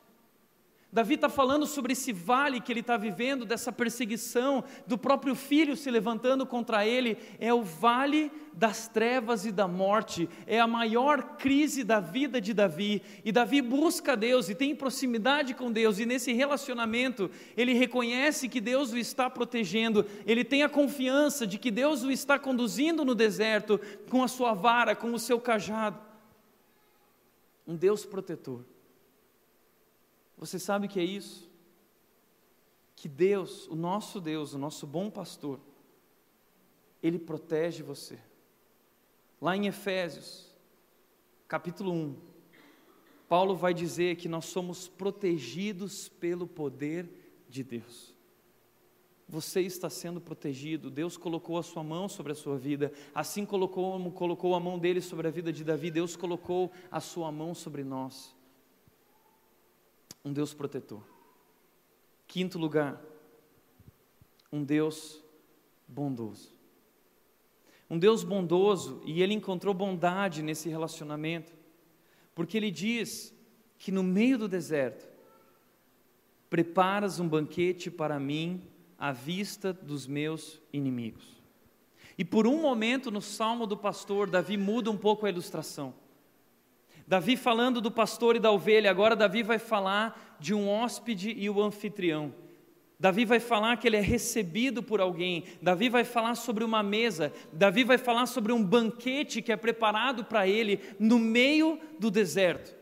Davi 0.97 1.17
está 1.17 1.29
falando 1.29 1.67
sobre 1.67 1.93
esse 1.93 2.11
vale 2.11 2.59
que 2.59 2.73
ele 2.73 2.81
está 2.81 2.97
vivendo, 2.97 3.45
dessa 3.45 3.71
perseguição, 3.71 4.65
do 4.87 4.97
próprio 4.97 5.35
filho 5.35 5.77
se 5.77 5.91
levantando 5.91 6.47
contra 6.47 6.87
ele. 6.87 7.19
É 7.39 7.53
o 7.53 7.63
vale 7.63 8.33
das 8.55 8.89
trevas 8.89 9.45
e 9.45 9.53
da 9.53 9.69
morte, 9.69 10.27
é 10.47 10.59
a 10.59 10.67
maior 10.67 11.37
crise 11.37 11.85
da 11.85 12.01
vida 12.01 12.41
de 12.41 12.55
Davi. 12.55 13.03
E 13.23 13.31
Davi 13.31 13.61
busca 13.61 14.17
Deus 14.17 14.49
e 14.49 14.55
tem 14.55 14.75
proximidade 14.75 15.53
com 15.53 15.71
Deus, 15.71 15.99
e 15.99 16.07
nesse 16.07 16.33
relacionamento 16.33 17.31
ele 17.55 17.75
reconhece 17.75 18.49
que 18.49 18.59
Deus 18.59 18.91
o 18.91 18.97
está 18.97 19.29
protegendo, 19.29 20.07
ele 20.25 20.45
tem 20.45 20.63
a 20.63 20.69
confiança 20.71 21.47
de 21.47 21.59
que 21.59 21.71
Deus 21.71 22.05
o 22.05 22.11
está 22.11 22.39
conduzindo 22.39 23.05
no 23.05 23.15
deserto 23.15 23.79
com 24.09 24.23
a 24.23 24.29
sua 24.29 24.55
vara, 24.55 24.97
com 24.97 25.13
o 25.13 25.19
seu 25.19 25.39
cajado. 25.39 26.01
Um 27.69 27.77
Deus 27.77 28.07
protetor. 28.07 28.65
Você 30.37 30.59
sabe 30.59 30.87
o 30.87 30.89
que 30.89 31.01
é 31.01 31.05
isso? 31.05 31.51
Que 32.95 33.09
Deus, 33.09 33.67
o 33.69 33.75
nosso 33.75 34.21
Deus, 34.21 34.53
o 34.53 34.59
nosso 34.59 34.87
bom 34.87 35.11
pastor, 35.11 35.59
ele 37.03 37.19
protege 37.19 37.83
você. 37.83 38.19
Lá 39.41 39.57
em 39.57 39.67
Efésios, 39.67 40.51
capítulo 41.49 41.93
1, 41.93 42.17
Paulo 43.29 43.57
vai 43.57 43.75
dizer 43.75 44.17
que 44.17 44.29
nós 44.29 44.47
somos 44.47 44.89
protegidos 44.89 46.09
pelo 46.09 46.47
poder 46.47 47.09
de 47.49 47.63
Deus. 47.63 48.15
Você 49.29 49.61
está 49.63 49.91
sendo 49.91 50.21
protegido, 50.21 50.91
Deus 50.91 51.17
colocou 51.17 51.59
a 51.59 51.63
sua 51.63 51.83
mão 51.83 52.09
sobre 52.09 52.33
a 52.33 52.37
sua 52.37 52.57
vida, 52.57 52.93
assim 53.13 53.45
colocou, 53.45 54.13
colocou 54.13 54.55
a 54.55 54.61
mão 54.61 54.79
dele 54.79 55.01
sobre 55.01 55.27
a 55.27 55.31
vida 55.31 55.53
de 55.53 55.65
Davi, 55.65 55.91
Deus 55.91 56.15
colocou 56.15 56.71
a 56.91 57.01
sua 57.01 57.33
mão 57.33 57.53
sobre 57.53 57.83
nós 57.83 58.36
um 60.27 60.33
Deus 60.33 60.53
protetor. 60.53 61.05
Quinto 62.27 62.59
lugar, 62.59 63.01
um 64.53 64.65
Deus 64.65 65.23
bondoso. 65.87 66.51
Um 67.89 67.97
Deus 67.97 68.25
bondoso, 68.25 69.01
e 69.05 69.23
ele 69.23 69.35
encontrou 69.35 69.73
bondade 69.73 70.43
nesse 70.43 70.69
relacionamento, 70.69 71.55
porque 72.35 72.57
ele 72.57 72.73
diz 72.73 73.33
que 73.79 73.93
no 73.93 74.03
meio 74.03 74.37
do 74.37 74.49
deserto, 74.49 75.07
preparas 76.51 77.21
um 77.21 77.29
banquete 77.29 77.89
para 77.89 78.19
mim 78.19 78.65
à 78.99 79.13
vista 79.13 79.73
dos 79.73 80.09
meus 80.09 80.61
inimigos. 80.73 81.41
E 82.19 82.25
por 82.25 82.49
um 82.49 82.61
momento 82.61 83.13
no 83.13 83.23
salmo 83.23 83.65
do 83.65 83.77
pastor, 83.77 84.29
Davi 84.29 84.57
muda 84.57 84.91
um 84.91 84.97
pouco 84.97 85.25
a 85.25 85.31
ilustração. 85.31 85.95
Davi 87.07 87.37
falando 87.37 87.81
do 87.81 87.91
pastor 87.91 88.37
e 88.37 88.41
da 88.41 88.51
ovelha, 88.51 88.91
agora 88.91 89.15
Davi 89.15 89.43
vai 89.43 89.59
falar 89.59 90.37
de 90.41 90.53
um 90.53 90.69
hóspede 90.69 91.31
e 91.31 91.49
o 91.49 91.63
anfitrião. 91.63 92.35
Davi 92.99 93.25
vai 93.25 93.39
falar 93.39 93.77
que 93.77 93.87
ele 93.87 93.97
é 93.97 94.01
recebido 94.01 94.83
por 94.83 95.01
alguém, 95.01 95.45
Davi 95.61 95.89
vai 95.89 96.03
falar 96.03 96.35
sobre 96.35 96.65
uma 96.65 96.83
mesa, 96.83 97.33
Davi 97.53 97.85
vai 97.85 97.99
falar 97.99 98.27
sobre 98.27 98.53
um 98.53 98.63
banquete 98.63 99.43
que 99.43 99.53
é 99.53 99.57
preparado 99.57 100.25
para 100.25 100.49
ele 100.49 100.81
no 100.99 101.19
meio 101.19 101.79
do 102.01 102.11
deserto. 102.11 102.75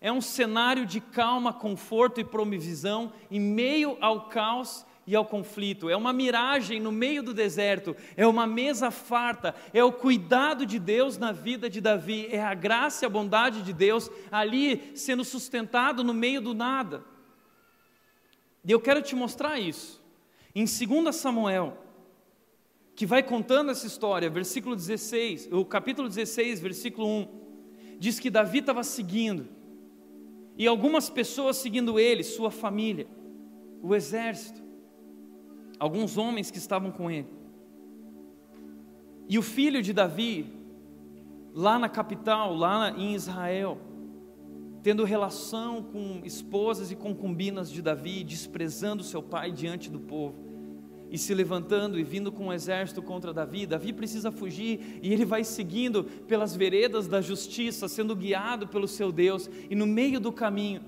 É 0.00 0.10
um 0.10 0.20
cenário 0.20 0.86
de 0.86 1.00
calma, 1.00 1.52
conforto 1.52 2.20
e 2.20 2.24
provisão 2.24 3.12
em 3.30 3.40
meio 3.40 3.96
ao 4.00 4.28
caos 4.28 4.86
e 5.06 5.16
ao 5.16 5.24
conflito, 5.24 5.90
é 5.90 5.96
uma 5.96 6.12
miragem 6.12 6.78
no 6.78 6.92
meio 6.92 7.22
do 7.22 7.34
deserto, 7.34 7.96
é 8.16 8.24
uma 8.26 8.46
mesa 8.46 8.90
farta, 8.90 9.54
é 9.74 9.82
o 9.82 9.92
cuidado 9.92 10.64
de 10.64 10.78
Deus 10.78 11.18
na 11.18 11.32
vida 11.32 11.68
de 11.68 11.80
Davi, 11.80 12.28
é 12.30 12.40
a 12.40 12.54
graça 12.54 13.04
e 13.04 13.06
a 13.06 13.10
bondade 13.10 13.62
de 13.62 13.72
Deus 13.72 14.08
ali 14.30 14.92
sendo 14.94 15.24
sustentado 15.24 16.04
no 16.04 16.14
meio 16.14 16.40
do 16.40 16.54
nada. 16.54 17.04
E 18.64 18.70
eu 18.70 18.80
quero 18.80 19.02
te 19.02 19.16
mostrar 19.16 19.58
isso. 19.58 20.00
Em 20.54 20.64
2 20.64 21.16
Samuel, 21.16 21.76
que 22.94 23.04
vai 23.04 23.24
contando 23.24 23.72
essa 23.72 23.86
história, 23.88 24.30
versículo 24.30 24.76
16, 24.76 25.48
o 25.50 25.64
capítulo 25.64 26.08
16, 26.08 26.60
versículo 26.60 27.08
1, 27.08 27.28
diz 27.98 28.20
que 28.20 28.30
Davi 28.30 28.58
estava 28.58 28.84
seguindo, 28.84 29.48
e 30.56 30.66
algumas 30.66 31.10
pessoas 31.10 31.56
seguindo 31.56 31.98
ele, 31.98 32.22
sua 32.22 32.52
família, 32.52 33.08
o 33.82 33.96
exército 33.96 34.61
alguns 35.82 36.16
homens 36.16 36.48
que 36.48 36.58
estavam 36.58 36.92
com 36.92 37.10
ele. 37.10 37.26
E 39.28 39.36
o 39.36 39.42
filho 39.42 39.82
de 39.82 39.92
Davi, 39.92 40.46
lá 41.52 41.76
na 41.76 41.88
capital, 41.88 42.54
lá 42.54 42.92
em 42.96 43.16
Israel, 43.16 43.80
tendo 44.80 45.02
relação 45.02 45.82
com 45.82 46.20
esposas 46.22 46.92
e 46.92 46.94
concubinas 46.94 47.68
de 47.68 47.82
Davi, 47.82 48.22
desprezando 48.22 49.02
seu 49.02 49.20
pai 49.20 49.50
diante 49.50 49.90
do 49.90 49.98
povo, 49.98 50.36
e 51.10 51.18
se 51.18 51.34
levantando 51.34 51.98
e 51.98 52.04
vindo 52.04 52.30
com 52.30 52.46
um 52.46 52.52
exército 52.52 53.02
contra 53.02 53.34
Davi. 53.34 53.66
Davi 53.66 53.92
precisa 53.92 54.30
fugir 54.30 55.00
e 55.02 55.12
ele 55.12 55.24
vai 55.24 55.42
seguindo 55.42 56.04
pelas 56.04 56.54
veredas 56.54 57.08
da 57.08 57.20
justiça, 57.20 57.88
sendo 57.88 58.14
guiado 58.14 58.68
pelo 58.68 58.86
seu 58.86 59.10
Deus, 59.10 59.50
e 59.68 59.74
no 59.74 59.86
meio 59.86 60.20
do 60.20 60.30
caminho, 60.30 60.80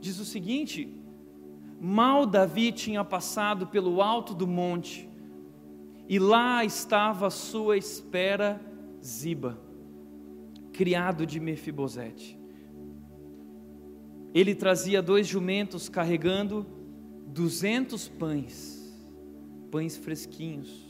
diz 0.00 0.18
o 0.18 0.24
seguinte: 0.24 1.05
Mal 1.80 2.26
Davi 2.26 2.72
tinha 2.72 3.04
passado 3.04 3.66
pelo 3.66 4.00
alto 4.00 4.34
do 4.34 4.46
monte, 4.46 5.08
e 6.08 6.18
lá 6.18 6.64
estava 6.64 7.26
à 7.26 7.30
sua 7.30 7.76
espera 7.76 8.60
Ziba, 9.02 9.58
criado 10.72 11.26
de 11.26 11.38
Mefibosete. 11.38 12.38
Ele 14.32 14.54
trazia 14.54 15.02
dois 15.02 15.26
jumentos 15.26 15.88
carregando 15.88 16.66
duzentos 17.26 18.08
pães, 18.08 18.94
pães 19.70 19.96
fresquinhos, 19.96 20.86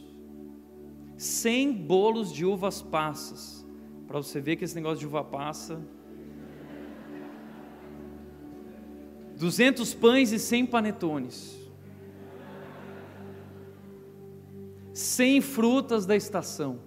cem 1.17 1.73
bolos 1.73 2.33
de 2.33 2.45
uvas 2.45 2.83
passas, 2.83 3.67
para 4.07 4.19
você 4.19 4.41
ver 4.41 4.57
que 4.57 4.65
esse 4.65 4.75
negócio 4.75 4.99
de 4.99 5.07
uva 5.07 5.25
passa 5.25 5.81
duzentos 9.37 9.93
pães 9.93 10.33
e 10.33 10.39
cem 10.39 10.65
panetones, 10.65 11.61
cem 14.95 15.43
frutas 15.43 16.07
da 16.07 16.17
estação 16.17 16.81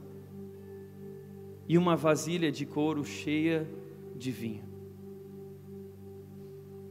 e 1.68 1.78
uma 1.78 1.96
vasilha 1.96 2.52
de 2.52 2.66
couro 2.66 3.06
cheia 3.06 3.70
de 4.16 4.32
vinho. 4.32 4.64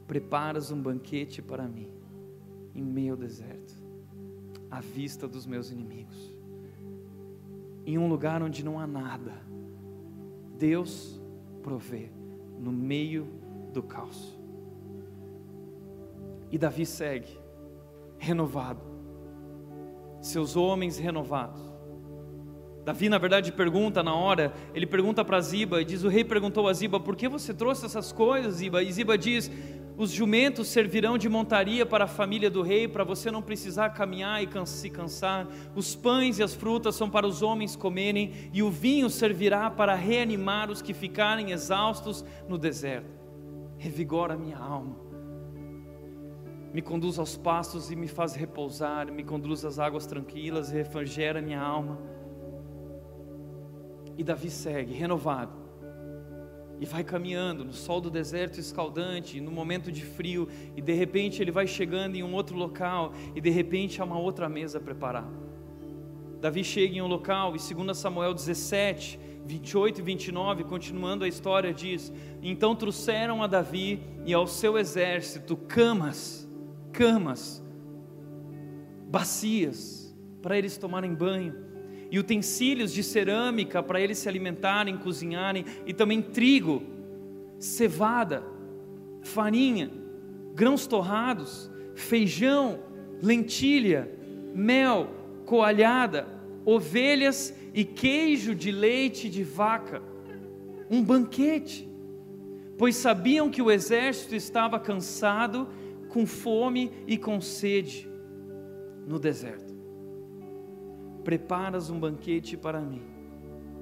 Preparas 0.07 0.71
um 0.71 0.81
banquete 0.81 1.43
para 1.43 1.67
mim 1.67 1.91
em 2.73 2.83
meio 2.83 3.15
ao 3.15 3.19
deserto, 3.19 3.75
à 4.71 4.81
vista 4.81 5.27
dos 5.27 5.45
meus 5.45 5.73
inimigos, 5.73 6.33
em 7.85 7.99
um 7.99 8.09
lugar 8.09 8.41
onde 8.41 8.65
não 8.65 8.79
há 8.79 8.87
nada. 8.87 9.35
Deus 10.57 11.21
provê 11.63 12.11
no 12.59 12.71
meio 12.71 13.27
do 13.73 13.83
caos. 13.83 14.38
E 16.51 16.57
Davi 16.57 16.87
segue, 16.87 17.39
renovado, 18.19 18.81
seus 20.21 20.57
homens 20.57 20.99
renovados. 20.99 21.61
Davi, 22.85 23.11
na 23.11 23.19
verdade, 23.19 23.53
pergunta 23.53 24.03
na 24.03 24.15
hora, 24.15 24.53
ele 24.75 24.87
pergunta 24.87 25.23
para 25.23 25.41
Ziba, 25.41 25.83
e 25.83 25.85
diz: 25.85 26.05
O 26.05 26.09
rei 26.09 26.25
perguntou 26.25 26.67
a 26.67 26.73
Ziba, 26.73 26.99
por 26.99 27.17
que 27.17 27.29
você 27.29 27.53
trouxe 27.53 27.85
essas 27.85 28.13
coisas, 28.13 28.55
Ziba? 28.55 28.83
E 28.83 28.91
Ziba 28.91 29.19
diz: 29.19 29.51
Os 29.95 30.11
jumentos 30.11 30.69
servirão 30.69 31.19
de 31.19 31.29
montaria 31.29 31.85
para 31.85 32.05
a 32.05 32.09
família 32.09 32.51
do 32.51 32.63
rei, 32.63 32.89
para 32.89 33.05
você 33.05 33.31
não 33.31 33.43
precisar 33.43 33.91
caminhar 33.91 34.43
e 34.43 34.49
se 34.67 34.89
cansar. 34.89 35.47
Os 35.77 35.95
pães 35.95 36.39
e 36.39 36.43
as 36.43 36.55
frutas 36.55 36.95
são 36.95 37.11
para 37.11 37.27
os 37.27 37.43
homens 37.43 37.77
comerem, 37.77 38.33
e 38.55 38.63
o 38.63 38.71
vinho 38.71 39.11
servirá 39.11 39.71
para 39.71 39.95
reanimar 39.95 40.71
os 40.71 40.81
que 40.81 40.95
ficarem 40.95 41.51
exaustos 41.51 42.25
no 42.49 42.57
deserto. 42.57 43.19
Revigora 43.77 44.35
minha 44.35 44.57
alma 44.57 45.08
me 46.73 46.83
conduz 46.83 47.19
aos 47.19 47.37
pastos 47.37 47.91
e 47.91 47.97
me 47.97 48.09
faz 48.09 48.35
repousar, 48.35 49.11
me 49.11 49.25
conduz 49.25 49.65
às 49.65 49.79
águas 49.79 50.07
tranquilas 50.07 50.71
refrigera 50.71 51.41
minha 51.41 51.61
alma. 51.61 51.99
E 54.17 54.25
Davi 54.25 54.51
segue, 54.51 54.93
renovado, 54.93 55.53
e 56.81 56.85
vai 56.85 57.03
caminhando 57.03 57.65
no 57.65 57.73
sol 57.73 58.01
do 58.01 58.11
deserto 58.11 58.59
escaldante, 58.59 59.41
no 59.41 59.51
momento 59.51 59.91
de 59.91 60.05
frio, 60.05 60.49
e 60.77 60.83
de 60.83 60.93
repente 60.93 61.41
ele 61.41 61.51
vai 61.51 61.67
chegando 61.67 62.17
em 62.17 62.23
um 62.23 62.35
outro 62.35 62.57
local, 62.57 63.13
e 63.35 63.41
de 63.41 63.51
repente 63.51 64.01
há 64.01 64.05
uma 64.05 64.19
outra 64.19 64.49
mesa 64.49 64.79
preparada. 64.79 65.49
Davi 66.41 66.63
chega 66.63 66.97
em 66.97 67.03
um 67.03 67.07
local, 67.07 67.55
e 67.57 67.75
2 67.75 67.97
Samuel 67.97 68.35
17, 68.35 69.19
28 69.45 70.01
e 70.01 70.03
29, 70.03 70.65
continuando 70.65 71.25
a 71.25 71.29
história, 71.29 71.73
diz: 71.73 72.13
Então 72.43 72.77
trouxeram 72.77 73.43
a 73.43 73.47
Davi 73.47 74.01
e 74.25 74.35
ao 74.35 74.47
seu 74.47 74.79
exército 74.79 75.57
camas, 75.57 76.48
camas, 76.93 77.63
bacias 79.09 80.17
para 80.43 80.57
eles 80.57 80.77
tomarem 80.77 81.15
banho, 81.15 81.55
e 82.11 82.19
utensílios 82.19 82.93
de 82.93 83.03
cerâmica 83.03 83.83
para 83.83 84.01
eles 84.01 84.19
se 84.19 84.29
alimentarem, 84.29 84.97
cozinharem, 84.97 85.65
e 85.85 85.93
também 85.93 86.23
trigo, 86.23 86.83
cevada, 87.59 88.43
farinha, 89.23 89.91
grãos 90.55 90.87
torrados, 90.87 91.71
feijão, 91.95 92.79
lentilha, 93.23 94.11
mel, 94.55 95.11
coalhada, 95.45 96.27
ovelhas 96.65 97.55
e 97.75 97.85
queijo 97.85 98.55
de 98.55 98.71
leite 98.71 99.29
de 99.29 99.43
vaca. 99.43 100.03
Um 100.91 101.03
banquete, 101.03 101.87
pois 102.79 102.97
sabiam 102.97 103.51
que 103.51 103.61
o 103.61 103.71
exército 103.71 104.35
estava 104.35 104.81
cansado 104.81 105.69
com 106.09 106.27
fome 106.27 106.91
e 107.07 107.17
com 107.17 107.41
sede 107.41 108.09
no 109.07 109.19
deserto. 109.19 109.77
Preparas 111.25 111.91
um 111.91 111.99
banquete 111.99 112.57
para 112.57 112.81
mim, 112.81 113.03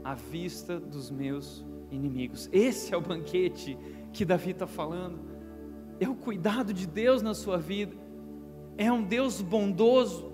à 0.02 0.14
vista 0.14 0.78
dos 0.78 1.10
meus 1.10 1.64
inimigos. 1.90 2.48
Esse 2.52 2.92
é 2.92 2.96
o 2.96 3.00
banquete 3.00 3.78
que 4.12 4.24
Davi 4.24 4.50
está 4.50 4.66
falando. 4.66 5.20
É 6.00 6.08
o 6.08 6.14
cuidado 6.14 6.72
de 6.72 6.86
Deus 6.86 7.22
na 7.22 7.34
sua 7.34 7.58
vida. 7.58 7.96
É 8.76 8.90
um 8.90 9.02
Deus 9.02 9.40
bondoso, 9.40 10.32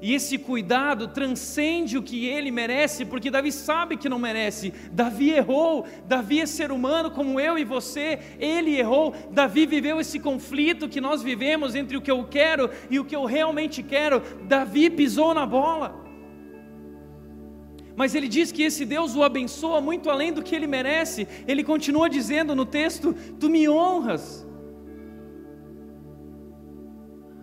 e 0.00 0.14
esse 0.14 0.38
cuidado 0.38 1.08
transcende 1.08 1.96
o 1.96 2.02
que 2.02 2.26
ele 2.26 2.50
merece, 2.50 3.04
porque 3.04 3.30
Davi 3.30 3.50
sabe 3.50 3.96
que 3.96 4.08
não 4.08 4.18
merece. 4.18 4.72
Davi 4.92 5.30
errou, 5.30 5.86
Davi 6.06 6.40
é 6.40 6.46
ser 6.46 6.70
humano 6.70 7.10
como 7.10 7.40
eu 7.40 7.58
e 7.58 7.64
você, 7.64 8.18
ele 8.38 8.76
errou. 8.76 9.14
Davi 9.30 9.66
viveu 9.66 10.00
esse 10.00 10.18
conflito 10.18 10.88
que 10.88 11.00
nós 11.00 11.22
vivemos 11.22 11.74
entre 11.74 11.96
o 11.96 12.02
que 12.02 12.10
eu 12.10 12.24
quero 12.24 12.70
e 12.90 12.98
o 12.98 13.04
que 13.04 13.16
eu 13.16 13.24
realmente 13.24 13.82
quero. 13.82 14.22
Davi 14.46 14.90
pisou 14.90 15.34
na 15.34 15.46
bola. 15.46 16.04
Mas 17.96 18.14
ele 18.14 18.28
diz 18.28 18.50
que 18.50 18.64
esse 18.64 18.84
Deus 18.84 19.14
o 19.14 19.22
abençoa 19.22 19.80
muito 19.80 20.10
além 20.10 20.32
do 20.32 20.42
que 20.42 20.54
ele 20.54 20.66
merece. 20.66 21.28
Ele 21.46 21.62
continua 21.62 22.10
dizendo 22.10 22.54
no 22.54 22.66
texto: 22.66 23.14
Tu 23.38 23.48
me 23.48 23.68
honras, 23.68 24.44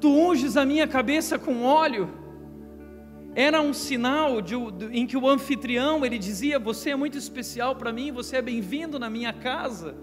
tu 0.02 0.10
unges 0.10 0.58
a 0.58 0.66
minha 0.66 0.88
cabeça 0.88 1.40
com 1.40 1.64
óleo 1.64 2.21
era 3.36 3.62
um 3.62 3.74
sinal 3.74 4.42
de, 4.42 4.56
em 4.92 5.08
que 5.08 5.16
o 5.16 5.28
anfitrião 5.28 6.06
ele 6.06 6.18
dizia: 6.18 6.60
Você 6.60 6.90
é 6.90 6.96
muito 6.96 7.18
especial 7.18 7.76
para 7.76 7.94
mim, 7.94 8.12
você 8.12 8.38
é 8.38 8.42
bem-vindo 8.42 9.00
na 9.00 9.10
minha 9.10 9.32
casa, 9.32 9.96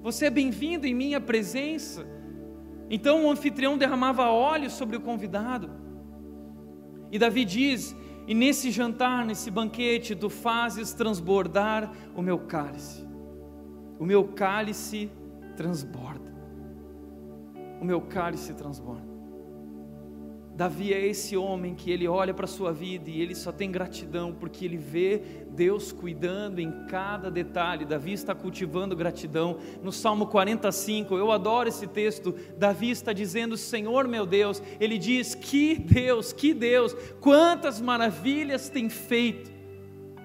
você 0.00 0.26
é 0.26 0.30
bem-vindo 0.30 0.86
em 0.86 0.94
minha 0.94 1.20
presença. 1.20 2.06
Então 2.88 3.24
o 3.24 3.30
anfitrião 3.30 3.76
derramava 3.76 4.28
óleo 4.28 4.70
sobre 4.70 4.96
o 4.96 5.00
convidado. 5.00 5.70
E 7.10 7.18
Davi 7.18 7.44
diz: 7.44 7.96
E 8.28 8.34
nesse 8.34 8.70
jantar, 8.70 9.24
nesse 9.24 9.50
banquete, 9.50 10.14
tu 10.14 10.30
fazes 10.30 10.92
transbordar 10.92 11.92
o 12.14 12.22
meu 12.22 12.38
cálice. 12.38 13.04
O 13.98 14.04
meu 14.04 14.24
cálice 14.28 15.10
transborda. 15.56 16.32
O 17.80 17.84
meu 17.84 18.00
cálice 18.00 18.54
transborda. 18.54 19.05
Davi 20.56 20.94
é 20.94 21.06
esse 21.06 21.36
homem 21.36 21.74
que 21.74 21.90
ele 21.90 22.08
olha 22.08 22.32
para 22.32 22.46
a 22.46 22.48
sua 22.48 22.72
vida 22.72 23.10
e 23.10 23.20
ele 23.20 23.34
só 23.34 23.52
tem 23.52 23.70
gratidão 23.70 24.32
porque 24.32 24.64
ele 24.64 24.78
vê 24.78 25.20
Deus 25.50 25.92
cuidando 25.92 26.60
em 26.60 26.86
cada 26.86 27.30
detalhe. 27.30 27.84
Davi 27.84 28.14
está 28.14 28.34
cultivando 28.34 28.96
gratidão. 28.96 29.58
No 29.82 29.92
Salmo 29.92 30.26
45, 30.28 31.14
eu 31.14 31.30
adoro 31.30 31.68
esse 31.68 31.86
texto. 31.86 32.34
Davi 32.56 32.88
está 32.88 33.12
dizendo: 33.12 33.54
Senhor 33.54 34.08
meu 34.08 34.24
Deus, 34.24 34.62
ele 34.80 34.96
diz: 34.96 35.34
Que 35.34 35.74
Deus, 35.78 36.32
que 36.32 36.54
Deus, 36.54 36.96
quantas 37.20 37.78
maravilhas 37.78 38.70
tem 38.70 38.88
feito. 38.88 39.55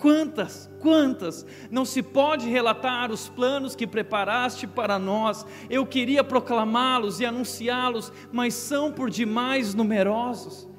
Quantas, 0.02 0.68
quantas, 0.80 1.46
não 1.70 1.86
se 1.86 2.02
pode 2.02 2.50
relatar 2.50 3.12
os 3.12 3.30
planos 3.30 3.76
que 3.76 3.86
preparaste 3.86 4.66
para 4.66 4.98
nós. 4.98 5.46
Eu 5.70 5.86
queria 5.86 6.24
proclamá-los 6.24 7.20
e 7.20 7.26
anunciá-los, 7.26 8.12
mas 8.32 8.56
são 8.56 8.92
por 8.92 9.12
demais 9.12 9.76
numerosos. 9.76 10.71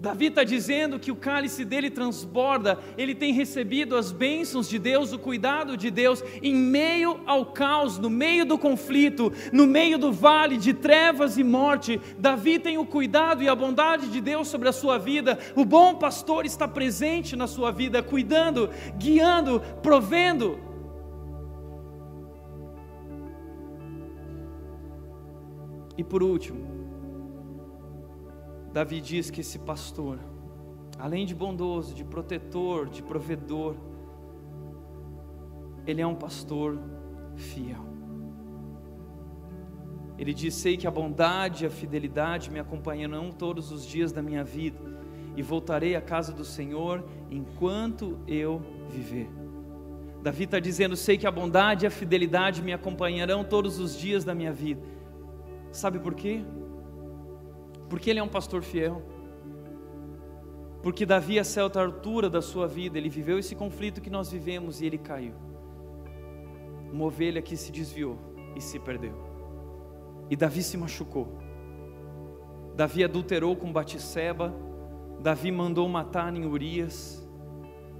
Davi 0.00 0.26
está 0.26 0.42
dizendo 0.42 0.98
que 0.98 1.12
o 1.12 1.16
cálice 1.16 1.62
dele 1.62 1.90
transborda, 1.90 2.78
ele 2.96 3.14
tem 3.14 3.34
recebido 3.34 3.94
as 3.94 4.10
bênçãos 4.10 4.66
de 4.66 4.78
Deus, 4.78 5.12
o 5.12 5.18
cuidado 5.18 5.76
de 5.76 5.90
Deus, 5.90 6.24
em 6.42 6.54
meio 6.54 7.20
ao 7.26 7.44
caos, 7.44 7.98
no 7.98 8.08
meio 8.08 8.46
do 8.46 8.56
conflito, 8.56 9.30
no 9.52 9.66
meio 9.66 9.98
do 9.98 10.10
vale 10.10 10.56
de 10.56 10.72
trevas 10.72 11.36
e 11.36 11.44
morte. 11.44 12.00
Davi 12.18 12.58
tem 12.58 12.78
o 12.78 12.86
cuidado 12.86 13.42
e 13.42 13.48
a 13.48 13.54
bondade 13.54 14.08
de 14.08 14.22
Deus 14.22 14.48
sobre 14.48 14.70
a 14.70 14.72
sua 14.72 14.96
vida, 14.96 15.38
o 15.54 15.66
bom 15.66 15.94
pastor 15.94 16.46
está 16.46 16.66
presente 16.66 17.36
na 17.36 17.46
sua 17.46 17.70
vida, 17.70 18.02
cuidando, 18.02 18.70
guiando, 18.96 19.60
provendo. 19.82 20.58
E 25.98 26.02
por 26.02 26.22
último, 26.22 26.69
Davi 28.72 29.00
diz 29.00 29.30
que 29.30 29.40
esse 29.40 29.58
pastor, 29.58 30.18
além 30.98 31.26
de 31.26 31.34
bondoso, 31.34 31.94
de 31.94 32.04
protetor, 32.04 32.88
de 32.88 33.02
provedor, 33.02 33.74
ele 35.86 36.00
é 36.00 36.06
um 36.06 36.14
pastor 36.14 36.78
fiel. 37.34 37.84
Ele 40.16 40.32
diz: 40.32 40.54
Sei 40.54 40.76
que 40.76 40.86
a 40.86 40.90
bondade 40.90 41.64
e 41.64 41.66
a 41.66 41.70
fidelidade 41.70 42.50
me 42.50 42.60
acompanharão 42.60 43.32
todos 43.32 43.72
os 43.72 43.84
dias 43.84 44.12
da 44.12 44.22
minha 44.22 44.44
vida, 44.44 44.78
e 45.36 45.42
voltarei 45.42 45.96
à 45.96 46.00
casa 46.00 46.32
do 46.32 46.44
Senhor 46.44 47.04
enquanto 47.30 48.18
eu 48.28 48.62
viver. 48.88 49.28
Davi 50.22 50.44
está 50.44 50.60
dizendo: 50.60 50.94
Sei 50.94 51.16
que 51.16 51.26
a 51.26 51.30
bondade 51.30 51.86
e 51.86 51.88
a 51.88 51.90
fidelidade 51.90 52.62
me 52.62 52.72
acompanharão 52.72 53.42
todos 53.42 53.80
os 53.80 53.98
dias 53.98 54.22
da 54.22 54.34
minha 54.34 54.52
vida. 54.52 54.82
Sabe 55.72 55.98
por 55.98 56.14
quê? 56.14 56.44
Porque 57.90 58.08
ele 58.08 58.20
é 58.20 58.22
um 58.22 58.28
pastor 58.28 58.62
fiel. 58.62 59.02
Porque 60.80 61.04
Davi, 61.04 61.38
a 61.38 61.44
certa 61.44 61.82
altura 61.82 62.30
da 62.30 62.40
sua 62.40 62.66
vida, 62.66 62.96
ele 62.96 63.10
viveu 63.10 63.38
esse 63.38 63.54
conflito 63.54 64.00
que 64.00 64.08
nós 64.08 64.30
vivemos 64.30 64.80
e 64.80 64.86
ele 64.86 64.96
caiu. 64.96 65.34
Uma 66.90 67.04
ovelha 67.04 67.42
que 67.42 67.56
se 67.56 67.70
desviou 67.70 68.16
e 68.56 68.60
se 68.60 68.78
perdeu. 68.78 69.12
E 70.30 70.36
Davi 70.36 70.62
se 70.62 70.78
machucou. 70.78 71.36
Davi 72.76 73.04
adulterou 73.04 73.56
com 73.56 73.72
Batisseba. 73.72 74.54
Davi 75.20 75.50
mandou 75.50 75.86
matar 75.88 76.34
em 76.34 76.46
Urias. 76.46 77.28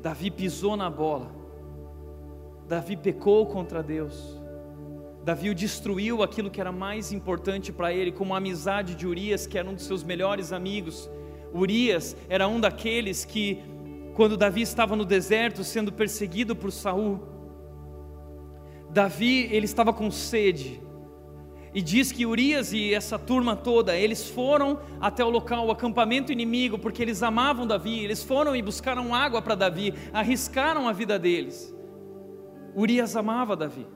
Davi 0.01 0.31
pisou 0.31 0.77
na 0.77 0.89
bola. 0.89 1.35
Davi 2.69 2.97
pecou 2.97 3.45
contra 3.47 3.83
Deus. 3.83 4.40
Davi 5.25 5.55
destruiu 5.55 6.23
aquilo 6.23 6.51
que 6.51 6.61
era 6.61 6.73
mais 6.73 7.13
importante 7.13 7.73
para 7.73 7.93
ele, 7.93 8.11
como 8.11 8.35
a 8.35 8.39
amizade 8.39 8.95
de 8.95 9.07
Urias, 9.07 9.47
que 9.47 9.59
era 9.59 9.69
um 9.69 9.75
dos 9.75 9.85
seus 9.85 10.03
melhores 10.03 10.53
amigos. 10.53 11.11
Urias 11.53 12.17
era 12.29 12.49
um 12.49 12.59
daqueles 12.59 13.25
que, 13.25 13.63
quando 14.15 14.37
Davi 14.37 14.63
estava 14.63 14.97
no 14.97 15.05
deserto 15.05 15.63
sendo 15.63 15.93
perseguido 15.93 16.57
por 16.57 16.73
Saul, 16.73 17.21
Davi 18.89 19.49
ele 19.53 19.67
estava 19.67 19.93
com 19.93 20.11
sede. 20.11 20.81
E 21.73 21.81
diz 21.81 22.11
que 22.11 22.27
Urias 22.27 22.73
e 22.73 22.93
essa 22.93 23.17
turma 23.17 23.55
toda, 23.55 23.97
eles 23.97 24.29
foram 24.29 24.81
até 25.01 25.25
o 25.25 25.31
local, 25.31 25.67
o 25.67 25.71
acampamento 25.71 26.33
inimigo, 26.33 26.79
porque 26.79 27.03
eles 27.03 27.23
amavam 27.23 27.67
Davi, 27.67 28.03
eles 28.03 28.25
foram 28.25 28.57
e 28.57 28.63
buscaram 28.63 29.15
água 29.15 29.41
para 29.41 29.55
Davi, 29.55 29.95
arriscaram 30.13 30.89
a 30.89 30.93
vida 30.93 31.19
deles. 31.19 31.73
Urias 32.75 33.15
amava 33.15 33.55
Davi. 33.55 33.87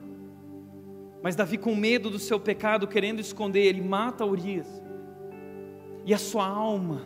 Mas 1.25 1.35
Davi, 1.35 1.57
com 1.57 1.75
medo 1.75 2.11
do 2.11 2.19
seu 2.19 2.39
pecado, 2.39 2.87
querendo 2.87 3.19
esconder, 3.19 3.63
ele 3.63 3.81
mata 3.81 4.27
Urias. 4.27 4.67
E 6.05 6.13
a 6.13 6.19
sua 6.19 6.47
alma 6.47 7.01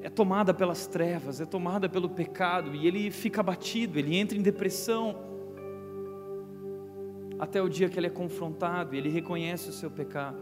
é 0.00 0.08
tomada 0.08 0.54
pelas 0.54 0.86
trevas, 0.86 1.40
é 1.40 1.44
tomada 1.44 1.88
pelo 1.88 2.08
pecado, 2.08 2.72
e 2.72 2.86
ele 2.86 3.10
fica 3.10 3.40
abatido, 3.40 3.98
ele 3.98 4.14
entra 4.16 4.38
em 4.38 4.42
depressão. 4.42 5.16
Até 7.36 7.60
o 7.60 7.68
dia 7.68 7.88
que 7.88 7.98
ele 7.98 8.06
é 8.06 8.10
confrontado 8.10 8.94
e 8.94 8.98
ele 8.98 9.08
reconhece 9.08 9.70
o 9.70 9.72
seu 9.72 9.90
pecado. 9.90 10.38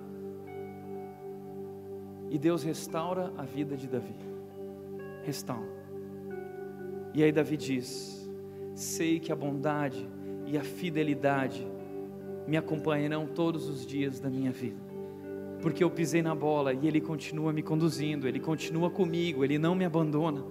E 2.29 2.37
Deus 2.37 2.63
restaura 2.63 3.33
a 3.39 3.45
vida 3.45 3.79
de 3.79 3.89
Davi. 3.89 4.15
Restaura. 5.23 5.73
E 7.15 7.25
aí 7.25 7.33
Davi 7.33 7.57
diz: 7.57 8.31
Sei 8.75 9.19
que 9.19 9.33
a 9.33 9.37
bondade 9.37 10.07
e 10.45 10.59
a 10.59 10.63
fidelidade 10.63 11.72
me 12.47 12.57
acompanharão 12.57 13.27
todos 13.27 13.69
os 13.69 13.87
dias 13.87 14.21
da 14.21 14.29
minha 14.29 14.51
vida. 14.51 14.81
Porque 15.61 15.83
eu 15.83 15.91
pisei 15.91 16.23
na 16.23 16.35
bola 16.35 16.73
e 16.75 16.87
Ele 16.87 17.01
continua 17.01 17.53
me 17.53 17.63
conduzindo, 17.63 18.27
Ele 18.27 18.41
continua 18.41 18.91
comigo, 18.91 19.45
Ele 19.45 19.59
não 19.59 19.75
me 19.75 19.85
abandona. 19.85 20.45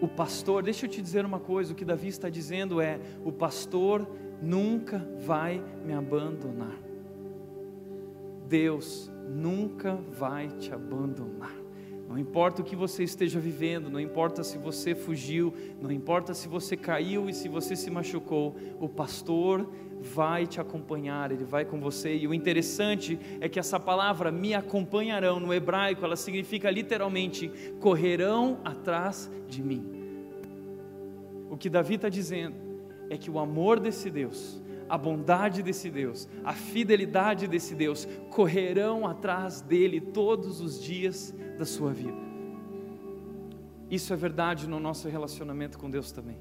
O 0.00 0.08
pastor, 0.08 0.62
deixa 0.62 0.86
eu 0.86 0.90
te 0.90 1.02
dizer 1.02 1.24
uma 1.24 1.40
coisa: 1.40 1.72
o 1.72 1.76
que 1.76 1.84
Davi 1.84 2.08
está 2.08 2.28
dizendo 2.28 2.80
é: 2.80 3.00
o 3.24 3.32
pastor 3.32 4.06
nunca 4.40 4.98
vai 5.18 5.62
me 5.84 5.92
abandonar. 5.92 6.76
Deus 8.48 9.10
nunca 9.28 9.94
vai 10.10 10.48
te 10.48 10.72
abandonar. 10.72 11.54
Não 12.08 12.18
importa 12.18 12.60
o 12.60 12.64
que 12.64 12.76
você 12.76 13.02
esteja 13.04 13.40
vivendo, 13.40 13.88
não 13.88 13.98
importa 13.98 14.44
se 14.44 14.58
você 14.58 14.94
fugiu, 14.94 15.54
não 15.80 15.90
importa 15.90 16.34
se 16.34 16.46
você 16.46 16.76
caiu 16.76 17.26
e 17.30 17.32
se 17.32 17.48
você 17.48 17.74
se 17.74 17.90
machucou, 17.90 18.54
o 18.78 18.86
pastor 18.86 19.66
vai 20.02 20.46
te 20.46 20.60
acompanhar, 20.60 21.30
ele 21.30 21.44
vai 21.44 21.64
com 21.64 21.80
você. 21.80 22.14
E 22.16 22.26
o 22.26 22.34
interessante 22.34 23.18
é 23.40 23.48
que 23.48 23.58
essa 23.58 23.80
palavra 23.80 24.30
me 24.30 24.52
acompanharão 24.52 25.40
no 25.40 25.54
hebraico, 25.54 26.04
ela 26.04 26.16
significa 26.16 26.70
literalmente 26.70 27.48
correrão 27.80 28.60
atrás 28.64 29.30
de 29.48 29.62
mim. 29.62 29.86
O 31.48 31.56
que 31.56 31.70
Davi 31.70 31.94
está 31.94 32.08
dizendo 32.08 32.56
é 33.08 33.16
que 33.16 33.30
o 33.30 33.38
amor 33.38 33.78
desse 33.78 34.10
Deus, 34.10 34.60
a 34.88 34.98
bondade 34.98 35.62
desse 35.62 35.90
Deus, 35.90 36.28
a 36.44 36.52
fidelidade 36.52 37.46
desse 37.46 37.74
Deus 37.74 38.06
correrão 38.30 39.06
atrás 39.06 39.60
dele 39.60 40.00
todos 40.00 40.60
os 40.60 40.82
dias 40.82 41.34
da 41.56 41.64
sua 41.64 41.92
vida. 41.92 42.18
Isso 43.90 44.12
é 44.12 44.16
verdade 44.16 44.66
no 44.66 44.80
nosso 44.80 45.08
relacionamento 45.08 45.78
com 45.78 45.88
Deus 45.88 46.10
também. 46.10 46.38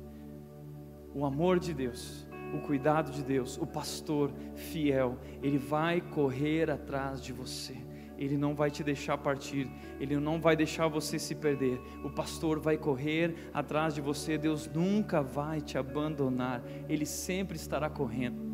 O 1.13 1.25
amor 1.25 1.59
de 1.59 1.73
Deus 1.73 2.25
o 2.53 2.59
cuidado 2.59 3.11
de 3.11 3.23
Deus, 3.23 3.57
o 3.57 3.65
pastor 3.65 4.31
fiel, 4.55 5.17
ele 5.41 5.57
vai 5.57 6.01
correr 6.01 6.69
atrás 6.69 7.21
de 7.21 7.31
você. 7.31 7.75
Ele 8.17 8.37
não 8.37 8.53
vai 8.53 8.69
te 8.69 8.83
deixar 8.83 9.17
partir, 9.17 9.67
ele 9.99 10.15
não 10.17 10.39
vai 10.39 10.55
deixar 10.55 10.87
você 10.87 11.17
se 11.17 11.33
perder. 11.33 11.81
O 12.03 12.09
pastor 12.11 12.59
vai 12.59 12.77
correr 12.77 13.49
atrás 13.51 13.95
de 13.95 14.01
você, 14.01 14.37
Deus 14.37 14.67
nunca 14.67 15.23
vai 15.23 15.59
te 15.59 15.75
abandonar, 15.75 16.63
ele 16.87 17.05
sempre 17.05 17.55
estará 17.55 17.89
correndo. 17.89 18.51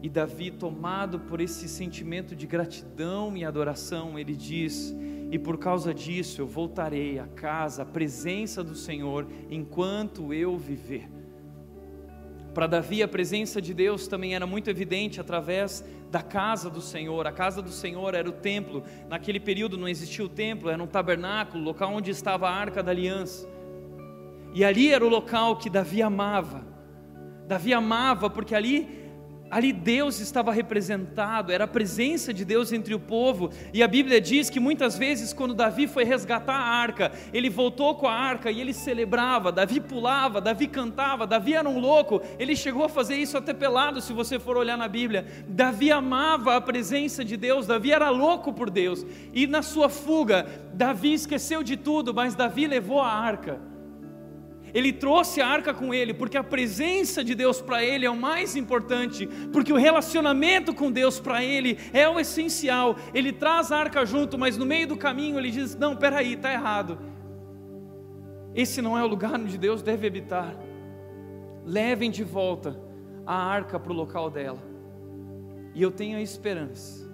E 0.00 0.08
Davi, 0.08 0.52
tomado 0.52 1.18
por 1.18 1.40
esse 1.40 1.68
sentimento 1.68 2.36
de 2.36 2.46
gratidão 2.46 3.36
e 3.36 3.44
adoração, 3.44 4.16
ele 4.16 4.36
diz: 4.36 4.94
e 5.30 5.38
por 5.38 5.58
causa 5.58 5.92
disso 5.92 6.40
eu 6.40 6.46
voltarei 6.46 7.18
à 7.18 7.26
casa, 7.26 7.82
à 7.82 7.84
presença 7.84 8.62
do 8.62 8.74
Senhor, 8.74 9.26
enquanto 9.50 10.32
eu 10.32 10.56
viver. 10.56 11.08
Para 12.54 12.66
Davi, 12.66 13.02
a 13.02 13.08
presença 13.08 13.60
de 13.60 13.74
Deus 13.74 14.08
também 14.08 14.34
era 14.34 14.46
muito 14.46 14.70
evidente 14.70 15.20
através 15.20 15.84
da 16.10 16.22
casa 16.22 16.70
do 16.70 16.80
Senhor. 16.80 17.26
A 17.26 17.32
casa 17.32 17.60
do 17.60 17.68
Senhor 17.68 18.14
era 18.14 18.26
o 18.26 18.32
templo. 18.32 18.82
Naquele 19.10 19.38
período 19.38 19.76
não 19.76 19.86
existia 19.86 20.24
o 20.24 20.28
templo, 20.28 20.70
era 20.70 20.82
um 20.82 20.86
tabernáculo, 20.86 21.62
local 21.62 21.92
onde 21.92 22.10
estava 22.10 22.48
a 22.48 22.54
arca 22.54 22.82
da 22.82 22.92
aliança. 22.92 23.46
E 24.54 24.64
ali 24.64 24.90
era 24.90 25.04
o 25.04 25.08
local 25.10 25.56
que 25.56 25.68
Davi 25.68 26.00
amava. 26.00 26.64
Davi 27.46 27.74
amava 27.74 28.30
porque 28.30 28.54
ali 28.54 29.05
Ali 29.48 29.72
Deus 29.72 30.18
estava 30.18 30.52
representado, 30.52 31.52
era 31.52 31.64
a 31.64 31.68
presença 31.68 32.34
de 32.34 32.44
Deus 32.44 32.72
entre 32.72 32.94
o 32.94 32.98
povo, 32.98 33.50
e 33.72 33.80
a 33.80 33.86
Bíblia 33.86 34.20
diz 34.20 34.50
que 34.50 34.58
muitas 34.58 34.98
vezes, 34.98 35.32
quando 35.32 35.54
Davi 35.54 35.86
foi 35.86 36.02
resgatar 36.02 36.56
a 36.56 36.66
arca, 36.66 37.12
ele 37.32 37.48
voltou 37.48 37.94
com 37.94 38.08
a 38.08 38.12
arca 38.12 38.50
e 38.50 38.60
ele 38.60 38.74
celebrava. 38.74 39.52
Davi 39.52 39.80
pulava, 39.80 40.40
Davi 40.40 40.66
cantava, 40.66 41.26
Davi 41.26 41.54
era 41.54 41.68
um 41.68 41.78
louco, 41.78 42.20
ele 42.40 42.56
chegou 42.56 42.84
a 42.84 42.88
fazer 42.88 43.14
isso 43.16 43.38
até 43.38 43.54
pelado, 43.54 44.00
se 44.00 44.12
você 44.12 44.38
for 44.38 44.56
olhar 44.56 44.76
na 44.76 44.88
Bíblia. 44.88 45.26
Davi 45.46 45.92
amava 45.92 46.56
a 46.56 46.60
presença 46.60 47.24
de 47.24 47.36
Deus, 47.36 47.68
Davi 47.68 47.92
era 47.92 48.10
louco 48.10 48.52
por 48.52 48.68
Deus, 48.68 49.06
e 49.32 49.46
na 49.46 49.62
sua 49.62 49.88
fuga, 49.88 50.46
Davi 50.74 51.12
esqueceu 51.12 51.62
de 51.62 51.76
tudo, 51.76 52.12
mas 52.12 52.34
Davi 52.34 52.66
levou 52.66 53.00
a 53.00 53.12
arca. 53.12 53.75
Ele 54.76 54.92
trouxe 54.92 55.40
a 55.40 55.48
arca 55.48 55.72
com 55.72 55.94
ele, 55.94 56.12
porque 56.12 56.36
a 56.36 56.44
presença 56.44 57.24
de 57.24 57.34
Deus 57.34 57.62
para 57.62 57.82
ele 57.82 58.04
é 58.04 58.10
o 58.10 58.14
mais 58.14 58.54
importante, 58.54 59.26
porque 59.50 59.72
o 59.72 59.76
relacionamento 59.76 60.74
com 60.74 60.92
Deus 60.92 61.18
para 61.18 61.42
ele 61.42 61.78
é 61.94 62.06
o 62.06 62.20
essencial. 62.20 62.94
Ele 63.14 63.32
traz 63.32 63.72
a 63.72 63.78
arca 63.78 64.04
junto, 64.04 64.36
mas 64.36 64.58
no 64.58 64.66
meio 64.66 64.86
do 64.86 64.94
caminho 64.94 65.38
ele 65.38 65.50
diz: 65.50 65.74
Não, 65.74 65.96
peraí, 65.96 66.34
está 66.34 66.52
errado. 66.52 66.98
Esse 68.54 68.82
não 68.82 68.98
é 68.98 69.02
o 69.02 69.06
lugar 69.06 69.40
onde 69.40 69.56
Deus 69.56 69.80
deve 69.80 70.08
habitar. 70.08 70.54
Levem 71.64 72.10
de 72.10 72.22
volta 72.22 72.78
a 73.24 73.34
arca 73.34 73.80
para 73.80 73.92
o 73.94 73.96
local 73.96 74.28
dela. 74.28 74.62
E 75.74 75.80
eu 75.80 75.90
tenho 75.90 76.18
a 76.18 76.20
esperança 76.20 77.10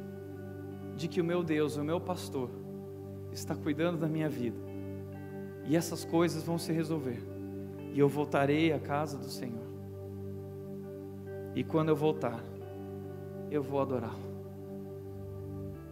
de 0.97 1.07
que 1.07 1.21
o 1.21 1.25
meu 1.25 1.45
Deus, 1.45 1.77
o 1.77 1.85
meu 1.85 2.01
pastor, 2.01 2.51
está 3.31 3.55
cuidando 3.55 3.99
da 3.99 4.09
minha 4.09 4.29
vida. 4.29 4.59
E 5.65 5.77
essas 5.77 6.05
coisas 6.05 6.43
vão 6.43 6.59
se 6.59 6.73
resolver 6.73 7.31
e 7.93 7.99
eu 7.99 8.09
voltarei 8.09 8.73
à 8.73 8.81
casa 8.81 9.19
do 9.19 9.29
Senhor. 9.29 9.71
E 11.55 11.63
quando 11.63 11.91
eu 11.91 11.97
voltar, 11.97 12.43
eu 13.51 13.63
vou 13.63 13.81
adorá-lo. 13.81 14.33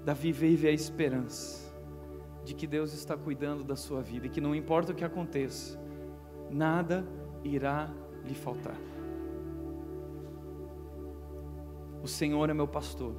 Davi 0.05 0.33
vive 0.33 0.67
a 0.67 0.73
esperança 0.73 1.71
de 2.43 2.55
que 2.55 2.67
Deus 2.67 2.95
está 2.95 3.17
cuidando 3.17 3.63
da 3.63 3.77
sua 3.77 4.01
vida 4.01 4.27
e 4.27 4.31
que 4.31 4.41
não 4.41 4.55
importa 4.55 4.93
o 4.93 4.95
que 4.95 5.05
aconteça, 5.05 5.79
nada 6.51 7.07
irá 7.45 7.91
lhe 8.25 8.35
faltar. 8.35 8.79
O 12.03 12.09
Senhor 12.09 12.49
é 12.49 12.55
meu 12.55 12.67
pastor, 12.67 13.15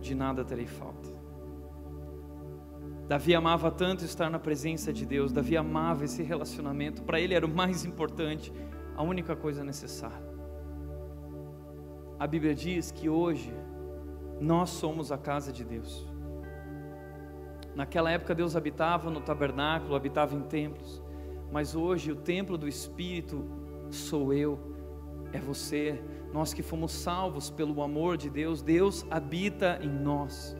de 0.00 0.14
nada 0.14 0.42
terei 0.42 0.66
falta. 0.66 1.11
Davi 3.12 3.34
amava 3.34 3.70
tanto 3.70 4.06
estar 4.06 4.30
na 4.30 4.38
presença 4.38 4.90
de 4.90 5.04
Deus, 5.04 5.32
Davi 5.32 5.54
amava 5.54 6.02
esse 6.02 6.22
relacionamento, 6.22 7.02
para 7.02 7.20
ele 7.20 7.34
era 7.34 7.44
o 7.44 7.48
mais 7.54 7.84
importante, 7.84 8.50
a 8.96 9.02
única 9.02 9.36
coisa 9.36 9.62
necessária. 9.62 10.26
A 12.18 12.26
Bíblia 12.26 12.54
diz 12.54 12.90
que 12.90 13.10
hoje 13.10 13.52
nós 14.40 14.70
somos 14.70 15.12
a 15.12 15.18
casa 15.18 15.52
de 15.52 15.62
Deus. 15.62 16.08
Naquela 17.74 18.10
época 18.10 18.34
Deus 18.34 18.56
habitava 18.56 19.10
no 19.10 19.20
tabernáculo, 19.20 19.94
habitava 19.94 20.34
em 20.34 20.44
templos, 20.44 21.02
mas 21.52 21.74
hoje 21.74 22.12
o 22.12 22.16
templo 22.16 22.56
do 22.56 22.66
Espírito 22.66 23.44
sou 23.90 24.32
eu, 24.32 24.58
é 25.34 25.38
você, 25.38 26.02
nós 26.32 26.54
que 26.54 26.62
fomos 26.62 26.92
salvos 26.92 27.50
pelo 27.50 27.82
amor 27.82 28.16
de 28.16 28.30
Deus, 28.30 28.62
Deus 28.62 29.04
habita 29.10 29.78
em 29.82 29.90
nós 29.90 30.56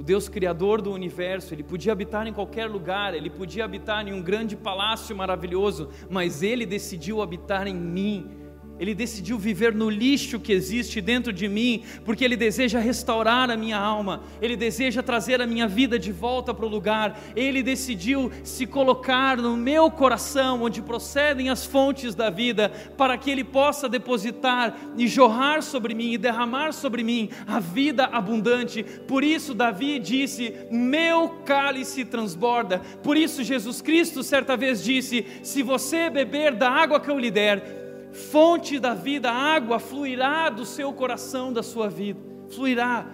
o 0.00 0.02
Deus 0.02 0.30
criador 0.30 0.80
do 0.80 0.90
universo, 0.90 1.52
ele 1.52 1.62
podia 1.62 1.92
habitar 1.92 2.26
em 2.26 2.32
qualquer 2.32 2.64
lugar, 2.64 3.12
ele 3.12 3.28
podia 3.28 3.66
habitar 3.66 4.08
em 4.08 4.14
um 4.14 4.22
grande 4.22 4.56
palácio 4.56 5.14
maravilhoso, 5.14 5.90
mas 6.08 6.42
ele 6.42 6.64
decidiu 6.64 7.20
habitar 7.20 7.66
em 7.66 7.74
mim 7.74 8.39
ele 8.80 8.94
decidiu 8.94 9.38
viver 9.38 9.74
no 9.74 9.90
lixo 9.90 10.40
que 10.40 10.54
existe 10.54 11.02
dentro 11.02 11.34
de 11.34 11.46
mim, 11.46 11.82
porque 12.02 12.24
Ele 12.24 12.34
deseja 12.34 12.78
restaurar 12.78 13.50
a 13.50 13.56
minha 13.56 13.76
alma, 13.76 14.22
Ele 14.40 14.56
deseja 14.56 15.02
trazer 15.02 15.42
a 15.42 15.46
minha 15.46 15.68
vida 15.68 15.98
de 15.98 16.10
volta 16.10 16.54
para 16.54 16.64
o 16.64 16.68
lugar, 16.68 17.20
Ele 17.36 17.62
decidiu 17.62 18.32
se 18.42 18.66
colocar 18.66 19.36
no 19.36 19.54
meu 19.54 19.90
coração, 19.90 20.62
onde 20.62 20.80
procedem 20.80 21.50
as 21.50 21.66
fontes 21.66 22.14
da 22.14 22.30
vida, 22.30 22.70
para 22.96 23.18
que 23.18 23.30
Ele 23.30 23.44
possa 23.44 23.86
depositar 23.86 24.74
e 24.96 25.06
jorrar 25.06 25.62
sobre 25.62 25.94
mim 25.94 26.14
e 26.14 26.18
derramar 26.18 26.72
sobre 26.72 27.04
mim 27.04 27.28
a 27.46 27.60
vida 27.60 28.06
abundante. 28.06 28.82
Por 28.82 29.22
isso, 29.22 29.52
Davi 29.52 29.98
disse: 29.98 30.54
Meu 30.70 31.28
cálice 31.44 32.02
transborda. 32.06 32.78
Por 33.02 33.14
isso, 33.14 33.44
Jesus 33.44 33.82
Cristo 33.82 34.22
certa 34.22 34.56
vez 34.56 34.82
disse: 34.82 35.26
Se 35.42 35.62
você 35.62 36.08
beber 36.08 36.54
da 36.54 36.70
água 36.70 36.98
que 36.98 37.10
eu 37.10 37.18
lhe 37.18 37.30
der, 37.30 37.79
fonte 38.12 38.78
da 38.78 38.94
vida, 38.94 39.30
água 39.30 39.78
fluirá 39.78 40.48
do 40.50 40.64
seu 40.64 40.92
coração, 40.92 41.52
da 41.52 41.62
sua 41.62 41.88
vida, 41.88 42.20
fluirá, 42.48 43.06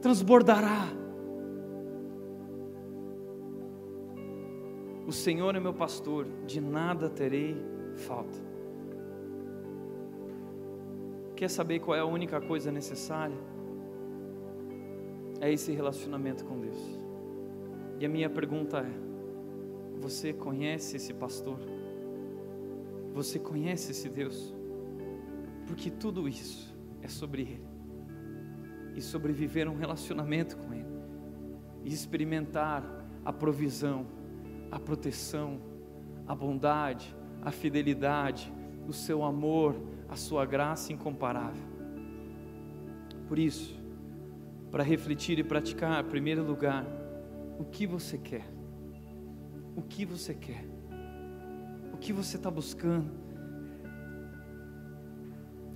transbordará. 0.00 0.88
O 5.06 5.12
Senhor 5.12 5.54
é 5.54 5.60
meu 5.60 5.72
pastor, 5.72 6.26
de 6.46 6.60
nada 6.60 7.08
terei 7.08 7.56
falta. 7.96 8.38
Quer 11.34 11.48
saber 11.48 11.78
qual 11.78 11.96
é 11.96 12.00
a 12.00 12.04
única 12.04 12.40
coisa 12.40 12.70
necessária? 12.70 13.36
É 15.40 15.50
esse 15.52 15.72
relacionamento 15.72 16.44
com 16.44 16.58
Deus. 16.58 16.78
E 18.00 18.04
a 18.04 18.08
minha 18.08 18.28
pergunta 18.28 18.78
é: 18.78 19.08
você 20.00 20.32
conhece 20.32 20.96
esse 20.96 21.14
pastor? 21.14 21.58
Você 23.18 23.36
conhece 23.36 23.90
esse 23.90 24.08
Deus? 24.08 24.54
Porque 25.66 25.90
tudo 25.90 26.28
isso 26.28 26.72
é 27.02 27.08
sobre 27.08 27.42
Ele 27.42 27.66
e 28.94 29.02
sobre 29.02 29.32
viver 29.32 29.66
um 29.68 29.74
relacionamento 29.74 30.56
com 30.56 30.72
Ele 30.72 30.86
e 31.84 31.92
experimentar 31.92 32.84
a 33.24 33.32
provisão, 33.32 34.06
a 34.70 34.78
proteção, 34.78 35.60
a 36.28 36.32
bondade, 36.32 37.12
a 37.42 37.50
fidelidade, 37.50 38.52
o 38.86 38.92
seu 38.92 39.24
amor, 39.24 39.74
a 40.08 40.14
sua 40.14 40.46
graça 40.46 40.92
incomparável. 40.92 41.66
Por 43.26 43.36
isso, 43.36 43.76
para 44.70 44.84
refletir 44.84 45.40
e 45.40 45.42
praticar, 45.42 46.04
em 46.04 46.08
primeiro 46.08 46.44
lugar, 46.44 46.86
o 47.58 47.64
que 47.64 47.84
você 47.84 48.16
quer? 48.16 48.48
O 49.74 49.82
que 49.82 50.04
você 50.04 50.34
quer? 50.34 50.67
Que 52.08 52.12
você 52.14 52.38
está 52.38 52.50
buscando? 52.50 53.10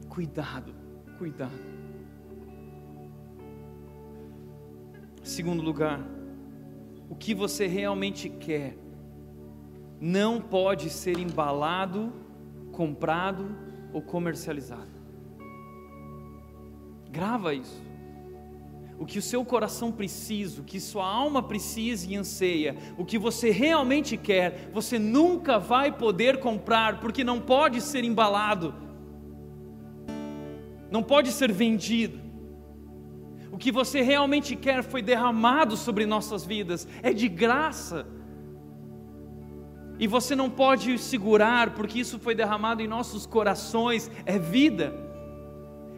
Cuidado, 0.08 0.74
cuidado. 1.18 1.52
Segundo 5.22 5.62
lugar, 5.62 6.00
o 7.10 7.14
que 7.14 7.34
você 7.34 7.66
realmente 7.66 8.30
quer 8.30 8.78
não 10.00 10.40
pode 10.40 10.88
ser 10.88 11.18
embalado, 11.18 12.10
comprado 12.72 13.54
ou 13.92 14.00
comercializado. 14.00 14.88
Grava 17.10 17.52
isso 17.52 17.91
o 19.02 19.04
que 19.04 19.18
o 19.18 19.22
seu 19.22 19.44
coração 19.44 19.90
precisa, 19.90 20.60
o 20.60 20.64
que 20.64 20.78
sua 20.78 21.04
alma 21.04 21.42
precisa 21.42 22.08
e 22.08 22.14
anseia, 22.14 22.76
o 22.96 23.04
que 23.04 23.18
você 23.18 23.50
realmente 23.50 24.16
quer, 24.16 24.70
você 24.72 24.96
nunca 24.96 25.58
vai 25.58 25.90
poder 25.90 26.38
comprar, 26.38 27.00
porque 27.00 27.24
não 27.24 27.40
pode 27.40 27.80
ser 27.80 28.04
embalado, 28.04 28.72
não 30.88 31.02
pode 31.02 31.32
ser 31.32 31.50
vendido. 31.50 32.20
O 33.50 33.58
que 33.58 33.72
você 33.72 34.02
realmente 34.02 34.54
quer 34.54 34.84
foi 34.84 35.02
derramado 35.02 35.76
sobre 35.76 36.06
nossas 36.06 36.46
vidas, 36.46 36.86
é 37.02 37.12
de 37.12 37.28
graça. 37.28 38.06
E 39.98 40.06
você 40.06 40.36
não 40.36 40.48
pode 40.48 40.96
segurar, 40.96 41.74
porque 41.74 41.98
isso 41.98 42.20
foi 42.20 42.36
derramado 42.36 42.80
em 42.80 42.86
nossos 42.86 43.26
corações, 43.26 44.08
é 44.24 44.38
vida. 44.38 44.94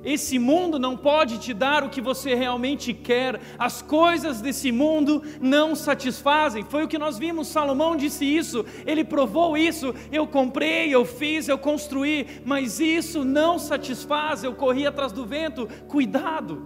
Esse 0.04 0.38
mundo 0.38 0.78
não 0.78 0.96
pode 0.96 1.38
te 1.38 1.54
dar 1.54 1.82
o 1.82 1.88
que 1.88 2.00
você 2.00 2.34
realmente 2.34 2.92
quer, 2.92 3.40
as 3.58 3.80
coisas 3.80 4.40
desse 4.40 4.70
mundo 4.70 5.22
não 5.40 5.74
satisfazem. 5.74 6.64
Foi 6.64 6.84
o 6.84 6.88
que 6.88 6.98
nós 6.98 7.18
vimos, 7.18 7.48
Salomão 7.48 7.96
disse 7.96 8.24
isso, 8.24 8.64
ele 8.84 9.02
provou 9.02 9.56
isso. 9.56 9.94
Eu 10.12 10.26
comprei, 10.26 10.94
eu 10.94 11.04
fiz, 11.04 11.48
eu 11.48 11.58
construí, 11.58 12.26
mas 12.44 12.80
isso 12.80 13.24
não 13.24 13.58
satisfaz. 13.58 14.44
Eu 14.44 14.54
corri 14.54 14.86
atrás 14.86 15.10
do 15.10 15.24
vento, 15.24 15.66
cuidado, 15.88 16.62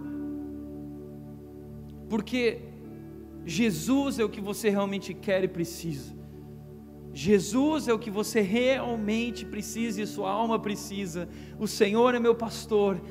porque 2.09 2.59
Jesus 3.45 4.19
é 4.19 4.23
o 4.23 4.29
que 4.29 4.41
você 4.41 4.69
realmente 4.69 5.13
quer 5.13 5.43
e 5.43 5.47
precisa. 5.47 6.19
Jesus 7.13 7.87
é 7.87 7.93
o 7.93 7.99
que 7.99 8.11
você 8.11 8.41
realmente 8.41 9.45
precisa 9.45 10.01
e 10.01 10.07
sua 10.07 10.29
alma 10.29 10.59
precisa. 10.59 11.27
O 11.57 11.67
Senhor 11.67 12.13
é 12.13 12.19
meu 12.19 12.35
pastor 12.35 13.01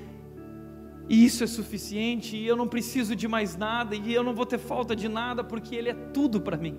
e 1.09 1.25
isso 1.25 1.43
é 1.43 1.47
suficiente, 1.47 2.37
e 2.37 2.47
eu 2.47 2.55
não 2.55 2.69
preciso 2.69 3.17
de 3.17 3.27
mais 3.27 3.57
nada, 3.57 3.97
e 3.97 4.13
eu 4.13 4.23
não 4.23 4.35
vou 4.35 4.45
ter 4.45 4.59
falta 4.59 4.95
de 4.95 5.09
nada, 5.09 5.43
porque 5.43 5.75
Ele 5.75 5.89
é 5.89 5.95
tudo 5.95 6.41
para 6.41 6.57
mim. 6.57 6.77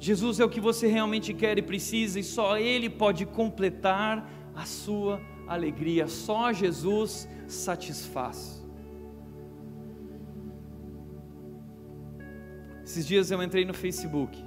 Jesus 0.00 0.40
é 0.40 0.44
o 0.44 0.48
que 0.48 0.60
você 0.60 0.86
realmente 0.86 1.32
quer 1.32 1.56
e 1.58 1.62
precisa, 1.62 2.18
e 2.18 2.24
só 2.24 2.58
Ele 2.58 2.90
pode 2.90 3.24
completar 3.24 4.28
a 4.54 4.64
sua 4.64 5.20
alegria. 5.46 6.08
Só 6.08 6.52
Jesus 6.52 7.28
satisfaz. 7.46 8.64
Esses 12.84 13.06
dias 13.06 13.30
eu 13.30 13.42
entrei 13.42 13.64
no 13.64 13.72
Facebook 13.72 14.44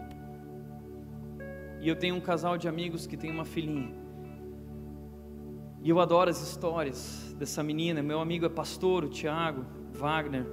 e 1.81 1.87
eu 1.87 1.95
tenho 1.95 2.15
um 2.15 2.21
casal 2.21 2.57
de 2.57 2.67
amigos 2.67 3.07
que 3.07 3.17
tem 3.17 3.31
uma 3.31 3.45
filhinha. 3.45 3.95
E 5.81 5.89
eu 5.89 5.99
adoro 5.99 6.29
as 6.29 6.41
histórias 6.41 7.26
dessa 7.37 7.63
menina. 7.63 8.01
Meu 8.01 8.19
amigo 8.19 8.45
é 8.45 8.49
pastor, 8.49 9.03
o 9.03 9.09
Tiago 9.09 9.65
Wagner, 9.93 10.45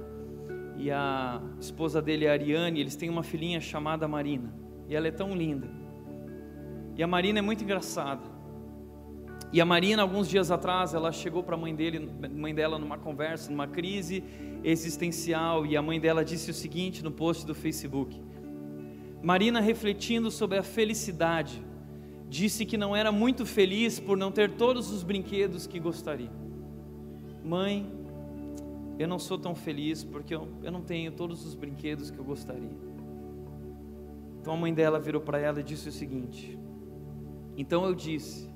e 0.77 0.91
a 0.91 1.41
esposa 1.59 2.01
dele 2.01 2.25
é 2.25 2.29
a 2.29 2.33
Ariane. 2.33 2.79
Eles 2.79 2.95
têm 2.95 3.09
uma 3.09 3.23
filhinha 3.23 3.59
chamada 3.59 4.07
Marina, 4.07 4.53
e 4.87 4.95
ela 4.95 5.07
é 5.07 5.11
tão 5.11 5.35
linda. 5.35 5.67
E 6.95 7.03
a 7.03 7.07
Marina 7.07 7.39
é 7.39 7.41
muito 7.41 7.63
engraçada. 7.63 8.35
E 9.51 9.61
a 9.61 9.65
Marina, 9.65 10.01
alguns 10.01 10.27
dias 10.27 10.51
atrás, 10.51 10.93
ela 10.93 11.11
chegou 11.11 11.43
para 11.43 11.55
a 11.55 11.57
mãe 11.57 11.73
dele, 11.73 12.09
mãe 12.29 12.53
dela 12.53 12.77
numa 12.77 12.97
conversa, 12.97 13.49
numa 13.49 13.67
crise 13.67 14.23
existencial, 14.63 15.65
e 15.65 15.77
a 15.77 15.81
mãe 15.81 15.99
dela 15.99 16.25
disse 16.25 16.51
o 16.51 16.53
seguinte 16.53 17.03
no 17.03 17.11
post 17.11 17.45
do 17.45 17.53
Facebook: 17.53 18.21
Marina, 19.21 19.59
refletindo 19.59 20.29
sobre 20.29 20.57
a 20.57 20.63
felicidade, 20.63 21.63
disse 22.27 22.65
que 22.65 22.77
não 22.77 22.95
era 22.95 23.11
muito 23.11 23.45
feliz 23.45 23.99
por 23.99 24.17
não 24.17 24.31
ter 24.31 24.51
todos 24.51 24.91
os 24.91 25.03
brinquedos 25.03 25.67
que 25.67 25.79
gostaria. 25.79 26.31
Mãe, 27.45 27.87
eu 28.97 29.07
não 29.07 29.19
sou 29.19 29.37
tão 29.37 29.53
feliz 29.53 30.03
porque 30.03 30.33
eu, 30.33 30.47
eu 30.63 30.71
não 30.71 30.81
tenho 30.81 31.11
todos 31.11 31.45
os 31.45 31.53
brinquedos 31.53 32.09
que 32.09 32.17
eu 32.17 32.25
gostaria. 32.25 32.75
Então 34.41 34.55
a 34.55 34.57
mãe 34.57 34.73
dela 34.73 34.99
virou 34.99 35.21
para 35.21 35.39
ela 35.39 35.59
e 35.59 35.63
disse 35.63 35.89
o 35.89 35.91
seguinte: 35.91 36.57
Então 37.55 37.85
eu 37.85 37.93
disse 37.93 38.49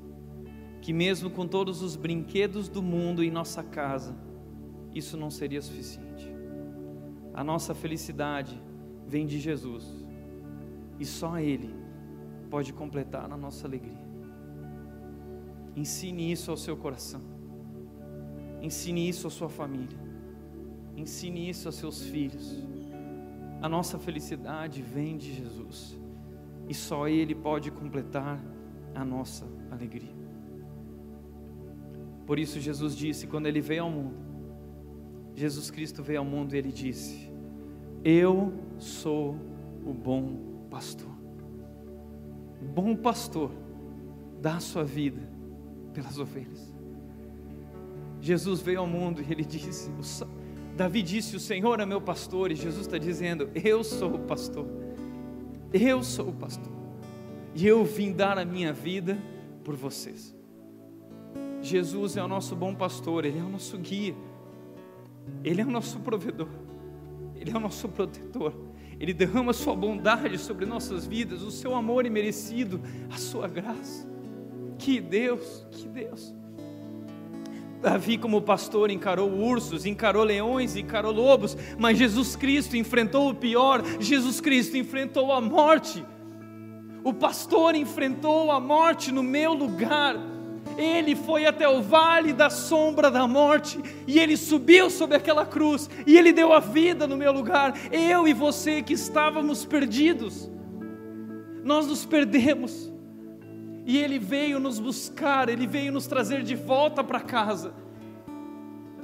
que 0.82 0.92
mesmo 0.92 1.30
com 1.30 1.48
todos 1.48 1.84
os 1.84 1.96
brinquedos 1.96 2.68
do 2.68 2.82
mundo 2.82 3.24
em 3.24 3.30
nossa 3.30 3.62
casa, 3.62 4.18
isso 4.94 5.16
não 5.16 5.30
seria 5.30 5.62
suficiente. 5.62 6.28
A 7.32 7.44
nossa 7.44 7.76
felicidade 7.76 8.60
vem 9.06 9.28
de 9.28 9.40
Jesus, 9.40 10.04
e 11.00 11.06
só 11.06 11.40
Ele 11.40 11.76
pode 12.50 12.74
completar 12.74 13.32
a 13.32 13.38
nossa 13.38 13.68
alegria. 13.68 14.10
Ensine 15.76 16.32
isso 16.32 16.50
ao 16.50 16.58
seu 16.58 16.76
coração, 16.76 17.22
ensine 18.62 19.08
isso 19.08 19.28
à 19.28 19.30
sua 19.30 19.50
família, 19.50 19.98
ensine 20.96 21.50
isso 21.50 21.68
aos 21.68 21.76
seus 21.76 22.04
filhos. 22.04 22.64
A 23.62 23.68
nossa 23.68 24.00
felicidade 24.00 24.82
vem 24.82 25.18
de 25.18 25.34
Jesus, 25.34 25.98
e 26.68 26.74
só 26.74 27.08
Ele 27.08 27.36
pode 27.36 27.72
completar 27.72 28.40
a 28.94 29.04
nossa 29.04 29.46
alegria. 29.72 30.20
Por 32.26 32.38
isso 32.38 32.60
Jesus 32.60 32.96
disse, 32.96 33.26
quando 33.26 33.48
ele 33.48 33.60
veio 33.60 33.84
ao 33.84 33.90
mundo, 33.90 34.16
Jesus 35.34 35.72
Cristo 35.72 36.04
veio 36.04 36.20
ao 36.20 36.26
mundo 36.26 36.54
e 36.54 36.58
ele 36.60 36.72
disse: 36.72 37.32
Eu 38.04 38.54
sou 38.78 39.36
o 39.86 39.94
bom 39.94 40.38
pastor. 40.70 41.10
O 42.62 42.66
bom 42.66 42.96
pastor 42.96 43.52
dá 44.42 44.58
a 44.58 44.60
sua 44.60 44.84
vida 44.84 45.22
pelas 45.92 46.20
ovelhas. 46.20 46.69
Jesus 48.22 48.62
veio 48.62 48.80
ao 48.82 48.88
mundo 48.88 49.22
e 49.22 49.32
ele 49.32 49.44
disse: 49.44 49.90
Davi 50.76 51.02
disse: 51.02 51.36
O 51.36 51.40
Senhor 51.40 51.80
é 51.80 51.86
meu 51.86 52.02
pastor, 52.02 52.52
e 52.52 52.56
Jesus 52.56 52.86
está 52.86 52.98
dizendo: 52.98 53.50
Eu 53.54 53.84
sou 53.84 54.16
o 54.16 54.20
pastor. 54.20 54.66
Eu 55.74 56.04
sou 56.04 56.30
o 56.30 56.34
pastor. 56.34 56.72
E 57.56 57.68
eu 57.68 57.84
vim 57.84 58.12
dar 58.12 58.38
a 58.38 58.46
minha 58.46 58.72
vida 58.72 59.18
por 59.64 59.76
vocês. 59.76 60.36
Jesus 61.62 62.16
é 62.16 62.24
o 62.24 62.28
nosso 62.28 62.56
bom 62.56 62.74
pastor, 62.74 63.26
Ele 63.26 63.40
é 63.40 63.44
o 63.44 63.50
nosso 63.50 63.78
guia, 63.78 64.16
Ele 65.44 65.62
é 65.62 65.66
o 65.66 65.70
nosso 65.70 66.00
provedor, 66.00 66.48
Ele 67.36 67.52
é 67.52 67.58
o 67.58 67.60
nosso 67.60 67.90
protetor. 67.90 68.54
Ele 69.00 69.14
derrama 69.14 69.54
sua 69.54 69.76
bondade 69.76 70.38
sobre 70.38 70.66
nossas 70.66 71.06
vidas, 71.06 71.42
o 71.42 71.52
seu 71.52 71.74
amor 71.74 72.06
imerecido, 72.06 72.82
a 73.10 73.18
sua 73.18 73.48
graça. 73.48 74.08
Que 74.78 75.00
Deus, 75.00 75.66
que 75.72 75.88
Deus. 75.88 76.34
Davi, 77.82 78.18
como 78.18 78.42
pastor, 78.42 78.92
encarou 78.92 79.32
ursos, 79.32 79.86
encarou 79.86 80.24
leões, 80.24 80.76
encarou 80.76 81.14
lobos, 81.14 81.56
mas 81.78 81.98
Jesus 81.98 82.36
Cristo 82.36 82.76
enfrentou 82.76 83.30
o 83.30 83.36
pior, 83.36 83.82
Jesus 84.00 84.42
Cristo 84.42 84.78
enfrentou 84.78 85.32
a 85.32 85.40
morte. 85.40 86.04
O 87.04 87.14
pastor 87.14 87.76
enfrentou 87.76 88.52
a 88.52 88.60
morte 88.60 89.12
no 89.12 89.24
meu 89.24 89.54
lugar 89.54 90.18
ele 90.78 91.16
foi 91.16 91.46
até 91.46 91.68
o 91.68 91.82
vale 91.82 92.32
da 92.32 92.50
sombra 92.50 93.12
da 93.12 93.28
morte 93.28 93.80
e 94.08 94.20
ele 94.20 94.38
subiu 94.38 94.90
sobre 94.90 95.18
aquela 95.18 95.46
cruz 95.46 95.90
e 96.06 96.18
ele 96.18 96.32
deu 96.32 96.54
a 96.54 96.60
vida 96.60 97.06
no 97.06 97.18
meu 97.18 97.32
lugar. 97.32 97.74
Eu 97.92 98.28
e 98.28 98.34
você 98.34 98.82
que 98.82 98.94
estávamos 98.94 99.66
perdidos, 99.66 100.50
nós 101.64 101.86
nos 101.88 102.06
perdemos 102.06 102.92
e 103.90 103.98
ele 103.98 104.20
veio 104.20 104.60
nos 104.60 104.78
buscar, 104.78 105.50
ele 105.50 105.66
veio 105.66 105.92
nos 105.92 106.06
trazer 106.06 106.44
de 106.44 106.54
volta 106.54 107.04
para 107.04 107.20
casa, 107.20 107.74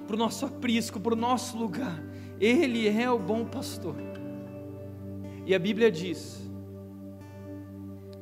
para 0.05 0.15
o 0.15 0.19
nosso 0.19 0.45
aprisco, 0.45 0.99
para 0.99 1.13
o 1.13 1.15
nosso 1.15 1.57
lugar. 1.57 2.03
Ele 2.39 2.87
é 2.87 3.09
o 3.09 3.17
bom 3.17 3.45
pastor. 3.45 3.95
E 5.43 5.55
a 5.55 5.57
Bíblia 5.57 5.91
diz 5.91 6.39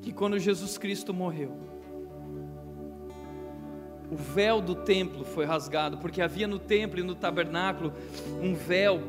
que 0.01 0.13
quando 0.13 0.39
Jesus 0.39 0.77
Cristo 0.77 1.13
morreu, 1.13 1.51
o 4.09 4.15
véu 4.15 4.61
do 4.61 4.73
templo 4.73 5.25
foi 5.25 5.43
rasgado, 5.43 5.97
porque 5.97 6.21
havia 6.21 6.47
no 6.47 6.59
templo 6.59 6.97
e 6.97 7.03
no 7.03 7.13
tabernáculo 7.13 7.91
um 8.41 8.55
véu 8.55 9.01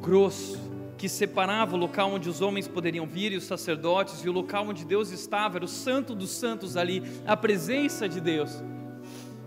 grosso 0.00 0.58
que 1.04 1.08
separava 1.10 1.76
o 1.76 1.78
local 1.78 2.14
onde 2.14 2.30
os 2.30 2.40
homens 2.40 2.66
poderiam 2.66 3.06
vir 3.06 3.30
e 3.30 3.36
os 3.36 3.44
sacerdotes, 3.44 4.24
e 4.24 4.28
o 4.30 4.32
local 4.32 4.68
onde 4.68 4.86
Deus 4.86 5.10
estava, 5.10 5.58
era 5.58 5.64
o 5.66 5.68
santo 5.68 6.14
dos 6.14 6.30
santos 6.30 6.78
ali, 6.78 7.02
a 7.26 7.36
presença 7.36 8.08
de 8.08 8.22
Deus. 8.22 8.64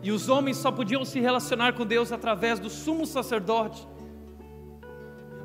E 0.04 0.12
os 0.12 0.30
homens 0.30 0.58
só 0.58 0.72
podiam 0.72 1.04
se 1.04 1.20
relacionar 1.20 1.74
com 1.74 1.84
Deus 1.84 2.12
através 2.12 2.60
do 2.60 2.70
sumo 2.70 3.08
sacerdote. 3.08 3.88